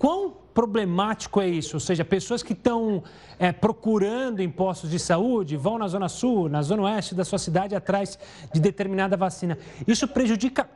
quão 0.00 0.30
problemático 0.54 1.42
é 1.42 1.46
isso? 1.46 1.76
Ou 1.76 1.80
seja, 1.80 2.02
pessoas 2.06 2.42
que 2.42 2.54
estão 2.54 3.04
é, 3.38 3.52
procurando 3.52 4.40
em 4.40 4.48
postos 4.50 4.90
de 4.90 4.98
saúde, 4.98 5.58
vão 5.58 5.76
na 5.76 5.86
Zona 5.86 6.08
Sul, 6.08 6.48
na 6.48 6.62
Zona 6.62 6.84
Oeste 6.84 7.14
da 7.14 7.22
sua 7.22 7.38
cidade 7.38 7.76
atrás 7.76 8.18
de 8.52 8.58
determinada 8.60 9.14
vacina. 9.14 9.58
Isso 9.86 10.08
prejudica 10.08 10.66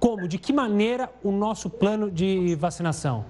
como? 0.00 0.26
De 0.26 0.38
que 0.38 0.54
maneira 0.54 1.10
o 1.22 1.30
nosso 1.30 1.68
plano 1.68 2.10
de 2.10 2.56
vacinação? 2.56 3.26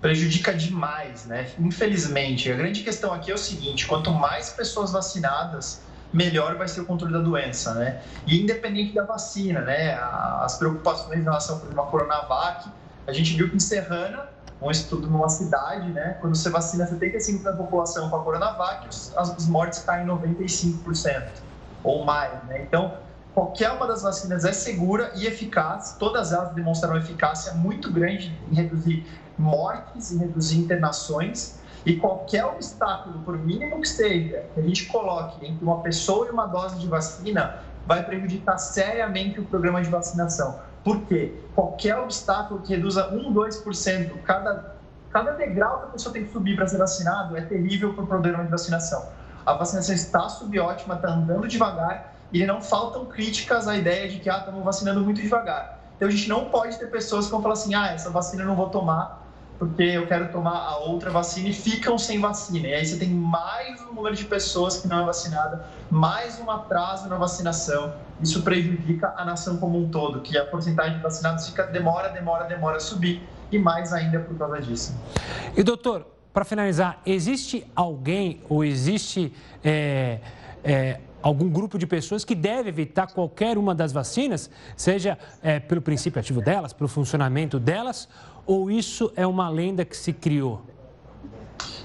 prejudica 0.00 0.54
demais, 0.54 1.26
né? 1.26 1.50
Infelizmente, 1.58 2.50
a 2.50 2.54
grande 2.54 2.82
questão 2.82 3.12
aqui 3.12 3.30
é 3.30 3.34
o 3.34 3.38
seguinte: 3.38 3.86
quanto 3.86 4.10
mais 4.12 4.50
pessoas 4.50 4.92
vacinadas, 4.92 5.82
melhor 6.12 6.54
vai 6.56 6.68
ser 6.68 6.82
o 6.82 6.86
controle 6.86 7.12
da 7.12 7.20
doença, 7.20 7.74
né? 7.74 8.00
E 8.26 8.40
independente 8.40 8.94
da 8.94 9.04
vacina, 9.04 9.60
né? 9.62 9.94
As 10.40 10.56
preocupações 10.56 11.18
em 11.18 11.22
relação, 11.22 11.56
exemplo, 11.56 11.80
à 11.80 11.86
Coronavac, 11.86 12.68
a 13.06 13.12
gente 13.12 13.36
viu 13.36 13.48
que 13.50 13.56
em 13.56 13.60
Serrana, 13.60 14.28
um 14.60 14.70
estudo 14.70 15.08
numa 15.08 15.28
cidade, 15.28 15.90
né? 15.90 16.16
Quando 16.20 16.34
você 16.34 16.48
vacina 16.48 16.86
75% 16.86 17.42
da 17.42 17.52
população 17.52 18.08
com 18.08 18.16
a 18.16 18.22
Coronavac, 18.22 18.88
as 19.16 19.46
mortes 19.46 19.80
caem 19.80 20.06
95% 20.06 21.22
ou 21.82 22.04
mais, 22.04 22.42
né? 22.44 22.62
Então, 22.62 22.94
qualquer 23.34 23.72
uma 23.72 23.86
das 23.86 24.02
vacinas 24.02 24.44
é 24.44 24.52
segura 24.52 25.12
e 25.16 25.26
eficaz, 25.26 25.96
todas 25.98 26.32
elas 26.32 26.54
demonstraram 26.54 26.96
eficácia 26.96 27.52
muito 27.52 27.92
grande 27.92 28.38
em 28.50 28.54
reduzir 28.54 29.06
mortes, 29.36 30.12
em 30.12 30.18
reduzir 30.18 30.58
internações, 30.58 31.58
e 31.84 31.96
qualquer 31.96 32.46
obstáculo, 32.46 33.18
por 33.20 33.36
mínimo 33.36 33.80
que 33.82 33.88
seja, 33.88 34.46
que 34.54 34.60
a 34.60 34.62
gente 34.62 34.86
coloque 34.86 35.44
entre 35.46 35.62
uma 35.62 35.80
pessoa 35.82 36.26
e 36.26 36.30
uma 36.30 36.46
dose 36.46 36.78
de 36.78 36.88
vacina, 36.88 37.58
vai 37.86 38.02
prejudicar 38.02 38.56
seriamente 38.56 39.38
o 39.38 39.44
programa 39.44 39.82
de 39.82 39.90
vacinação. 39.90 40.58
Por 40.84 41.00
quê? 41.06 41.34
Qualquer 41.54 41.96
obstáculo 41.98 42.60
que 42.60 42.74
reduza 42.74 43.08
1, 43.08 43.32
2%, 43.32 44.22
cada, 44.22 44.76
cada 45.10 45.32
degrau 45.32 45.78
que 45.78 45.84
a 45.84 45.88
pessoa 45.88 46.12
tem 46.12 46.24
que 46.24 46.32
subir 46.32 46.54
para 46.54 46.68
ser 46.68 46.76
vacinado 46.76 47.36
é 47.36 47.40
terrível 47.40 47.94
para 47.94 48.04
o 48.04 48.06
programa 48.06 48.44
de 48.44 48.50
vacinação. 48.50 49.08
A 49.46 49.54
vacinação 49.54 49.94
está 49.94 50.28
subótima, 50.28 50.96
está 50.96 51.08
andando 51.08 51.48
devagar 51.48 52.14
e 52.30 52.44
não 52.44 52.60
faltam 52.60 53.06
críticas 53.06 53.66
à 53.66 53.76
ideia 53.76 54.08
de 54.08 54.18
que 54.18 54.28
ah, 54.28 54.38
estamos 54.38 54.62
vacinando 54.62 55.00
muito 55.00 55.22
devagar. 55.22 55.80
Então 55.96 56.06
a 56.06 56.10
gente 56.10 56.28
não 56.28 56.50
pode 56.50 56.78
ter 56.78 56.90
pessoas 56.90 57.26
que 57.26 57.30
vão 57.30 57.40
falar 57.40 57.54
assim, 57.54 57.74
ah, 57.74 57.88
essa 57.88 58.10
vacina 58.10 58.42
eu 58.42 58.46
não 58.46 58.56
vou 58.56 58.68
tomar 58.68 59.24
porque 59.58 59.82
eu 59.82 60.06
quero 60.06 60.30
tomar 60.32 60.58
a 60.58 60.78
outra 60.78 61.10
vacina 61.10 61.48
e 61.48 61.52
ficam 61.52 61.96
sem 61.96 62.20
vacina. 62.20 62.68
E 62.68 62.74
aí 62.74 62.84
você 62.84 62.98
tem 62.98 63.08
mais 63.08 63.80
um 63.82 63.94
número 63.94 64.14
de 64.14 64.24
pessoas 64.24 64.78
que 64.78 64.88
não 64.88 65.02
é 65.02 65.04
vacinada, 65.06 65.64
mais 65.90 66.38
um 66.40 66.50
atraso 66.50 67.08
na 67.08 67.16
vacinação. 67.16 67.94
Isso 68.20 68.42
prejudica 68.42 69.12
a 69.16 69.24
nação 69.24 69.56
como 69.58 69.78
um 69.78 69.88
todo, 69.88 70.20
que 70.20 70.36
a 70.38 70.44
porcentagem 70.44 70.96
de 70.96 71.02
vacinados 71.02 71.48
fica 71.48 71.64
demora, 71.64 72.08
demora, 72.08 72.44
demora 72.44 72.76
a 72.76 72.80
subir 72.80 73.22
e 73.50 73.58
mais 73.58 73.92
ainda 73.92 74.20
por 74.20 74.36
causa 74.36 74.60
disso. 74.60 74.94
E 75.56 75.62
doutor, 75.62 76.06
para 76.32 76.44
finalizar, 76.44 77.00
existe 77.04 77.66
alguém 77.74 78.40
ou 78.48 78.64
existe 78.64 79.32
é, 79.62 80.20
é, 80.62 81.00
algum 81.22 81.48
grupo 81.48 81.78
de 81.78 81.86
pessoas 81.86 82.24
que 82.24 82.34
deve 82.34 82.68
evitar 82.68 83.06
qualquer 83.06 83.56
uma 83.56 83.74
das 83.74 83.92
vacinas, 83.92 84.50
seja 84.76 85.18
é, 85.42 85.60
pelo 85.60 85.80
princípio 85.80 86.20
ativo 86.20 86.42
delas, 86.42 86.72
pelo 86.72 86.88
funcionamento 86.88 87.58
delas, 87.58 88.08
ou 88.46 88.70
isso 88.70 89.12
é 89.16 89.26
uma 89.26 89.48
lenda 89.48 89.84
que 89.84 89.96
se 89.96 90.12
criou? 90.12 90.62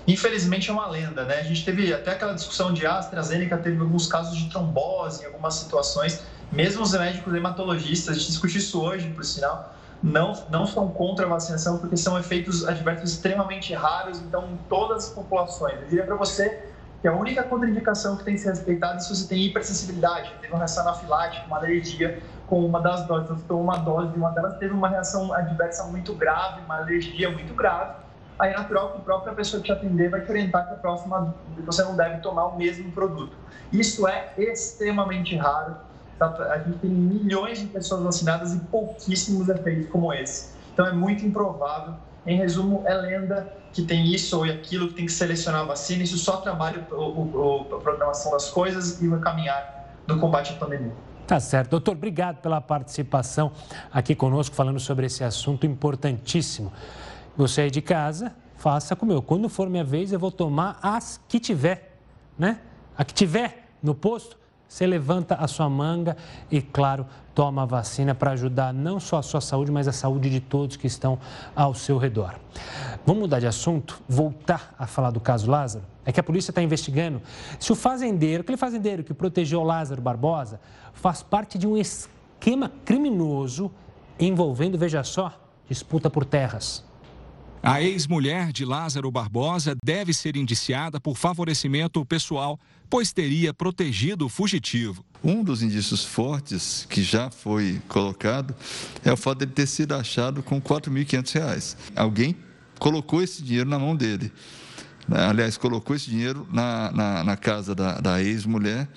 Infelizmente 0.09 0.71
é 0.71 0.73
uma 0.73 0.87
lenda, 0.87 1.23
né? 1.23 1.35
A 1.35 1.43
gente 1.43 1.63
teve 1.63 1.93
até 1.93 2.13
aquela 2.13 2.33
discussão 2.33 2.73
de 2.73 2.83
AstraZeneca, 2.83 3.55
teve 3.59 3.79
alguns 3.79 4.07
casos 4.07 4.35
de 4.35 4.49
trombose 4.49 5.21
em 5.21 5.27
algumas 5.27 5.53
situações. 5.53 6.25
Mesmo 6.51 6.81
os 6.81 6.93
médicos 6.93 7.31
hematologistas, 7.31 8.15
a 8.15 8.17
gente 8.17 8.31
discutiu 8.31 8.57
isso 8.57 8.81
hoje, 8.81 9.07
por 9.11 9.23
sinal, 9.23 9.71
não, 10.01 10.33
não 10.49 10.65
são 10.65 10.87
contra 10.87 11.27
a 11.27 11.29
vacinação 11.29 11.77
porque 11.77 11.95
são 11.95 12.17
efeitos 12.17 12.67
adversos 12.67 13.11
extremamente 13.11 13.71
raros, 13.75 14.19
então, 14.19 14.49
em 14.49 14.57
todas 14.67 15.05
as 15.05 15.09
populações. 15.11 15.75
Eu 15.75 15.87
diria 15.87 16.05
para 16.05 16.15
você 16.15 16.71
que 17.03 17.07
a 17.07 17.13
única 17.13 17.43
contraindicação 17.43 18.17
que 18.17 18.23
tem 18.23 18.33
que 18.33 18.41
ser 18.41 18.49
respeitada 18.49 18.95
é 18.95 18.99
se 18.99 19.15
você 19.15 19.27
tem 19.27 19.45
hipersensibilidade, 19.45 20.33
teve 20.41 20.51
uma 20.51 20.57
reação 20.57 20.87
anafilática, 20.87 21.45
uma 21.45 21.57
alergia 21.57 22.19
com 22.47 22.65
uma 22.65 22.81
das 22.81 23.05
doses. 23.05 23.29
Você 23.29 23.43
tomou 23.47 23.63
uma 23.63 23.77
dose 23.77 24.11
de 24.11 24.17
uma 24.17 24.31
delas, 24.31 24.57
teve 24.57 24.73
uma 24.73 24.89
reação 24.89 25.31
adversa 25.31 25.83
muito 25.83 26.15
grave, 26.15 26.61
uma 26.61 26.79
alergia 26.79 27.29
muito 27.29 27.53
grave. 27.53 28.08
Aí 28.39 28.53
é 28.53 28.57
natural 28.57 28.93
que 28.93 28.97
a 28.99 29.01
própria 29.01 29.33
pessoa 29.33 29.61
que 29.61 29.67
te 29.67 29.71
atender 29.73 30.09
vai 30.09 30.21
te 30.21 30.31
orientar 30.31 30.65
que 30.65 30.73
a 30.73 30.77
próxima 30.77 31.35
você 31.65 31.83
não 31.83 31.95
deve 31.95 32.21
tomar 32.21 32.45
o 32.45 32.57
mesmo 32.57 32.89
produto. 32.91 33.35
Isso 33.71 34.07
é 34.07 34.33
extremamente 34.37 35.35
raro. 35.35 35.75
Tá? 36.17 36.27
A 36.51 36.59
gente 36.59 36.79
tem 36.79 36.89
milhões 36.89 37.59
de 37.59 37.67
pessoas 37.67 38.01
vacinadas 38.01 38.53
e 38.53 38.59
pouquíssimos 38.59 39.49
efeitos 39.49 39.89
como 39.89 40.13
esse. 40.13 40.53
Então 40.73 40.87
é 40.87 40.93
muito 40.93 41.25
improvável. 41.25 41.95
Em 42.25 42.37
resumo, 42.37 42.83
é 42.85 42.93
lenda 42.93 43.53
que 43.73 43.81
tem 43.81 44.13
isso 44.13 44.37
ou 44.37 44.43
aquilo, 44.43 44.87
que 44.89 44.93
tem 44.95 45.05
que 45.05 45.11
selecionar 45.11 45.61
a 45.61 45.65
vacina. 45.65 46.03
Isso 46.03 46.17
só 46.17 46.37
trabalha 46.37 46.87
o, 46.91 47.65
a 47.75 47.79
programação 47.79 48.31
das 48.31 48.49
coisas 48.49 49.01
e 49.01 49.07
o 49.07 49.19
caminhar 49.19 49.95
do 50.07 50.17
combate 50.17 50.53
à 50.53 50.55
pandemia. 50.55 50.93
Tá 51.27 51.39
certo. 51.39 51.71
Doutor, 51.71 51.91
obrigado 51.91 52.37
pela 52.37 52.59
participação 52.59 53.51
aqui 53.91 54.15
conosco, 54.15 54.55
falando 54.55 54.79
sobre 54.79 55.05
esse 55.05 55.23
assunto 55.23 55.65
importantíssimo. 55.65 56.71
Você 57.39 57.61
aí 57.61 57.71
de 57.71 57.81
casa, 57.81 58.35
faça 58.57 58.97
como 58.97 59.13
eu. 59.13 59.21
Quando 59.21 59.47
for 59.47 59.69
minha 59.69 59.81
vez, 59.85 60.11
eu 60.11 60.19
vou 60.19 60.29
tomar 60.29 60.77
as 60.81 61.21
que 61.25 61.39
tiver, 61.39 61.97
né? 62.37 62.59
A 62.97 63.05
que 63.05 63.13
tiver 63.13 63.69
no 63.81 63.95
posto, 63.95 64.37
você 64.67 64.85
levanta 64.85 65.35
a 65.35 65.47
sua 65.47 65.69
manga 65.69 66.17
e, 66.51 66.61
claro, 66.61 67.05
toma 67.33 67.61
a 67.61 67.65
vacina 67.65 68.13
para 68.13 68.31
ajudar 68.31 68.73
não 68.73 68.99
só 68.99 69.19
a 69.19 69.21
sua 69.21 69.39
saúde, 69.39 69.71
mas 69.71 69.87
a 69.87 69.93
saúde 69.93 70.29
de 70.29 70.41
todos 70.41 70.75
que 70.75 70.85
estão 70.85 71.17
ao 71.55 71.73
seu 71.73 71.97
redor. 71.97 72.35
Vamos 73.05 73.21
mudar 73.21 73.39
de 73.39 73.47
assunto, 73.47 74.01
voltar 74.05 74.75
a 74.77 74.85
falar 74.85 75.11
do 75.11 75.21
caso 75.21 75.49
Lázaro? 75.49 75.85
É 76.03 76.11
que 76.11 76.19
a 76.19 76.23
polícia 76.23 76.51
está 76.51 76.61
investigando 76.61 77.21
se 77.57 77.71
o 77.71 77.75
fazendeiro, 77.75 78.41
aquele 78.41 78.57
fazendeiro 78.57 79.01
que 79.01 79.13
protegeu 79.13 79.63
Lázaro 79.63 80.01
Barbosa, 80.01 80.59
faz 80.91 81.23
parte 81.23 81.57
de 81.57 81.65
um 81.65 81.77
esquema 81.77 82.69
criminoso 82.83 83.71
envolvendo, 84.19 84.77
veja 84.77 85.05
só, 85.05 85.31
disputa 85.69 86.09
por 86.09 86.25
terras. 86.25 86.88
A 87.61 87.81
ex-mulher 87.81 88.53
de 88.53 88.63
Lázaro 88.63 89.11
Barbosa 89.11 89.75
deve 89.83 90.13
ser 90.13 90.37
indiciada 90.37 90.97
por 90.97 91.17
favorecimento 91.17 92.05
pessoal, 92.05 92.57
pois 92.89 93.11
teria 93.11 93.53
protegido 93.53 94.25
o 94.25 94.29
fugitivo. 94.29 95.05
Um 95.21 95.43
dos 95.43 95.61
indícios 95.61 96.05
fortes 96.05 96.87
que 96.89 97.03
já 97.03 97.29
foi 97.29 97.81
colocado 97.89 98.55
é 99.03 99.11
o 99.11 99.17
fato 99.17 99.39
de 99.39 99.43
ele 99.45 99.51
ter 99.51 99.67
sido 99.67 99.93
achado 99.93 100.41
com 100.41 100.55
R$ 100.55 100.61
4.500. 100.61 101.75
Alguém 101.97 102.37
colocou 102.79 103.21
esse 103.21 103.43
dinheiro 103.43 103.69
na 103.69 103.77
mão 103.77 103.93
dele. 103.93 104.31
Né? 105.05 105.21
Aliás, 105.25 105.57
colocou 105.57 105.93
esse 105.93 106.09
dinheiro 106.09 106.47
na, 106.49 106.91
na, 106.93 107.23
na 107.25 107.35
casa 107.35 107.75
da, 107.75 107.99
da 107.99 108.23
ex-mulher 108.23 108.87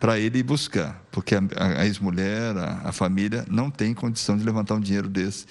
para 0.00 0.18
ele 0.18 0.38
ir 0.38 0.42
buscar, 0.42 1.02
porque 1.10 1.34
a, 1.34 1.40
a 1.56 1.86
ex-mulher, 1.86 2.56
a, 2.56 2.88
a, 2.88 2.92
família, 2.92 3.44
não 3.50 3.70
tem 3.70 3.92
condição 3.92 4.36
de 4.36 4.44
levantar 4.44 4.76
um 4.76 4.80
dinheiro 4.80 5.08
desse 5.08 5.44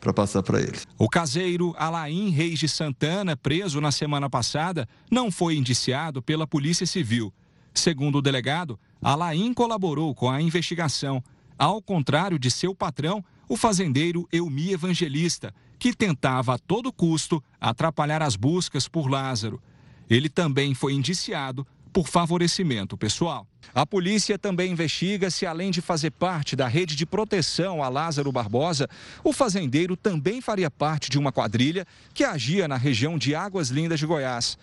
para 0.00 0.12
passar 0.12 0.42
para 0.42 0.60
ele. 0.60 0.78
O 0.98 1.08
caseiro 1.08 1.74
Alain 1.78 2.30
Reis 2.30 2.58
de 2.58 2.68
Santana, 2.68 3.36
preso 3.36 3.80
na 3.80 3.90
semana 3.90 4.30
passada, 4.30 4.88
não 5.10 5.30
foi 5.30 5.56
indiciado 5.56 6.22
pela 6.22 6.46
Polícia 6.46 6.86
Civil. 6.86 7.32
Segundo 7.74 8.18
o 8.18 8.22
delegado, 8.22 8.78
Alain 9.02 9.52
colaborou 9.52 10.14
com 10.14 10.30
a 10.30 10.40
investigação, 10.40 11.22
ao 11.58 11.82
contrário 11.82 12.38
de 12.38 12.50
seu 12.50 12.74
patrão, 12.74 13.24
o 13.48 13.56
fazendeiro 13.56 14.26
Elmi 14.32 14.72
Evangelista, 14.72 15.54
que 15.78 15.94
tentava 15.94 16.54
a 16.54 16.58
todo 16.58 16.92
custo 16.92 17.42
atrapalhar 17.60 18.22
as 18.22 18.34
buscas 18.34 18.88
por 18.88 19.10
Lázaro. 19.10 19.60
Ele 20.08 20.28
também 20.28 20.74
foi 20.74 20.94
indiciado 20.94 21.66
por 21.96 22.08
favorecimento 22.08 22.94
pessoal. 22.94 23.46
A 23.74 23.86
polícia 23.86 24.38
também 24.38 24.70
investiga 24.70 25.30
se, 25.30 25.46
além 25.46 25.70
de 25.70 25.80
fazer 25.80 26.10
parte 26.10 26.54
da 26.54 26.68
rede 26.68 26.94
de 26.94 27.06
proteção 27.06 27.82
a 27.82 27.88
Lázaro 27.88 28.30
Barbosa, 28.30 28.86
o 29.24 29.32
fazendeiro 29.32 29.96
também 29.96 30.42
faria 30.42 30.70
parte 30.70 31.08
de 31.08 31.18
uma 31.18 31.32
quadrilha 31.32 31.86
que 32.12 32.22
agia 32.22 32.68
na 32.68 32.76
região 32.76 33.16
de 33.16 33.34
Águas 33.34 33.70
Lindas 33.70 33.98
de 33.98 34.04
Goiás. 34.04 34.58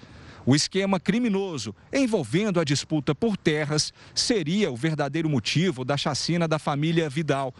O 0.45 0.55
esquema 0.55 0.99
criminoso 0.99 1.75
envolvendo 1.91 2.59
a 2.59 2.63
disputa 2.63 3.15
por 3.15 3.35
terras 3.35 3.91
seria 4.13 4.71
o 4.71 4.75
verdadeiro 4.75 5.27
motivo 5.27 5.83
da 5.83 5.97
chacina 5.97 6.47
da 6.47 6.59
família 6.59 7.09
Vidal. 7.09 7.51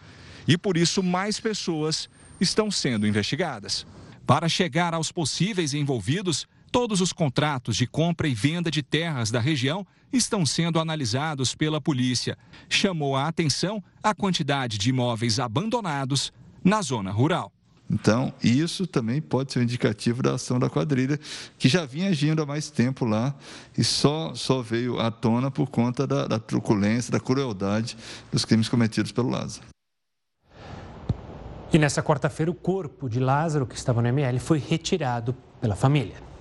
E 0.48 0.56
por 0.56 0.78
isso 0.78 1.02
mais 1.02 1.40
pessoas 1.40 2.08
estão 2.40 2.70
sendo 2.70 3.08
investigadas. 3.08 3.88
Para 4.24 4.48
chegar 4.48 4.94
aos 4.94 5.12
possíveis 5.12 5.74
envolvidos, 5.74 6.48
Todos 6.74 7.02
os 7.02 7.14
contratos 7.14 7.76
de 7.76 7.86
compra 7.86 8.28
e 8.28 8.34
venda 8.34 8.72
de 8.72 8.82
terras 8.82 9.30
da 9.30 9.40
região 9.40 9.86
estão 10.12 10.44
sendo 10.44 10.80
analisados 10.80 11.54
pela 11.54 11.80
polícia. 11.80 12.36
Chamou 12.68 13.16
a 13.16 13.28
atenção 13.28 13.82
a 14.02 14.16
quantidade 14.16 14.80
de 14.80 14.90
imóveis 14.90 15.40
abandonados 15.40 16.34
na 16.64 16.82
zona 16.82 17.12
rural. 17.12 17.52
Então, 17.88 18.34
isso 18.44 18.88
também 18.88 19.22
pode 19.22 19.54
ser 19.54 19.60
um 19.60 19.62
indicativo 19.62 20.24
da 20.24 20.34
ação 20.34 20.58
da 20.58 20.68
quadrilha, 20.68 21.20
que 21.60 21.70
já 21.70 21.86
vinha 21.86 22.10
agindo 22.10 22.42
há 22.42 22.46
mais 22.46 22.72
tempo 22.72 23.06
lá 23.06 23.36
e 23.78 23.84
só, 23.84 24.34
só 24.34 24.64
veio 24.64 25.00
à 25.00 25.12
tona 25.12 25.52
por 25.52 25.70
conta 25.70 26.08
da, 26.08 26.26
da 26.26 26.40
truculência, 26.40 27.12
da 27.12 27.20
crueldade 27.20 27.96
dos 28.32 28.46
crimes 28.46 28.68
cometidos 28.68 29.12
pelo 29.12 29.30
Lázaro. 29.30 29.68
E 31.72 31.78
nessa 31.78 32.02
quarta-feira, 32.02 32.50
o 32.50 32.56
corpo 32.56 33.08
de 33.08 33.20
Lázaro, 33.20 33.68
que 33.68 33.76
estava 33.76 34.02
no 34.02 34.08
ML, 34.08 34.40
foi 34.40 34.58
retirado 34.58 35.36
pela 35.62 35.76
família. 35.76 36.33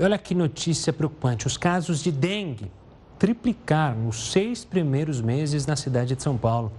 Olha 0.00 0.16
que 0.16 0.34
notícia 0.34 0.92
preocupante: 0.92 1.46
os 1.46 1.56
casos 1.56 2.02
de 2.02 2.12
dengue 2.12 2.70
triplicar 3.18 3.96
nos 3.96 4.30
seis 4.30 4.64
primeiros 4.64 5.20
meses 5.20 5.66
na 5.66 5.74
cidade 5.74 6.14
de 6.14 6.22
São 6.22 6.36
Paulo. 6.36 6.70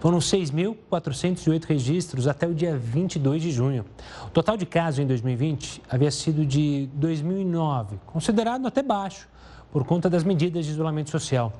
Foram 0.00 0.18
6.408 0.18 1.64
registros 1.64 2.26
até 2.26 2.46
o 2.46 2.54
dia 2.54 2.76
22 2.76 3.42
de 3.42 3.50
junho. 3.50 3.84
O 4.26 4.30
total 4.30 4.56
de 4.56 4.64
casos 4.64 5.00
em 5.00 5.06
2020 5.06 5.82
havia 5.88 6.10
sido 6.10 6.44
de 6.44 6.88
2009, 6.94 7.96
considerado 8.06 8.66
até 8.66 8.82
baixo, 8.82 9.28
por 9.70 9.84
conta 9.84 10.08
das 10.08 10.24
medidas 10.24 10.64
de 10.64 10.72
isolamento 10.72 11.10
social. 11.10 11.52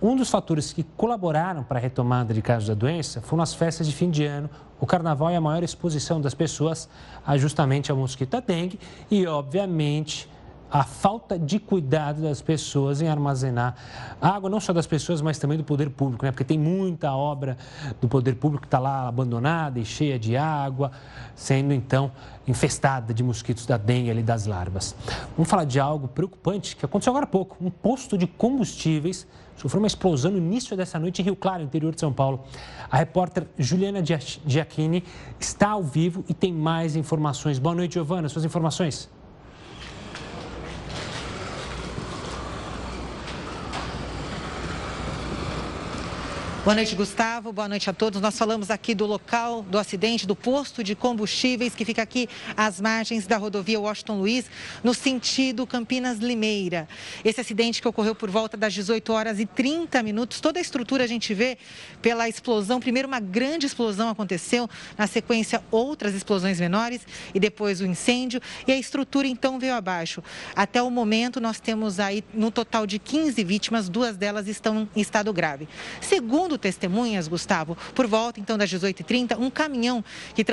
Um 0.00 0.14
dos 0.14 0.30
fatores 0.30 0.72
que 0.72 0.84
colaboraram 0.96 1.64
para 1.64 1.78
a 1.80 1.82
retomada 1.82 2.32
de 2.32 2.40
casos 2.40 2.68
da 2.68 2.74
doença 2.74 3.20
foram 3.20 3.42
as 3.42 3.52
festas 3.52 3.84
de 3.84 3.92
fim 3.92 4.10
de 4.10 4.24
ano, 4.24 4.48
o 4.80 4.86
carnaval 4.86 5.28
e 5.32 5.34
a 5.34 5.40
maior 5.40 5.64
exposição 5.64 6.20
das 6.20 6.34
pessoas 6.34 6.88
a 7.26 7.36
justamente 7.36 7.90
ao 7.90 7.96
mosquito 7.96 8.30
da 8.30 8.40
dengue 8.40 8.78
e, 9.10 9.26
obviamente, 9.26 10.28
a 10.70 10.84
falta 10.84 11.38
de 11.38 11.58
cuidado 11.58 12.22
das 12.22 12.42
pessoas 12.42 13.00
em 13.00 13.08
armazenar 13.08 13.74
água, 14.20 14.50
não 14.50 14.60
só 14.60 14.72
das 14.72 14.86
pessoas, 14.86 15.20
mas 15.22 15.38
também 15.38 15.56
do 15.56 15.64
poder 15.64 15.90
público, 15.90 16.24
né? 16.24 16.30
Porque 16.30 16.44
tem 16.44 16.58
muita 16.58 17.12
obra 17.12 17.56
do 18.00 18.08
poder 18.08 18.34
público 18.34 18.62
que 18.62 18.66
está 18.66 18.78
lá 18.78 19.08
abandonada 19.08 19.78
e 19.78 19.84
cheia 19.84 20.18
de 20.18 20.36
água, 20.36 20.92
sendo 21.34 21.72
então 21.72 22.12
infestada 22.46 23.14
de 23.14 23.22
mosquitos 23.22 23.66
da 23.66 23.76
dengue 23.76 24.10
e 24.10 24.22
das 24.22 24.46
larvas. 24.46 24.94
Vamos 25.36 25.48
falar 25.48 25.64
de 25.64 25.80
algo 25.80 26.08
preocupante 26.08 26.76
que 26.76 26.84
aconteceu 26.84 27.12
agora 27.12 27.24
há 27.24 27.28
pouco. 27.28 27.56
Um 27.60 27.70
posto 27.70 28.16
de 28.16 28.26
combustíveis 28.26 29.26
sofreu 29.56 29.80
uma 29.80 29.86
explosão 29.86 30.30
no 30.30 30.38
início 30.38 30.76
dessa 30.76 30.98
noite 30.98 31.20
em 31.20 31.24
Rio 31.24 31.36
Claro, 31.36 31.62
interior 31.62 31.94
de 31.94 32.00
São 32.00 32.12
Paulo. 32.12 32.44
A 32.90 32.96
repórter 32.96 33.46
Juliana 33.58 34.02
Giacchini 34.04 35.02
está 35.38 35.70
ao 35.70 35.82
vivo 35.82 36.24
e 36.28 36.34
tem 36.34 36.52
mais 36.52 36.94
informações. 36.96 37.58
Boa 37.58 37.74
noite, 37.74 37.94
Giovana. 37.94 38.28
Suas 38.28 38.44
informações? 38.44 39.10
Boa 46.68 46.74
noite, 46.74 46.94
Gustavo. 46.94 47.50
Boa 47.50 47.66
noite 47.66 47.88
a 47.88 47.94
todos. 47.94 48.20
Nós 48.20 48.36
falamos 48.36 48.70
aqui 48.70 48.94
do 48.94 49.06
local 49.06 49.62
do 49.62 49.78
acidente 49.78 50.26
do 50.26 50.36
posto 50.36 50.84
de 50.84 50.94
combustíveis 50.94 51.74
que 51.74 51.82
fica 51.82 52.02
aqui 52.02 52.28
às 52.54 52.78
margens 52.78 53.26
da 53.26 53.38
rodovia 53.38 53.80
Washington 53.80 54.18
Luiz, 54.18 54.44
no 54.84 54.92
sentido 54.92 55.66
Campinas-Limeira. 55.66 56.86
Esse 57.24 57.40
acidente 57.40 57.80
que 57.80 57.88
ocorreu 57.88 58.14
por 58.14 58.28
volta 58.28 58.54
das 58.54 58.74
18 58.74 59.10
horas 59.10 59.40
e 59.40 59.46
30 59.46 60.02
minutos. 60.02 60.42
Toda 60.42 60.58
a 60.58 60.60
estrutura 60.60 61.04
a 61.04 61.06
gente 61.06 61.32
vê 61.32 61.56
pela 62.02 62.28
explosão. 62.28 62.78
Primeiro, 62.80 63.08
uma 63.08 63.18
grande 63.18 63.64
explosão 63.64 64.10
aconteceu, 64.10 64.68
na 64.98 65.06
sequência, 65.06 65.64
outras 65.70 66.14
explosões 66.14 66.60
menores 66.60 67.00
e 67.32 67.40
depois 67.40 67.80
o 67.80 67.86
incêndio. 67.86 68.42
E 68.66 68.72
a 68.72 68.76
estrutura 68.76 69.26
então 69.26 69.58
veio 69.58 69.72
abaixo. 69.72 70.22
Até 70.54 70.82
o 70.82 70.90
momento, 70.90 71.40
nós 71.40 71.58
temos 71.60 71.98
aí 71.98 72.22
no 72.34 72.50
total 72.50 72.86
de 72.86 72.98
15 72.98 73.42
vítimas, 73.42 73.88
duas 73.88 74.18
delas 74.18 74.46
estão 74.46 74.86
em 74.94 75.00
estado 75.00 75.32
grave. 75.32 75.66
Segundo 76.02 76.57
testemunhas, 76.58 77.28
Gustavo, 77.28 77.76
por 77.94 78.06
volta 78.06 78.40
então 78.40 78.58
das 78.58 78.70
18h30, 78.70 79.38
um 79.38 79.50
caminhão 79.50 80.04
que 80.34 80.44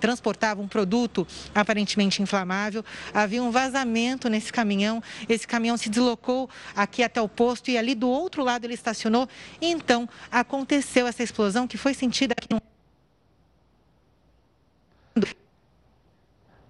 transportava 0.00 0.60
um 0.60 0.68
produto 0.68 1.26
aparentemente 1.54 2.22
inflamável, 2.22 2.84
havia 3.12 3.42
um 3.42 3.50
vazamento 3.50 4.28
nesse 4.28 4.52
caminhão. 4.52 5.02
Esse 5.28 5.46
caminhão 5.46 5.76
se 5.76 5.88
deslocou 5.88 6.48
aqui 6.74 7.02
até 7.02 7.20
o 7.20 7.28
posto 7.28 7.70
e 7.70 7.78
ali 7.78 7.94
do 7.94 8.08
outro 8.08 8.42
lado 8.42 8.64
ele 8.64 8.74
estacionou. 8.74 9.28
E 9.60 9.66
então 9.66 10.08
aconteceu 10.30 11.06
essa 11.06 11.22
explosão 11.22 11.66
que 11.66 11.76
foi 11.76 11.94
sentida 11.94 12.34
aqui 12.36 12.48
no 12.50 12.71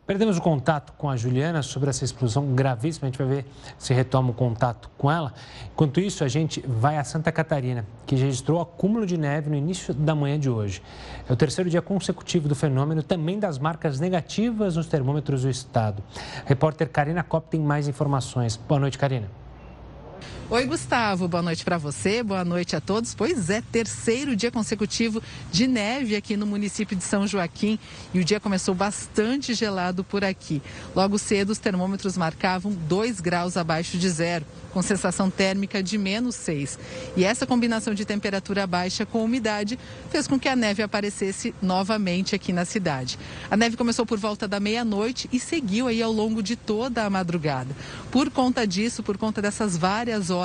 Perdemos 0.05 0.37
o 0.37 0.43
contato 0.43 0.93
com 0.95 1.09
a 1.09 1.17
Juliana 1.17 1.63
sobre 1.63 1.89
essa 1.89 2.05
explosão 2.05 2.57
gravíssima. 2.57 3.07
A 3.07 3.11
gente 3.11 3.19
vai 3.19 3.37
ver 3.37 3.47
se 3.79 3.95
retoma 3.95 4.31
o 4.31 4.35
contato 4.35 4.91
com 4.99 5.09
ela. 5.09 5.33
Enquanto 5.73 6.01
isso, 6.01 6.25
a 6.25 6.29
gente 6.29 6.61
vai 6.67 6.99
a 6.99 7.05
Santa 7.05 7.31
Catarina, 7.31 7.87
que 8.05 8.17
registrou 8.17 8.61
acúmulo 8.61 9.07
de 9.07 9.17
neve 9.17 9.49
no 9.49 9.55
início 9.55 9.95
da 9.95 10.13
manhã 10.13 10.41
de 10.41 10.51
hoje. 10.51 10.83
É 11.29 11.33
o 11.33 11.37
terceiro 11.37 11.71
dia 11.71 11.81
consecutivo 11.81 12.49
do 12.49 12.55
fenômeno, 12.57 13.01
também 13.01 13.39
das 13.39 13.61
marcas 13.61 14.01
negativas 14.01 14.75
nos 14.75 14.89
termômetros 14.89 15.43
do 15.43 15.49
estado. 15.49 16.03
A 16.45 16.49
repórter 16.49 16.89
Karina 16.89 17.23
Kopp 17.23 17.49
tem 17.49 17.61
mais 17.61 17.87
informações. 17.87 18.57
Boa 18.57 18.81
noite, 18.81 18.99
Karina. 18.99 19.31
Oi, 20.53 20.67
Gustavo. 20.67 21.27
Boa 21.29 21.43
noite 21.43 21.65
para 21.65 21.79
você. 21.79 22.23
Boa 22.23 22.45
noite 22.45 22.77
a 22.77 22.81
todos. 22.81 23.15
Pois 23.15 23.49
é, 23.49 23.63
terceiro 23.63 24.37
dia 24.37 24.51
consecutivo 24.51 25.23
de 25.51 25.67
neve 25.67 26.15
aqui 26.15 26.37
no 26.37 26.45
município 26.47 26.95
de 26.95 27.03
São 27.03 27.27
Joaquim 27.27 27.79
e 28.13 28.21
o 28.21 28.25
dia 28.25 28.39
começou 28.39 28.75
bastante 28.75 29.55
gelado 29.55 30.05
por 30.05 30.23
aqui. 30.23 30.61
Logo 30.95 31.19
cedo, 31.19 31.53
os 31.53 31.59
termômetros 31.59 32.19
marcavam 32.19 32.71
2 32.71 33.19
graus 33.19 33.57
abaixo 33.57 33.97
de 33.97 34.11
zero 34.11 34.45
com 34.75 34.83
sensação 34.83 35.31
térmica 35.31 35.83
de 35.83 35.97
menos 35.97 36.35
6. 36.35 36.79
E 37.17 37.25
essa 37.25 37.47
combinação 37.47 37.95
de 37.95 38.05
temperatura 38.05 38.67
baixa 38.67 39.07
com 39.07 39.25
umidade 39.25 39.79
fez 40.11 40.27
com 40.27 40.39
que 40.39 40.51
a 40.51 40.57
neve 40.57 40.83
aparecesse 40.83 41.55
novamente 41.63 42.35
aqui 42.35 42.53
na 42.53 42.67
cidade. 42.67 43.19
A 43.51 43.57
neve 43.57 43.77
começou 43.77 44.05
por 44.05 44.19
volta 44.19 44.47
da 44.47 44.61
meia-noite 44.61 45.31
e 45.33 45.41
seguiu 45.41 45.89
aí 45.89 46.03
ao 46.03 46.13
longo 46.13 46.43
de 46.43 46.57
toda 46.57 47.05
a 47.05 47.11
madrugada. 47.11 47.75
Por 48.11 48.31
conta 48.31 48.67
disso, 48.67 49.03
por 49.03 49.17
conta 49.17 49.41
dessas 49.41 49.79
várias 49.79 50.29
horas 50.29 50.42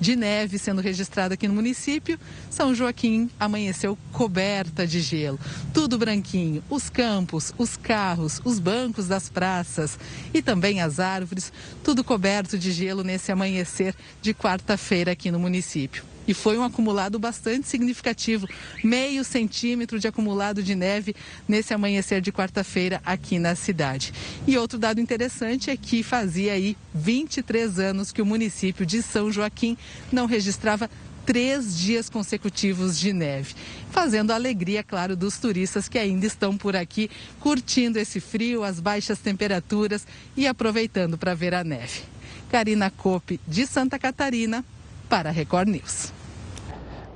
de 0.00 0.16
neve 0.16 0.58
sendo 0.58 0.80
registrada 0.80 1.34
aqui 1.34 1.48
no 1.48 1.54
município, 1.54 2.18
São 2.50 2.74
Joaquim 2.74 3.30
amanheceu 3.38 3.96
coberta 4.12 4.86
de 4.86 5.00
gelo. 5.00 5.38
Tudo 5.72 5.98
branquinho, 5.98 6.62
os 6.68 6.90
campos, 6.90 7.54
os 7.56 7.76
carros, 7.76 8.40
os 8.44 8.58
bancos 8.58 9.06
das 9.06 9.28
praças 9.28 9.98
e 10.34 10.42
também 10.42 10.80
as 10.80 11.00
árvores, 11.00 11.52
tudo 11.84 12.04
coberto 12.04 12.58
de 12.58 12.72
gelo 12.72 13.04
nesse 13.04 13.32
amanhecer 13.32 13.94
de 14.20 14.34
quarta-feira 14.34 15.12
aqui 15.12 15.30
no 15.30 15.38
município. 15.38 16.09
E 16.30 16.34
foi 16.34 16.56
um 16.56 16.62
acumulado 16.62 17.18
bastante 17.18 17.66
significativo, 17.66 18.46
meio 18.84 19.24
centímetro 19.24 19.98
de 19.98 20.06
acumulado 20.06 20.62
de 20.62 20.76
neve 20.76 21.12
nesse 21.48 21.74
amanhecer 21.74 22.20
de 22.20 22.30
quarta-feira 22.30 23.02
aqui 23.04 23.36
na 23.36 23.56
cidade. 23.56 24.14
E 24.46 24.56
outro 24.56 24.78
dado 24.78 25.00
interessante 25.00 25.70
é 25.70 25.76
que 25.76 26.04
fazia 26.04 26.52
aí 26.52 26.76
23 26.94 27.80
anos 27.80 28.12
que 28.12 28.22
o 28.22 28.26
município 28.26 28.86
de 28.86 29.02
São 29.02 29.32
Joaquim 29.32 29.76
não 30.12 30.26
registrava 30.26 30.88
três 31.26 31.76
dias 31.76 32.08
consecutivos 32.08 32.96
de 32.96 33.12
neve, 33.12 33.56
fazendo 33.90 34.30
a 34.30 34.36
alegria, 34.36 34.84
claro, 34.84 35.16
dos 35.16 35.36
turistas 35.36 35.88
que 35.88 35.98
ainda 35.98 36.26
estão 36.26 36.56
por 36.56 36.76
aqui 36.76 37.10
curtindo 37.40 37.98
esse 37.98 38.20
frio, 38.20 38.62
as 38.62 38.78
baixas 38.78 39.18
temperaturas 39.18 40.06
e 40.36 40.46
aproveitando 40.46 41.18
para 41.18 41.34
ver 41.34 41.54
a 41.54 41.64
neve. 41.64 42.02
Karina 42.48 42.88
Cope, 42.88 43.40
de 43.48 43.66
Santa 43.66 43.98
Catarina, 43.98 44.64
para 45.08 45.30
a 45.30 45.32
Record 45.32 45.70
News. 45.70 46.19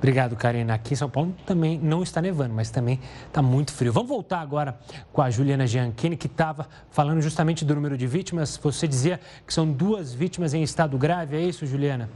Obrigado, 0.05 0.35
Karina. 0.35 0.75
Aqui 0.75 0.93
em 0.93 0.95
São 0.95 1.09
Paulo 1.09 1.35
também 1.47 1.79
não 1.79 2.03
está 2.03 2.21
nevando, 2.21 2.53
mas 2.53 2.69
também 2.69 2.99
está 3.25 3.41
muito 3.41 3.73
frio. 3.73 3.91
Vamos 3.91 4.07
voltar 4.07 4.39
agora 4.39 4.77
com 5.11 5.19
a 5.19 5.31
Juliana 5.31 5.65
Gianchini, 5.65 6.15
que 6.15 6.27
estava 6.27 6.69
falando 6.91 7.23
justamente 7.23 7.65
do 7.65 7.73
número 7.73 7.97
de 7.97 8.05
vítimas. 8.05 8.55
Você 8.55 8.87
dizia 8.87 9.19
que 9.47 9.51
são 9.51 9.67
duas 9.67 10.13
vítimas 10.13 10.53
em 10.53 10.61
estado 10.61 10.95
grave, 10.95 11.35
é 11.35 11.41
isso, 11.41 11.65
Juliana? 11.65 12.07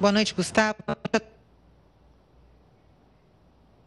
Boa 0.00 0.12
noite, 0.12 0.32
Gustavo 0.32 0.76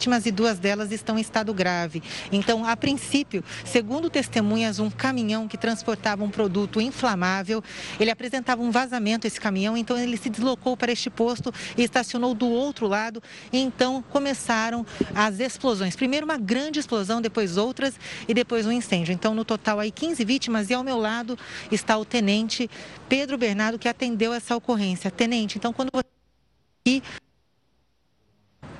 vítimas 0.03 0.25
e 0.25 0.31
duas 0.31 0.59
delas 0.59 0.91
estão 0.91 1.17
em 1.17 1.21
estado 1.21 1.53
grave. 1.53 2.03
Então, 2.29 2.65
a 2.65 2.75
princípio, 2.75 3.41
segundo 3.63 4.09
testemunhas, 4.09 4.77
um 4.77 4.89
caminhão 4.89 5.47
que 5.47 5.57
transportava 5.57 6.25
um 6.25 6.29
produto 6.29 6.81
inflamável, 6.81 7.63
ele 7.97 8.11
apresentava 8.11 8.61
um 8.61 8.69
vazamento 8.69 9.25
esse 9.25 9.39
caminhão, 9.39 9.77
então 9.77 9.97
ele 9.97 10.17
se 10.17 10.29
deslocou 10.29 10.75
para 10.75 10.91
este 10.91 11.09
posto 11.09 11.53
e 11.77 11.83
estacionou 11.83 12.33
do 12.33 12.49
outro 12.49 12.85
lado. 12.85 13.23
Então 13.53 14.03
começaram 14.09 14.85
as 15.15 15.39
explosões. 15.39 15.95
Primeiro 15.95 16.25
uma 16.25 16.37
grande 16.37 16.79
explosão, 16.79 17.21
depois 17.21 17.55
outras 17.55 17.97
e 18.27 18.33
depois 18.33 18.65
um 18.65 18.73
incêndio. 18.73 19.13
Então, 19.13 19.33
no 19.33 19.45
total 19.45 19.79
aí 19.79 19.89
15 19.89 20.25
vítimas 20.25 20.69
e 20.69 20.73
ao 20.73 20.83
meu 20.83 20.97
lado 20.97 21.39
está 21.71 21.97
o 21.97 22.03
tenente 22.03 22.69
Pedro 23.07 23.37
Bernardo 23.37 23.79
que 23.79 23.87
atendeu 23.87 24.33
essa 24.33 24.53
ocorrência. 24.53 25.09
Tenente, 25.09 25.57
então 25.57 25.71
quando 25.71 25.89
você 25.93 27.01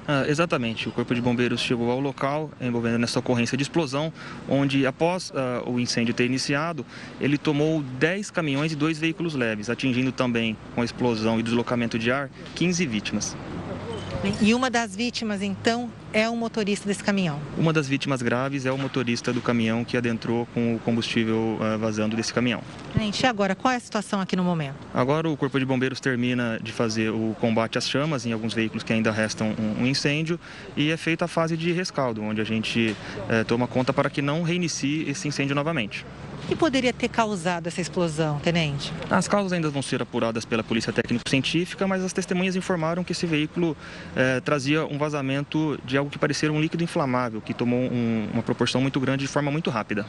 ah, 0.08 0.26
exatamente. 0.28 0.90
O 0.90 0.92
Corpo 0.92 1.16
de 1.16 1.22
Bombeiros 1.22 1.62
chegou 1.62 1.90
ao 1.90 2.00
local 2.00 2.52
envolvendo 2.60 3.00
nessa 3.00 3.20
ocorrência 3.20 3.58
de 3.58 3.64
explosão, 3.64 4.12
onde 4.50 4.86
após 4.86 5.30
uh, 5.30 5.70
o 5.70 5.80
incêndio 5.80 6.14
ter 6.14 6.26
iniciado, 6.26 6.86
ele 7.22 7.38
tomou 7.38 7.82
10 7.82 8.30
caminhões 8.32 8.72
e 8.72 8.76
dois 8.76 9.00
veículos 9.00 9.34
leves, 9.34 9.70
atingindo 9.70 10.12
também, 10.12 10.58
com 10.76 10.82
a 10.82 10.86
explosão 10.86 11.40
e 11.40 11.44
deslocamento 11.44 11.98
de 11.98 12.12
ar, 12.12 12.30
15 12.56 12.86
vítimas. 12.86 13.38
E 14.42 14.54
uma 14.54 14.70
das 14.70 14.96
vítimas, 14.96 15.42
então, 15.42 15.92
é 16.14 16.30
o 16.30 16.36
motorista 16.36 16.88
desse 16.88 17.04
caminhão. 17.04 17.42
Uma 17.58 17.74
das 17.74 17.90
vítimas 17.90 18.22
graves 18.22 18.66
é 18.66 18.72
o 18.72 18.78
motorista 18.78 19.34
do 19.34 19.42
caminhão 19.42 19.84
que 19.84 19.98
adentrou 19.98 20.46
com 20.54 20.76
o 20.76 20.80
combustível 20.80 21.58
uh, 21.60 21.78
vazando 21.78 22.16
desse 22.16 22.34
caminhão. 22.34 22.62
Gente, 22.98 23.20
e 23.20 23.26
agora, 23.26 23.54
qual 23.54 23.74
é 23.74 23.76
a 23.76 23.80
situação 23.82 24.22
aqui 24.22 24.38
no 24.38 24.44
momento? 24.44 24.76
Agora 24.94 25.30
o 25.30 25.36
Corpo 25.36 25.60
de 25.60 25.66
Bombeiros 25.66 26.00
termina 26.00 26.58
de 26.64 26.72
fazer 26.72 27.10
o 27.10 27.36
combate 27.42 27.78
às 27.78 27.90
chamas 27.90 28.26
em 28.26 28.32
alguns 28.32 28.54
veículos 28.54 28.82
que 28.82 28.94
ainda 28.94 29.12
restam 29.12 29.54
um, 29.60 29.86
incêndio 29.86 30.40
e 30.78 30.90
é 30.90 30.96
feita 30.96 31.26
a 31.26 31.28
fase 31.28 31.58
de 31.58 31.74
rescaldo, 31.74 32.24
onde 32.24 32.40
a 32.40 32.46
gente 32.46 32.96
uh, 33.30 33.44
toma 33.46 33.68
conta 33.68 33.92
para 33.92 34.10
que 34.10 34.22
não 34.22 34.42
reinicie 34.42 35.10
esse 35.10 35.28
incêndio 35.28 35.54
novamente. 35.54 36.06
O 36.44 36.48
que 36.48 36.56
poderia 36.58 36.92
ter 36.92 37.08
causado 37.08 37.68
essa 37.68 37.80
explosão, 37.80 38.38
tenente? 38.40 38.92
As 39.10 39.30
causas 39.30 39.54
ainda 39.54 39.70
vão 39.70 39.82
ser 39.82 40.02
apuradas 40.02 40.44
pela 40.44 40.62
Polícia 40.62 40.92
Técnico-Científica, 40.92 41.88
mas 41.88 42.04
as 42.04 42.12
testemunhas 42.12 42.56
informaram 42.58 43.02
que 43.02 43.14
esse 43.14 43.26
veículo 43.26 43.78
eh, 44.14 44.42
trazia 44.42 44.86
um 44.86 44.98
vazamento 44.98 45.80
de 45.86 45.98
algo 45.98 46.12
que 46.12 46.20
parecia 46.20 46.52
um 46.52 46.60
líquido 46.60 46.84
inflamável, 46.84 47.40
que 47.40 47.54
tomou 47.54 47.80
um, 47.80 48.28
uma 48.34 48.44
proporção 48.44 48.82
muito 48.82 49.00
grande 49.00 49.24
de 49.24 49.32
forma 49.32 49.50
muito 49.50 49.70
rápida. 49.70 50.06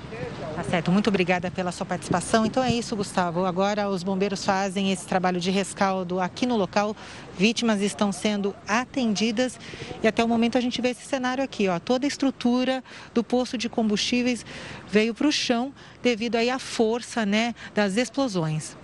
Tá 0.56 0.64
certo, 0.64 0.90
muito 0.90 1.08
obrigada 1.08 1.50
pela 1.52 1.70
sua 1.70 1.86
participação. 1.86 2.44
Então 2.44 2.62
é 2.62 2.72
isso, 2.72 2.96
Gustavo. 2.96 3.44
Agora 3.44 3.88
os 3.88 4.02
bombeiros 4.02 4.44
fazem 4.44 4.90
esse 4.90 5.06
trabalho 5.06 5.40
de 5.40 5.50
rescaldo 5.50 6.18
aqui 6.18 6.46
no 6.46 6.56
local. 6.56 6.96
Vítimas 7.36 7.80
estão 7.80 8.12
sendo 8.12 8.54
atendidas 8.66 9.58
e 10.02 10.06
até 10.06 10.22
o 10.22 10.28
momento 10.28 10.56
a 10.56 10.60
gente 10.60 10.80
vê 10.80 10.90
esse 10.90 11.04
cenário 11.04 11.42
aqui, 11.42 11.68
ó. 11.68 11.78
Toda 11.78 12.06
a 12.06 12.08
estrutura 12.08 12.82
do 13.12 13.24
posto 13.24 13.58
de 13.58 13.68
combustíveis 13.68 14.44
veio 14.88 15.14
para 15.14 15.26
o 15.26 15.32
chão 15.32 15.72
devido 16.02 16.36
aí 16.36 16.50
à 16.50 16.58
força, 16.58 17.26
né, 17.26 17.54
das 17.74 17.96
explosões. 17.96 18.76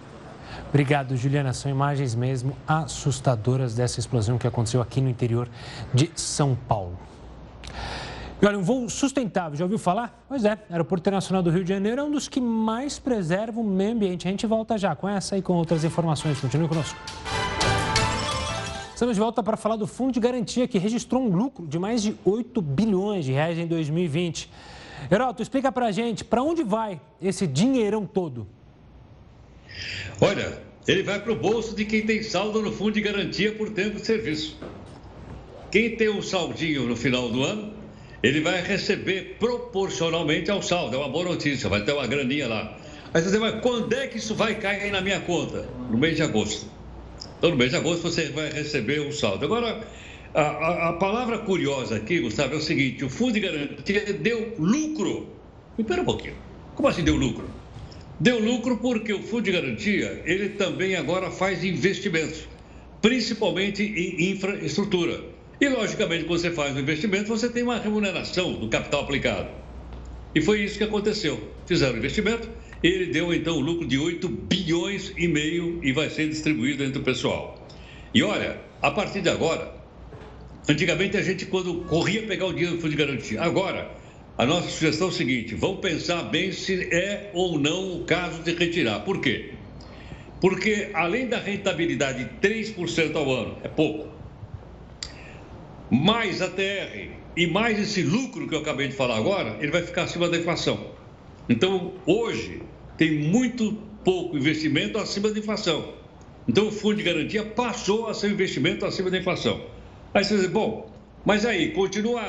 Obrigado, 0.68 1.16
Juliana. 1.16 1.52
São 1.52 1.70
imagens 1.70 2.14
mesmo 2.14 2.56
assustadoras 2.66 3.74
dessa 3.74 4.00
explosão 4.00 4.38
que 4.38 4.46
aconteceu 4.46 4.80
aqui 4.80 5.00
no 5.00 5.08
interior 5.08 5.48
de 5.94 6.10
São 6.14 6.56
Paulo. 6.68 6.98
E 8.42 8.46
olha, 8.46 8.58
um 8.58 8.62
voo 8.62 8.88
sustentável, 8.88 9.56
já 9.56 9.64
ouviu 9.64 9.78
falar? 9.78 10.24
Pois 10.26 10.44
é, 10.44 10.58
Aeroporto 10.70 11.02
Internacional 11.02 11.42
do 11.42 11.50
Rio 11.50 11.62
de 11.62 11.68
Janeiro 11.68 12.00
é 12.00 12.04
um 12.04 12.10
dos 12.10 12.26
que 12.26 12.40
mais 12.40 12.98
preserva 12.98 13.60
o 13.60 13.64
meio 13.64 13.92
ambiente. 13.92 14.26
A 14.26 14.30
gente 14.30 14.46
volta 14.46 14.78
já 14.78 14.96
com 14.96 15.06
essa 15.08 15.36
e 15.36 15.42
com 15.42 15.52
outras 15.52 15.84
informações. 15.84 16.40
Continue 16.40 16.66
conosco. 16.66 16.98
Estamos 19.00 19.16
de 19.16 19.20
volta 19.20 19.42
para 19.42 19.56
falar 19.56 19.76
do 19.76 19.86
Fundo 19.86 20.12
de 20.12 20.20
Garantia, 20.20 20.68
que 20.68 20.76
registrou 20.76 21.22
um 21.22 21.34
lucro 21.34 21.66
de 21.66 21.78
mais 21.78 22.02
de 22.02 22.14
8 22.22 22.60
bilhões 22.60 23.24
de 23.24 23.32
reais 23.32 23.56
em 23.56 23.66
2020. 23.66 24.50
Heroto, 25.10 25.40
explica 25.42 25.72
para 25.72 25.86
a 25.86 25.90
gente, 25.90 26.22
para 26.22 26.42
onde 26.42 26.62
vai 26.62 27.00
esse 27.18 27.46
dinheirão 27.46 28.04
todo? 28.04 28.46
Olha, 30.20 30.60
ele 30.86 31.02
vai 31.02 31.18
para 31.18 31.32
o 31.32 31.34
bolso 31.34 31.74
de 31.74 31.86
quem 31.86 32.04
tem 32.04 32.22
saldo 32.22 32.60
no 32.60 32.72
Fundo 32.72 32.92
de 32.92 33.00
Garantia 33.00 33.54
por 33.54 33.70
tempo 33.70 33.96
de 33.96 34.04
serviço. 34.04 34.58
Quem 35.70 35.96
tem 35.96 36.10
um 36.10 36.20
saldinho 36.20 36.84
no 36.84 36.94
final 36.94 37.30
do 37.30 37.42
ano 37.42 37.72
ele 38.22 38.42
vai 38.42 38.60
receber 38.60 39.38
proporcionalmente 39.40 40.50
ao 40.50 40.60
saldo. 40.60 40.94
É 40.94 40.98
uma 40.98 41.08
boa 41.08 41.24
notícia, 41.24 41.70
vai 41.70 41.82
ter 41.86 41.94
uma 41.94 42.06
graninha 42.06 42.46
lá. 42.46 42.76
Aí 43.14 43.22
você 43.22 43.38
vai, 43.38 43.62
quando 43.62 43.94
é 43.94 44.06
que 44.08 44.18
isso 44.18 44.34
vai 44.34 44.56
cair 44.56 44.92
na 44.92 45.00
minha 45.00 45.20
conta? 45.20 45.66
No 45.90 45.96
mês 45.96 46.16
de 46.16 46.22
agosto. 46.22 46.79
Então, 47.40 47.48
no 47.48 47.56
mês 47.56 47.70
de 47.70 47.76
agosto 47.78 48.02
você 48.02 48.28
vai 48.28 48.52
receber 48.52 49.00
o 49.00 49.10
saldo. 49.14 49.46
Agora, 49.46 49.82
a, 50.34 50.42
a, 50.42 50.88
a 50.90 50.92
palavra 50.92 51.38
curiosa 51.38 51.96
aqui, 51.96 52.20
Gustavo, 52.20 52.52
é 52.52 52.58
o 52.58 52.60
seguinte: 52.60 53.02
o 53.02 53.08
Fundo 53.08 53.32
de 53.32 53.40
Garantia 53.40 54.12
deu 54.12 54.52
lucro. 54.58 55.26
Espera 55.78 56.02
um 56.02 56.04
pouquinho. 56.04 56.34
Como 56.74 56.86
assim 56.86 57.02
deu 57.02 57.16
lucro? 57.16 57.48
Deu 58.20 58.38
lucro 58.38 58.76
porque 58.76 59.14
o 59.14 59.22
Fundo 59.22 59.44
de 59.44 59.52
Garantia, 59.52 60.22
ele 60.26 60.50
também 60.50 60.96
agora 60.96 61.30
faz 61.30 61.64
investimentos, 61.64 62.46
principalmente 63.00 63.84
em 63.84 64.32
infraestrutura. 64.32 65.24
E, 65.58 65.66
logicamente, 65.66 66.24
quando 66.24 66.40
você 66.40 66.50
faz 66.50 66.76
um 66.76 66.80
investimento, 66.80 67.28
você 67.28 67.48
tem 67.48 67.62
uma 67.62 67.78
remuneração 67.78 68.52
do 68.52 68.68
capital 68.68 69.04
aplicado. 69.04 69.48
E 70.34 70.42
foi 70.42 70.62
isso 70.62 70.76
que 70.76 70.84
aconteceu. 70.84 71.40
Fizeram 71.64 71.96
investimento, 71.96 72.50
ele 72.82 73.06
deu 73.06 73.32
então 73.32 73.58
um 73.58 73.60
lucro 73.60 73.86
de 73.86 73.98
8 73.98 74.28
bilhões 74.28 75.12
e 75.16 75.28
meio 75.28 75.80
e 75.82 75.92
vai 75.92 76.08
ser 76.08 76.28
distribuído 76.28 76.82
entre 76.82 76.98
o 76.98 77.02
pessoal. 77.02 77.68
E 78.14 78.22
olha, 78.22 78.60
a 78.80 78.90
partir 78.90 79.20
de 79.20 79.28
agora, 79.28 79.74
antigamente 80.68 81.16
a 81.16 81.22
gente 81.22 81.46
quando 81.46 81.82
corria 81.84 82.22
pegar 82.22 82.46
o 82.46 82.52
dinheiro 82.52 82.76
do 82.76 82.80
fundo 82.80 82.90
de 82.90 82.96
garantia, 82.96 83.42
agora 83.42 83.90
a 84.38 84.46
nossa 84.46 84.68
sugestão 84.68 85.08
é 85.08 85.10
o 85.10 85.12
seguinte: 85.12 85.54
vamos 85.54 85.80
pensar 85.80 86.22
bem 86.24 86.52
se 86.52 86.88
é 86.94 87.30
ou 87.34 87.58
não 87.58 88.00
o 88.00 88.04
caso 88.04 88.42
de 88.42 88.54
retirar. 88.54 89.00
Por 89.00 89.20
quê? 89.20 89.52
Porque 90.40 90.88
além 90.94 91.28
da 91.28 91.38
rentabilidade 91.38 92.24
de 92.24 92.48
3% 92.48 93.14
ao 93.14 93.30
ano, 93.30 93.58
é 93.62 93.68
pouco 93.68 94.08
mais 95.90 96.40
a 96.40 96.48
TR 96.48 97.10
e 97.36 97.46
mais 97.46 97.78
esse 97.78 98.02
lucro 98.02 98.48
que 98.48 98.54
eu 98.54 98.60
acabei 98.60 98.88
de 98.88 98.94
falar 98.94 99.16
agora, 99.16 99.56
ele 99.60 99.72
vai 99.72 99.82
ficar 99.82 100.04
acima 100.04 100.28
da 100.28 100.38
inflação. 100.38 100.92
Então, 101.48 101.94
hoje, 102.06 102.62
tem 103.00 103.18
muito 103.18 103.72
pouco 104.04 104.36
investimento 104.36 104.98
acima 104.98 105.30
da 105.30 105.38
inflação. 105.38 105.94
Então, 106.46 106.68
o 106.68 106.70
fundo 106.70 106.96
de 106.96 107.02
garantia 107.02 107.42
passou 107.42 108.08
a 108.08 108.12
ser 108.12 108.26
um 108.26 108.32
investimento 108.32 108.84
acima 108.84 109.10
da 109.10 109.16
inflação. 109.16 109.58
Aí 110.12 110.22
você 110.22 110.36
diz, 110.36 110.48
bom, 110.48 110.92
mas 111.24 111.46
aí, 111.46 111.70
continua 111.70 112.20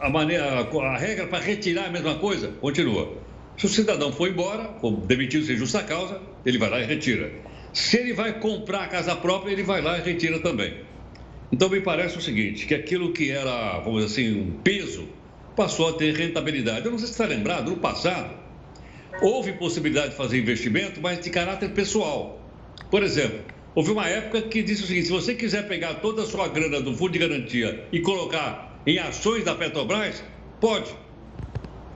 a, 0.00 0.10
maneira, 0.10 0.58
a 0.60 0.98
regra 0.98 1.28
para 1.28 1.38
retirar 1.38 1.84
a 1.84 1.88
mesma 1.88 2.16
coisa? 2.16 2.48
Continua. 2.60 3.16
Se 3.56 3.66
o 3.66 3.68
cidadão 3.68 4.12
for 4.12 4.28
embora, 4.28 4.74
ou 4.82 4.90
demitido 4.96 5.46
sem 5.46 5.56
justa 5.56 5.84
causa, 5.84 6.20
ele 6.44 6.58
vai 6.58 6.68
lá 6.68 6.80
e 6.80 6.84
retira. 6.84 7.30
Se 7.72 7.96
ele 7.96 8.12
vai 8.12 8.40
comprar 8.40 8.82
a 8.82 8.88
casa 8.88 9.14
própria, 9.14 9.52
ele 9.52 9.62
vai 9.62 9.80
lá 9.80 9.98
e 9.98 10.02
retira 10.02 10.40
também. 10.40 10.78
Então, 11.52 11.68
me 11.68 11.80
parece 11.80 12.18
o 12.18 12.20
seguinte, 12.20 12.66
que 12.66 12.74
aquilo 12.74 13.12
que 13.12 13.30
era, 13.30 13.78
vamos 13.78 14.04
dizer 14.04 14.20
assim, 14.20 14.40
um 14.40 14.50
peso, 14.64 15.08
passou 15.54 15.90
a 15.90 15.92
ter 15.92 16.12
rentabilidade. 16.12 16.86
Eu 16.86 16.90
não 16.90 16.98
sei 16.98 17.06
se 17.06 17.12
está 17.12 17.24
lembrado, 17.24 17.70
no 17.70 17.76
passado, 17.76 18.41
houve 19.22 19.52
possibilidade 19.52 20.10
de 20.10 20.16
fazer 20.16 20.38
investimento, 20.38 21.00
mas 21.00 21.20
de 21.20 21.30
caráter 21.30 21.70
pessoal. 21.70 22.52
Por 22.90 23.02
exemplo, 23.02 23.40
houve 23.74 23.92
uma 23.92 24.08
época 24.08 24.42
que 24.42 24.62
disse 24.62 24.82
o 24.82 24.86
seguinte, 24.86 25.06
se 25.06 25.12
você 25.12 25.34
quiser 25.34 25.68
pegar 25.68 25.94
toda 25.94 26.22
a 26.22 26.26
sua 26.26 26.48
grana 26.48 26.80
do 26.80 26.94
fundo 26.94 27.12
de 27.12 27.20
garantia 27.20 27.88
e 27.92 28.00
colocar 28.00 28.82
em 28.86 28.98
ações 28.98 29.44
da 29.44 29.54
Petrobras, 29.54 30.22
pode. 30.60 30.90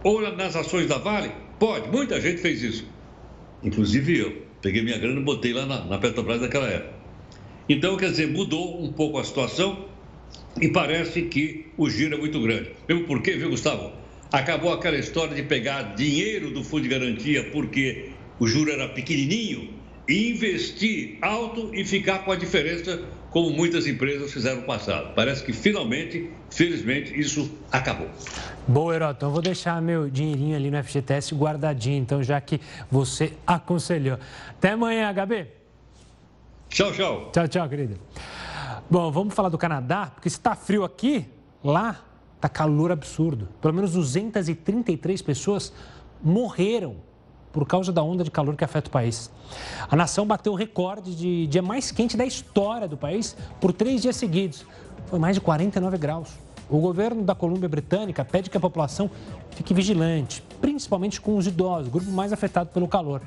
Ou 0.05 0.21
nas 0.37 0.55
ações 0.55 0.87
da 0.87 0.99
Vale, 0.99 1.33
pode. 1.59 1.89
Muita 1.91 2.21
gente 2.21 2.41
fez 2.41 2.63
isso. 2.63 2.87
Inclusive 3.63 4.19
eu. 4.19 4.47
Peguei 4.63 4.83
minha 4.83 4.99
grana 4.99 5.21
e 5.21 5.25
botei 5.25 5.53
lá 5.53 5.67
na, 5.67 5.85
na 5.85 5.99
Petrobras 5.99 6.41
naquela 6.41 6.69
época. 6.69 6.97
Então, 7.69 7.97
quer 7.97 8.11
dizer, 8.11 8.29
mudou 8.29 8.83
um 8.83 8.93
pouco 8.93 9.19
a 9.19 9.25
situação 9.25 9.89
e 10.61 10.69
parece 10.69 11.23
que 11.23 11.73
o 11.77 11.91
giro 11.91 12.15
é 12.15 12.19
muito 12.19 12.41
grande. 12.41 12.71
Mesmo 12.89 13.05
porque, 13.05 13.33
viu, 13.33 13.51
Gustavo? 13.51 14.06
Acabou 14.33 14.73
aquela 14.73 14.97
história 14.97 15.35
de 15.35 15.43
pegar 15.43 15.95
dinheiro 15.95 16.51
do 16.51 16.65
fundo 16.65 16.83
de 16.83 16.89
garantia 16.89 17.45
porque 17.51 18.11
o 18.39 18.47
juro 18.47 18.71
era 18.71 18.89
pequenininho 18.89 19.71
e 20.09 20.31
investir 20.31 21.19
alto 21.21 21.75
e 21.75 21.85
ficar 21.85 22.21
com 22.21 22.33
a 22.33 22.37
diferença, 22.37 23.03
como 23.31 23.51
muitas 23.51 23.87
empresas 23.87 24.33
fizeram 24.33 24.61
no 24.61 24.67
passado. 24.67 25.15
Parece 25.15 25.45
que 25.45 25.53
finalmente, 25.53 26.31
felizmente, 26.51 27.19
isso 27.19 27.51
acabou. 27.71 28.09
Boa, 28.69 28.95
Herói. 28.95 29.13
Então, 29.13 29.31
vou 29.31 29.43
deixar 29.43 29.81
meu 29.81 30.09
dinheirinho 30.09 30.57
ali 30.57 30.71
no 30.71 30.83
FGTS 30.83 31.35
guardadinho, 31.35 31.99
então, 31.99 32.23
já 32.23 32.41
que 32.41 32.61
você 32.91 33.33
aconselhou. 33.47 34.19
Até 34.51 34.71
amanhã, 34.71 35.13
HB. 35.13 35.47
Tchau, 36.69 36.93
tchau. 36.93 37.31
Tchau, 37.33 37.49
tchau, 37.49 37.69
querida. 37.69 37.97
Bom, 38.89 39.11
vamos 39.11 39.35
falar 39.35 39.49
do 39.49 39.59
Canadá, 39.59 40.11
porque 40.15 40.31
se 40.31 40.37
está 40.37 40.55
frio 40.55 40.85
aqui, 40.85 41.27
lá 41.63 42.05
está 42.47 42.49
calor 42.49 42.93
absurdo. 42.93 43.49
Pelo 43.61 43.75
menos 43.75 43.93
233 43.93 45.21
pessoas 45.23 45.73
morreram 46.23 46.97
por 47.53 47.67
causa 47.67 47.93
da 47.93 48.03
onda 48.03 48.23
de 48.23 48.31
calor 48.31 48.55
que 48.55 48.65
afeta 48.65 48.89
o 48.89 48.91
país. 48.91 49.31
A 49.89 49.97
nação 49.97 50.27
bateu 50.27 50.53
o 50.53 50.57
recorde 50.57 51.15
de 51.15 51.47
dia 51.47 51.63
mais 51.63 51.91
quente 51.91 52.17
da 52.17 52.25
história 52.25 52.87
do 52.87 52.97
país 52.97 53.37
por 53.61 53.73
três 53.73 54.03
dias 54.03 54.17
seguidos. 54.17 54.65
Foi 55.07 55.19
mais 55.19 55.35
de 55.35 55.41
49 55.41 55.97
graus. 55.99 56.31
O 56.69 56.79
governo 56.79 57.23
da 57.23 57.35
Colômbia 57.35 57.69
Britânica 57.69 58.25
pede 58.25 58.51
que 58.51 58.57
a 58.57 58.61
população 58.61 59.11
fique 59.53 59.73
vigilante, 59.73 60.43
principalmente 60.61 61.21
com 61.21 61.37
os 61.37 61.47
idosos, 61.47 61.89
grupo 61.89 62.11
mais 62.11 62.33
afetado 62.33 62.71
pelo 62.71 62.89
calor. 62.89 63.23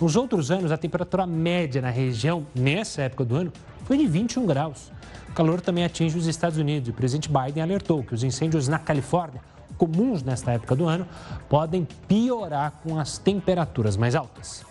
Nos 0.00 0.16
outros 0.16 0.50
anos, 0.50 0.72
a 0.72 0.76
temperatura 0.76 1.26
média 1.26 1.80
na 1.80 1.90
região, 1.90 2.46
nessa 2.54 3.02
época 3.02 3.24
do 3.24 3.36
ano, 3.36 3.52
foi 3.84 3.98
de 3.98 4.06
21 4.06 4.46
graus. 4.46 4.90
O 5.28 5.32
calor 5.32 5.60
também 5.60 5.84
atinge 5.84 6.18
os 6.18 6.26
Estados 6.26 6.58
Unidos. 6.58 6.88
O 6.90 6.92
presidente 6.92 7.28
Biden 7.28 7.62
alertou 7.62 8.02
que 8.02 8.14
os 8.14 8.22
incêndios 8.22 8.68
na 8.68 8.78
Califórnia, 8.78 9.40
comuns 9.78 10.22
nesta 10.22 10.52
época 10.52 10.76
do 10.76 10.86
ano, 10.86 11.06
podem 11.48 11.86
piorar 12.06 12.80
com 12.82 12.98
as 12.98 13.18
temperaturas 13.18 13.96
mais 13.96 14.14
altas. 14.14 14.64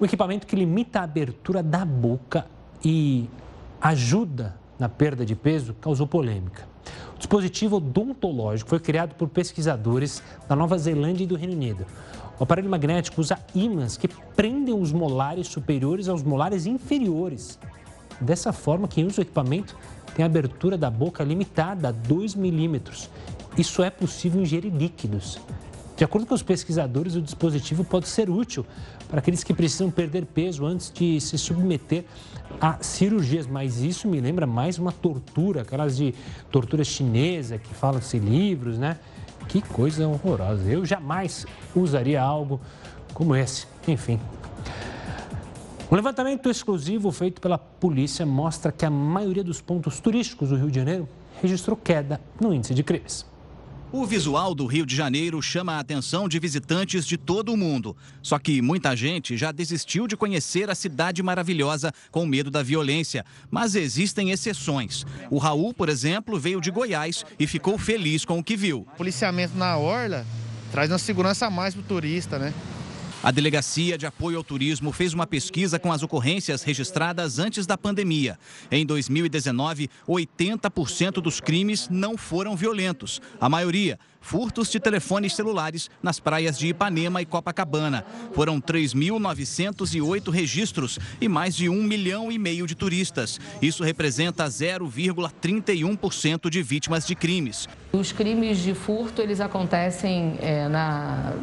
O 0.00 0.04
equipamento 0.04 0.46
que 0.46 0.56
limita 0.56 1.00
a 1.00 1.04
abertura 1.04 1.62
da 1.62 1.84
boca 1.84 2.46
e 2.84 3.28
ajuda 3.80 4.56
na 4.78 4.88
perda 4.88 5.24
de 5.24 5.36
peso 5.36 5.74
causou 5.74 6.06
polêmica. 6.06 6.66
O 7.14 7.18
dispositivo 7.18 7.76
odontológico 7.76 8.70
foi 8.70 8.80
criado 8.80 9.14
por 9.14 9.28
pesquisadores 9.28 10.22
da 10.48 10.56
Nova 10.56 10.76
Zelândia 10.76 11.24
e 11.24 11.26
do 11.26 11.36
Reino 11.36 11.52
Unido. 11.52 11.86
O 12.42 12.44
aparelho 12.44 12.68
magnético 12.68 13.20
usa 13.20 13.38
ímãs 13.54 13.96
que 13.96 14.08
prendem 14.08 14.74
os 14.74 14.90
molares 14.90 15.46
superiores 15.46 16.08
aos 16.08 16.24
molares 16.24 16.66
inferiores. 16.66 17.56
Dessa 18.20 18.52
forma, 18.52 18.88
quem 18.88 19.06
usa 19.06 19.20
o 19.20 19.22
equipamento 19.22 19.76
tem 20.12 20.24
a 20.24 20.26
abertura 20.26 20.76
da 20.76 20.90
boca 20.90 21.22
limitada 21.22 21.90
a 21.90 21.92
2 21.92 22.34
milímetros. 22.34 23.08
Isso 23.56 23.80
é 23.80 23.90
possível 23.90 24.42
ingerir 24.42 24.74
líquidos. 24.74 25.38
De 25.96 26.02
acordo 26.02 26.26
com 26.26 26.34
os 26.34 26.42
pesquisadores, 26.42 27.14
o 27.14 27.22
dispositivo 27.22 27.84
pode 27.84 28.08
ser 28.08 28.28
útil 28.28 28.66
para 29.08 29.20
aqueles 29.20 29.44
que 29.44 29.54
precisam 29.54 29.88
perder 29.88 30.26
peso 30.26 30.66
antes 30.66 30.90
de 30.92 31.20
se 31.20 31.38
submeter 31.38 32.04
a 32.60 32.82
cirurgias. 32.82 33.46
Mas 33.46 33.82
isso 33.82 34.08
me 34.08 34.20
lembra 34.20 34.48
mais 34.48 34.80
uma 34.80 34.90
tortura, 34.90 35.62
aquelas 35.62 35.96
de 35.96 36.12
tortura 36.50 36.82
chinesa 36.82 37.56
que 37.56 37.72
falam-se 37.72 38.18
livros, 38.18 38.78
né? 38.78 38.98
Que 39.52 39.60
coisa 39.60 40.08
horrorosa. 40.08 40.62
Eu 40.64 40.82
jamais 40.82 41.44
usaria 41.76 42.22
algo 42.22 42.58
como 43.12 43.36
esse. 43.36 43.66
Enfim. 43.86 44.18
Um 45.90 45.94
levantamento 45.94 46.48
exclusivo 46.48 47.12
feito 47.12 47.38
pela 47.38 47.58
polícia 47.58 48.24
mostra 48.24 48.72
que 48.72 48.86
a 48.86 48.88
maioria 48.88 49.44
dos 49.44 49.60
pontos 49.60 50.00
turísticos 50.00 50.48
do 50.48 50.56
Rio 50.56 50.70
de 50.70 50.78
Janeiro 50.78 51.06
registrou 51.42 51.76
queda 51.76 52.18
no 52.40 52.54
índice 52.54 52.72
de 52.72 52.82
crimes. 52.82 53.26
O 53.92 54.06
visual 54.06 54.54
do 54.54 54.64
Rio 54.64 54.86
de 54.86 54.96
Janeiro 54.96 55.42
chama 55.42 55.74
a 55.74 55.78
atenção 55.78 56.26
de 56.26 56.38
visitantes 56.38 57.04
de 57.04 57.18
todo 57.18 57.52
o 57.52 57.58
mundo. 57.58 57.94
Só 58.22 58.38
que 58.38 58.62
muita 58.62 58.96
gente 58.96 59.36
já 59.36 59.52
desistiu 59.52 60.06
de 60.06 60.16
conhecer 60.16 60.70
a 60.70 60.74
cidade 60.74 61.22
maravilhosa 61.22 61.92
com 62.10 62.24
medo 62.24 62.50
da 62.50 62.62
violência. 62.62 63.22
Mas 63.50 63.74
existem 63.74 64.30
exceções. 64.30 65.04
O 65.30 65.36
Raul, 65.36 65.74
por 65.74 65.90
exemplo, 65.90 66.40
veio 66.40 66.58
de 66.58 66.70
Goiás 66.70 67.22
e 67.38 67.46
ficou 67.46 67.76
feliz 67.76 68.24
com 68.24 68.38
o 68.38 68.42
que 68.42 68.56
viu. 68.56 68.86
Policiamento 68.96 69.58
na 69.58 69.76
orla 69.76 70.24
traz 70.70 70.90
uma 70.90 70.98
segurança 70.98 71.48
a 71.48 71.50
mais 71.50 71.74
para 71.74 71.82
o 71.82 71.84
turista, 71.84 72.38
né? 72.38 72.54
A 73.22 73.30
Delegacia 73.30 73.96
de 73.96 74.04
Apoio 74.04 74.36
ao 74.36 74.42
Turismo 74.42 74.90
fez 74.90 75.14
uma 75.14 75.28
pesquisa 75.28 75.78
com 75.78 75.92
as 75.92 76.02
ocorrências 76.02 76.64
registradas 76.64 77.38
antes 77.38 77.66
da 77.66 77.78
pandemia. 77.78 78.36
Em 78.68 78.84
2019, 78.84 79.88
80% 80.08 81.20
dos 81.20 81.40
crimes 81.40 81.88
não 81.88 82.18
foram 82.18 82.56
violentos. 82.56 83.22
A 83.40 83.48
maioria, 83.48 83.96
furtos 84.20 84.72
de 84.72 84.80
telefones 84.80 85.36
celulares 85.36 85.88
nas 86.02 86.18
praias 86.18 86.58
de 86.58 86.66
Ipanema 86.66 87.22
e 87.22 87.24
Copacabana. 87.24 88.04
Foram 88.34 88.60
3.908 88.60 90.28
registros 90.28 90.98
e 91.20 91.28
mais 91.28 91.54
de 91.54 91.68
um 91.68 91.80
milhão 91.80 92.32
e 92.32 92.40
meio 92.40 92.66
de 92.66 92.74
turistas. 92.74 93.38
Isso 93.62 93.84
representa 93.84 94.46
0,31% 94.46 96.50
de 96.50 96.60
vítimas 96.60 97.06
de 97.06 97.14
crimes. 97.14 97.68
Os 97.92 98.10
crimes 98.10 98.58
de 98.58 98.74
furto, 98.74 99.22
eles 99.22 99.38
acontecem 99.38 100.36
é, 100.40 100.68
na 100.68 101.34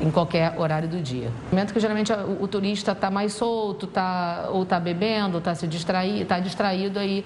em 0.00 0.10
qualquer 0.10 0.58
horário 0.58 0.88
do 0.88 1.00
dia. 1.00 1.28
No 1.28 1.50
momento 1.50 1.72
que 1.72 1.80
geralmente 1.80 2.12
o, 2.12 2.42
o 2.42 2.48
turista 2.48 2.92
está 2.92 3.10
mais 3.10 3.32
solto, 3.34 3.86
tá, 3.86 4.48
ou 4.50 4.62
está 4.62 4.80
bebendo, 4.80 5.38
está 5.38 5.54
se 5.54 5.66
distraído, 5.66 6.22
está 6.22 6.40
distraído, 6.40 6.98
aí 6.98 7.24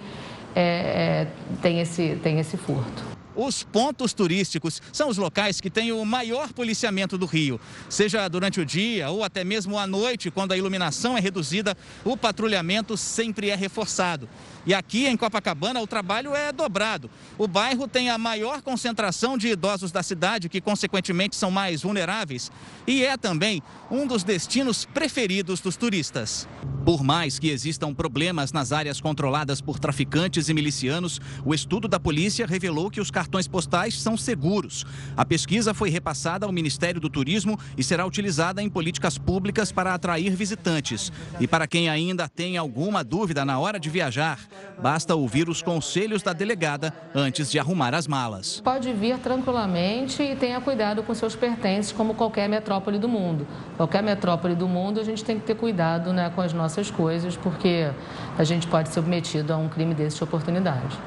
é, 0.54 0.62
é, 0.62 1.26
tem, 1.62 1.80
esse, 1.80 2.16
tem 2.22 2.38
esse 2.38 2.56
furto. 2.56 3.14
Os 3.36 3.64
pontos 3.64 4.12
turísticos 4.12 4.80
são 4.92 5.08
os 5.08 5.18
locais 5.18 5.60
que 5.60 5.68
têm 5.68 5.90
o 5.90 6.04
maior 6.04 6.52
policiamento 6.52 7.18
do 7.18 7.26
Rio. 7.26 7.60
Seja 7.88 8.28
durante 8.28 8.60
o 8.60 8.64
dia 8.64 9.10
ou 9.10 9.24
até 9.24 9.42
mesmo 9.42 9.76
à 9.76 9.86
noite, 9.88 10.30
quando 10.30 10.52
a 10.52 10.56
iluminação 10.56 11.18
é 11.18 11.20
reduzida, 11.20 11.76
o 12.04 12.16
patrulhamento 12.16 12.96
sempre 12.96 13.50
é 13.50 13.56
reforçado. 13.56 14.28
E 14.66 14.72
aqui 14.72 15.06
em 15.06 15.16
Copacabana 15.16 15.80
o 15.80 15.86
trabalho 15.86 16.34
é 16.34 16.50
dobrado. 16.52 17.10
O 17.36 17.46
bairro 17.46 17.86
tem 17.86 18.08
a 18.08 18.16
maior 18.16 18.62
concentração 18.62 19.36
de 19.36 19.48
idosos 19.48 19.92
da 19.92 20.02
cidade, 20.02 20.48
que 20.48 20.60
consequentemente 20.60 21.36
são 21.36 21.50
mais 21.50 21.82
vulneráveis, 21.82 22.50
e 22.86 23.04
é 23.04 23.16
também 23.16 23.62
um 23.90 24.06
dos 24.06 24.24
destinos 24.24 24.84
preferidos 24.86 25.60
dos 25.60 25.76
turistas. 25.76 26.48
Por 26.84 27.02
mais 27.02 27.38
que 27.38 27.48
existam 27.48 27.94
problemas 27.94 28.52
nas 28.52 28.70
áreas 28.70 29.00
controladas 29.00 29.60
por 29.60 29.78
traficantes 29.78 30.48
e 30.48 30.54
milicianos, 30.54 31.20
o 31.44 31.54
estudo 31.54 31.88
da 31.88 31.98
polícia 31.98 32.46
revelou 32.46 32.90
que 32.90 33.00
os 33.00 33.10
cartões 33.10 33.48
postais 33.48 34.00
são 34.00 34.16
seguros. 34.16 34.84
A 35.16 35.24
pesquisa 35.24 35.72
foi 35.72 35.88
repassada 35.88 36.44
ao 36.44 36.52
Ministério 36.52 37.00
do 37.00 37.08
Turismo 37.08 37.58
e 37.76 37.82
será 37.82 38.06
utilizada 38.06 38.62
em 38.62 38.68
políticas 38.68 39.16
públicas 39.16 39.72
para 39.72 39.94
atrair 39.94 40.36
visitantes. 40.36 41.10
E 41.40 41.46
para 41.46 41.66
quem 41.66 41.88
ainda 41.88 42.28
tem 42.28 42.58
alguma 42.58 43.02
dúvida 43.02 43.46
na 43.46 43.58
hora 43.58 43.80
de 43.80 43.88
viajar, 43.88 44.38
Basta 44.80 45.14
ouvir 45.14 45.48
os 45.48 45.62
conselhos 45.62 46.22
da 46.22 46.32
delegada 46.32 46.92
antes 47.14 47.50
de 47.50 47.58
arrumar 47.58 47.94
as 47.94 48.08
malas. 48.08 48.60
Pode 48.60 48.92
vir 48.92 49.18
tranquilamente 49.18 50.22
e 50.22 50.34
tenha 50.34 50.60
cuidado 50.60 51.02
com 51.02 51.14
seus 51.14 51.36
pertences, 51.36 51.92
como 51.92 52.14
qualquer 52.14 52.48
metrópole 52.48 52.98
do 52.98 53.08
mundo. 53.08 53.46
Qualquer 53.76 54.02
metrópole 54.02 54.54
do 54.54 54.66
mundo, 54.66 54.98
a 54.98 55.04
gente 55.04 55.24
tem 55.24 55.38
que 55.38 55.46
ter 55.46 55.54
cuidado 55.54 56.12
né, 56.12 56.32
com 56.34 56.40
as 56.40 56.52
nossas 56.52 56.90
coisas, 56.90 57.36
porque 57.36 57.90
a 58.36 58.42
gente 58.42 58.66
pode 58.66 58.88
ser 58.88 59.04
submetido 59.04 59.52
a 59.52 59.56
um 59.56 59.68
crime 59.68 59.94
desse 59.94 60.16
de 60.16 60.24
oportunidade. 60.24 60.98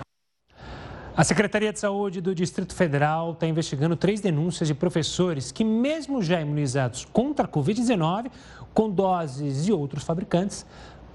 A 1.15 1.23
Secretaria 1.23 1.73
de 1.73 1.79
Saúde 1.79 2.21
do 2.21 2.35
Distrito 2.35 2.75
Federal 2.75 3.31
está 3.31 3.47
investigando 3.47 3.95
três 3.95 4.21
denúncias 4.21 4.67
de 4.67 4.75
professores 4.75 5.51
que, 5.51 5.63
mesmo 5.63 6.21
já 6.21 6.39
imunizados 6.39 7.05
contra 7.05 7.47
a 7.47 7.49
Covid-19, 7.49 8.29
com 8.71 8.87
doses 8.87 9.65
de 9.65 9.73
outros 9.73 10.03
fabricantes, 10.03 10.63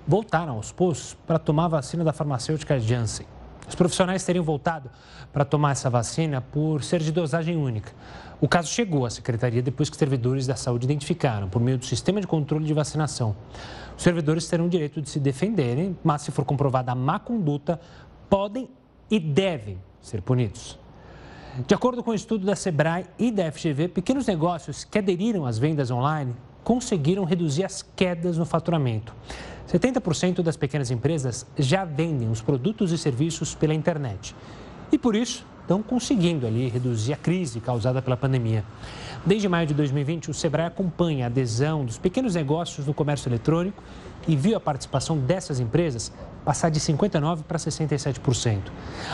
voltaram 0.07 0.57
aos 0.57 0.73
postos 0.73 1.17
para 1.27 1.39
tomar 1.39 1.67
a 1.67 1.69
vacina 1.69 2.05
da 2.05 2.13
farmacêutica 2.13 2.79
Janssen. 2.79 3.27
Os 3.69 3.75
profissionais 3.75 4.25
teriam 4.25 4.45
voltado 4.45 4.91
para 5.33 5.45
tomar 5.45 5.73
essa 5.73 5.89
vacina 5.89 6.41
por 6.41 6.83
ser 6.83 7.01
de 7.01 7.13
dosagem 7.13 7.57
única. 7.57 7.93
O 8.41 8.49
caso 8.49 8.69
chegou 8.69 9.07
à 9.07 9.11
secretaria 9.11 9.63
depois 9.63 9.89
que 9.89 9.97
servidores 9.97 10.47
da 10.47 10.57
saúde 10.57 10.85
identificaram 10.85 11.49
por 11.49 11.63
meio 11.63 11.79
do 11.79 11.87
sistema 11.87 12.21
de 12.21 12.27
controle 12.27 12.65
de 12.65 12.75
vacinação. 12.75 13.37
Os 13.97 14.03
servidores 14.03 14.49
terão 14.49 14.67
o 14.67 14.69
direito 14.69 15.01
de 15.01 15.09
se 15.09 15.21
defenderem, 15.21 15.97
mas 16.03 16.23
se 16.23 16.33
for 16.33 16.45
comprovada 16.45 16.91
a 16.93 16.95
má 16.95 17.21
conduta, 17.21 17.81
podem 18.29 18.69
e 19.11 19.21
devem 19.21 19.79
ser 20.01 20.23
punidos. 20.23 20.79
De 21.67 21.75
acordo 21.75 22.03
com 22.03 22.11
o 22.11 22.13
um 22.13 22.17
estudo 22.17 22.45
da 22.45 22.57
Sebrae 22.57 23.07
e 23.19 23.31
da 23.31 23.53
FGV, 23.53 23.89
pequenos 23.89 24.27
negócios 24.27 24.85
que 24.85 24.99
aderiram 24.99 25.47
às 25.47 25.59
vendas 25.59 25.91
online 25.91 26.35
conseguiram 26.65 27.25
reduzir 27.25 27.65
as 27.65 27.83
quedas 27.83 28.39
no 28.39 28.45
faturamento. 28.45 29.15
70% 29.69 30.43
das 30.43 30.57
pequenas 30.57 30.91
empresas 30.91 31.47
já 31.59 31.85
vendem 31.85 32.31
os 32.31 32.41
produtos 32.41 32.93
e 32.93 32.99
serviços 32.99 33.55
pela 33.55 33.75
internet. 33.75 34.35
E 34.91 34.99
por 34.99 35.17
isso 35.17 35.47
estão 35.63 35.83
conseguindo 35.83 36.47
ali 36.47 36.69
reduzir 36.69 37.13
a 37.13 37.17
crise 37.17 37.61
causada 37.61 38.03
pela 38.03 38.17
pandemia. 38.17 38.65
Desde 39.25 39.49
maio 39.49 39.67
de 39.67 39.75
2020, 39.75 40.31
o 40.31 40.35
Sebrae 40.35 40.67
acompanha 40.67 41.27
a 41.27 41.29
adesão 41.29 41.85
dos 41.85 41.97
pequenos 41.97 42.35
negócios 42.35 42.87
no 42.87 42.93
comércio 42.93 43.29
eletrônico 43.29 43.83
e 44.27 44.37
viu 44.37 44.57
a 44.57 44.61
participação 44.61 45.17
dessas 45.17 45.61
empresas 45.61 46.13
passar 46.45 46.71
de 46.71 46.81
59% 46.81 47.45
para 47.45 47.59
67%. 47.59 48.59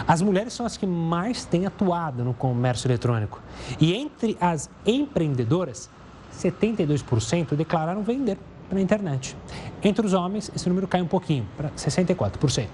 As 0.07 0.22
mulheres 0.22 0.55
são 0.55 0.64
as 0.64 0.76
que 0.76 0.86
mais 0.86 1.44
têm 1.44 1.66
atuado 1.66 2.24
no 2.24 2.32
comércio 2.32 2.88
eletrônico. 2.88 3.40
E 3.78 3.94
entre 3.94 4.36
as 4.40 4.70
empreendedoras, 4.86 5.90
72% 6.34 7.55
declararam 7.55 8.03
vender 8.03 8.38
na 8.70 8.80
internet. 8.80 9.36
Entre 9.82 10.04
os 10.04 10.12
homens, 10.12 10.50
esse 10.54 10.68
número 10.68 10.86
cai 10.86 11.02
um 11.02 11.06
pouquinho, 11.06 11.46
para 11.56 11.70
64%. 11.70 12.66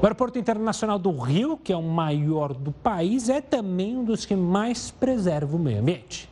O 0.00 0.06
Aeroporto 0.06 0.38
Internacional 0.38 0.98
do 0.98 1.16
Rio, 1.16 1.56
que 1.56 1.72
é 1.72 1.76
o 1.76 1.82
maior 1.82 2.52
do 2.52 2.72
país, 2.72 3.28
é 3.28 3.40
também 3.40 3.96
um 3.96 4.04
dos 4.04 4.26
que 4.26 4.36
mais 4.36 4.90
preserva 4.90 5.56
o 5.56 5.58
meio 5.58 5.80
ambiente. 5.80 6.28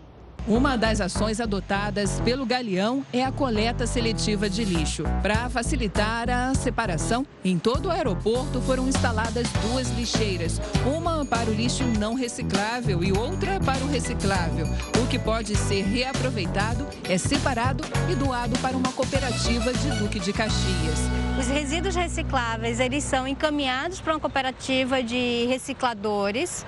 Uma 0.46 0.76
das 0.76 1.00
ações 1.00 1.40
adotadas 1.40 2.18
pelo 2.20 2.44
Galeão 2.44 3.06
é 3.12 3.24
a 3.24 3.30
coleta 3.30 3.86
seletiva 3.86 4.50
de 4.50 4.64
lixo. 4.64 5.04
Para 5.22 5.48
facilitar 5.48 6.28
a 6.28 6.52
separação, 6.52 7.24
em 7.44 7.56
todo 7.56 7.86
o 7.86 7.90
aeroporto 7.92 8.60
foram 8.60 8.88
instaladas 8.88 9.46
duas 9.70 9.88
lixeiras, 9.90 10.60
uma 10.84 11.24
para 11.24 11.48
o 11.48 11.54
lixo 11.54 11.84
não 11.96 12.14
reciclável 12.14 13.04
e 13.04 13.12
outra 13.12 13.60
para 13.60 13.84
o 13.84 13.88
reciclável. 13.88 14.66
O 15.00 15.06
que 15.06 15.18
pode 15.18 15.54
ser 15.54 15.84
reaproveitado 15.84 16.88
é 17.08 17.16
separado 17.16 17.84
e 18.10 18.16
doado 18.16 18.58
para 18.58 18.76
uma 18.76 18.92
cooperativa 18.92 19.72
de 19.72 19.90
Duque 19.92 20.18
de 20.18 20.32
Caxias. 20.32 20.98
Os 21.38 21.48
resíduos 21.48 21.94
recicláveis, 21.94 22.78
eles 22.78 23.02
são 23.02 23.26
encaminhados 23.26 24.00
para 24.00 24.12
uma 24.12 24.20
cooperativa 24.20 25.02
de 25.02 25.46
recicladores 25.46 26.64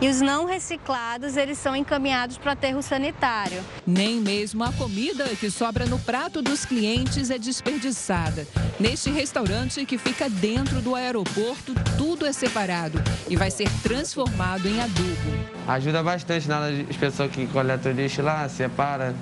e 0.00 0.08
os 0.08 0.20
não 0.20 0.46
reciclados, 0.46 1.36
eles 1.36 1.58
são 1.58 1.76
encaminhados 1.76 2.38
para 2.38 2.52
aterro 2.52 2.82
sanitário. 2.82 3.62
Nem 3.86 4.20
mesmo 4.20 4.64
a 4.64 4.72
comida 4.72 5.24
que 5.38 5.50
sobra 5.50 5.86
no 5.86 5.98
prato 5.98 6.42
dos 6.42 6.64
clientes 6.64 7.30
é 7.30 7.38
desperdiçada. 7.38 8.46
Neste 8.80 9.10
restaurante 9.10 9.84
que 9.84 9.98
fica 9.98 10.28
dentro 10.28 10.80
do 10.80 10.94
aeroporto, 10.94 11.74
tudo 11.96 12.26
é 12.26 12.32
separado 12.32 13.00
e 13.28 13.36
vai 13.36 13.50
ser 13.50 13.68
transformado 13.82 14.66
em 14.66 14.80
adubo. 14.80 15.46
Ajuda 15.68 16.02
bastante 16.02 16.48
nada 16.48 16.68
as 16.88 16.96
pessoas 16.96 17.30
que 17.30 17.46
coletam 17.46 17.92
lixo 17.92 18.22
lá, 18.22 18.48
separa. 18.48 19.14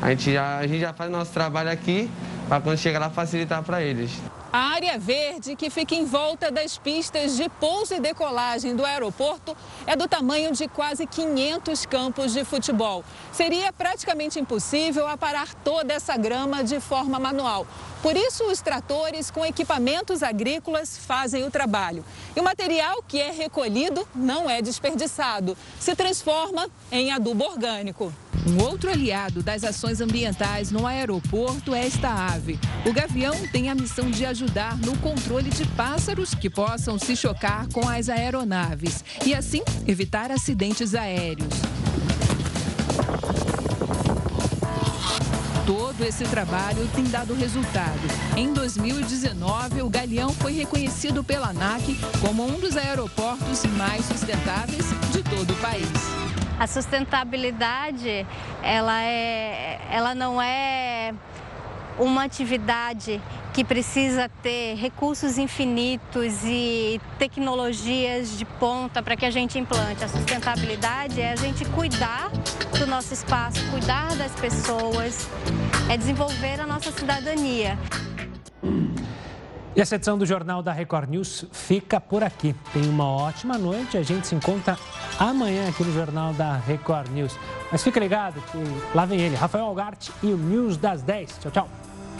A 0.00 0.10
gente 0.10 0.32
já, 0.32 0.58
a 0.58 0.66
gente 0.66 0.80
já 0.80 0.92
faz 0.92 1.10
nosso 1.10 1.32
trabalho 1.32 1.70
aqui 1.70 2.10
para 2.48 2.60
quando 2.60 2.78
chegar 2.78 2.98
lá 2.98 3.10
facilitar 3.10 3.62
para 3.62 3.82
eles. 3.82 4.10
A 4.52 4.74
área 4.74 4.98
verde, 4.98 5.56
que 5.56 5.70
fica 5.70 5.94
em 5.94 6.04
volta 6.04 6.50
das 6.50 6.76
pistas 6.76 7.38
de 7.38 7.48
pouso 7.48 7.94
e 7.94 8.00
decolagem 8.00 8.76
do 8.76 8.84
aeroporto, 8.84 9.56
é 9.86 9.96
do 9.96 10.06
tamanho 10.06 10.52
de 10.52 10.68
quase 10.68 11.06
500 11.06 11.86
campos 11.86 12.34
de 12.34 12.44
futebol. 12.44 13.02
Seria 13.32 13.72
praticamente 13.72 14.38
impossível 14.38 15.06
aparar 15.08 15.54
toda 15.54 15.94
essa 15.94 16.18
grama 16.18 16.62
de 16.62 16.80
forma 16.80 17.18
manual. 17.18 17.66
Por 18.02 18.14
isso, 18.14 18.44
os 18.44 18.60
tratores 18.60 19.30
com 19.30 19.42
equipamentos 19.42 20.22
agrícolas 20.22 20.98
fazem 20.98 21.44
o 21.44 21.50
trabalho. 21.50 22.04
E 22.36 22.40
o 22.40 22.44
material 22.44 23.02
que 23.08 23.18
é 23.18 23.30
recolhido 23.30 24.06
não 24.14 24.50
é 24.50 24.60
desperdiçado, 24.60 25.56
se 25.80 25.96
transforma 25.96 26.68
em 26.90 27.10
adubo 27.10 27.44
orgânico. 27.44 28.12
Um 28.44 28.60
outro 28.60 28.90
aliado 28.90 29.40
das 29.40 29.62
ações 29.62 30.00
ambientais 30.00 30.72
no 30.72 30.84
aeroporto 30.84 31.72
é 31.72 31.86
esta 31.86 32.08
ave. 32.08 32.58
O 32.84 32.92
gavião 32.92 33.34
tem 33.52 33.70
a 33.70 33.74
missão 33.74 34.10
de 34.10 34.26
ajudar 34.42 34.76
no 34.78 34.96
controle 34.98 35.50
de 35.50 35.64
pássaros 35.68 36.34
que 36.34 36.50
possam 36.50 36.98
se 36.98 37.14
chocar 37.14 37.68
com 37.68 37.88
as 37.88 38.08
aeronaves 38.08 39.04
e, 39.24 39.34
assim, 39.34 39.62
evitar 39.86 40.32
acidentes 40.32 40.96
aéreos. 40.96 41.54
Todo 45.64 46.04
esse 46.04 46.24
trabalho 46.24 46.88
tem 46.92 47.04
dado 47.04 47.34
resultado. 47.34 48.00
Em 48.36 48.52
2019, 48.52 49.82
o 49.82 49.88
Galeão 49.88 50.30
foi 50.30 50.52
reconhecido 50.52 51.22
pela 51.22 51.50
ANAC 51.50 51.96
como 52.20 52.44
um 52.44 52.58
dos 52.58 52.76
aeroportos 52.76 53.64
mais 53.76 54.04
sustentáveis 54.06 54.86
de 55.12 55.22
todo 55.22 55.52
o 55.52 55.56
país. 55.58 55.86
A 56.58 56.66
sustentabilidade, 56.66 58.26
ela, 58.60 59.02
é, 59.02 59.80
ela 59.88 60.14
não 60.14 60.42
é 60.42 61.14
uma 62.02 62.24
atividade 62.24 63.20
que 63.52 63.64
precisa 63.64 64.28
ter 64.42 64.74
recursos 64.74 65.38
infinitos 65.38 66.42
e 66.44 67.00
tecnologias 67.18 68.36
de 68.36 68.44
ponta 68.44 69.02
para 69.02 69.16
que 69.16 69.26
a 69.26 69.30
gente 69.30 69.58
implante. 69.58 70.02
A 70.02 70.08
sustentabilidade 70.08 71.20
é 71.20 71.32
a 71.32 71.36
gente 71.36 71.64
cuidar 71.66 72.30
do 72.78 72.86
nosso 72.86 73.12
espaço, 73.12 73.58
cuidar 73.70 74.16
das 74.16 74.32
pessoas, 74.32 75.28
é 75.88 75.96
desenvolver 75.96 76.60
a 76.60 76.66
nossa 76.66 76.90
cidadania. 76.90 77.78
E 79.74 79.80
essa 79.80 79.94
edição 79.94 80.18
do 80.18 80.26
Jornal 80.26 80.62
da 80.62 80.70
Record 80.70 81.08
News 81.08 81.46
fica 81.50 81.98
por 81.98 82.22
aqui. 82.22 82.54
Tenha 82.74 82.90
uma 82.90 83.06
ótima 83.06 83.56
noite. 83.56 83.96
A 83.96 84.02
gente 84.02 84.26
se 84.26 84.34
encontra 84.34 84.76
amanhã 85.18 85.66
aqui 85.66 85.82
no 85.82 85.92
Jornal 85.94 86.34
da 86.34 86.56
Record 86.58 87.08
News. 87.10 87.38
Mas 87.70 87.82
fica 87.82 87.98
ligado 87.98 88.42
que 88.52 88.58
lá 88.94 89.06
vem 89.06 89.20
ele, 89.20 89.34
Rafael 89.34 89.64
Algarte 89.64 90.12
e 90.22 90.26
o 90.26 90.36
News 90.36 90.76
das 90.76 91.00
10. 91.00 91.38
Tchau, 91.38 91.50
tchau. 91.50 91.91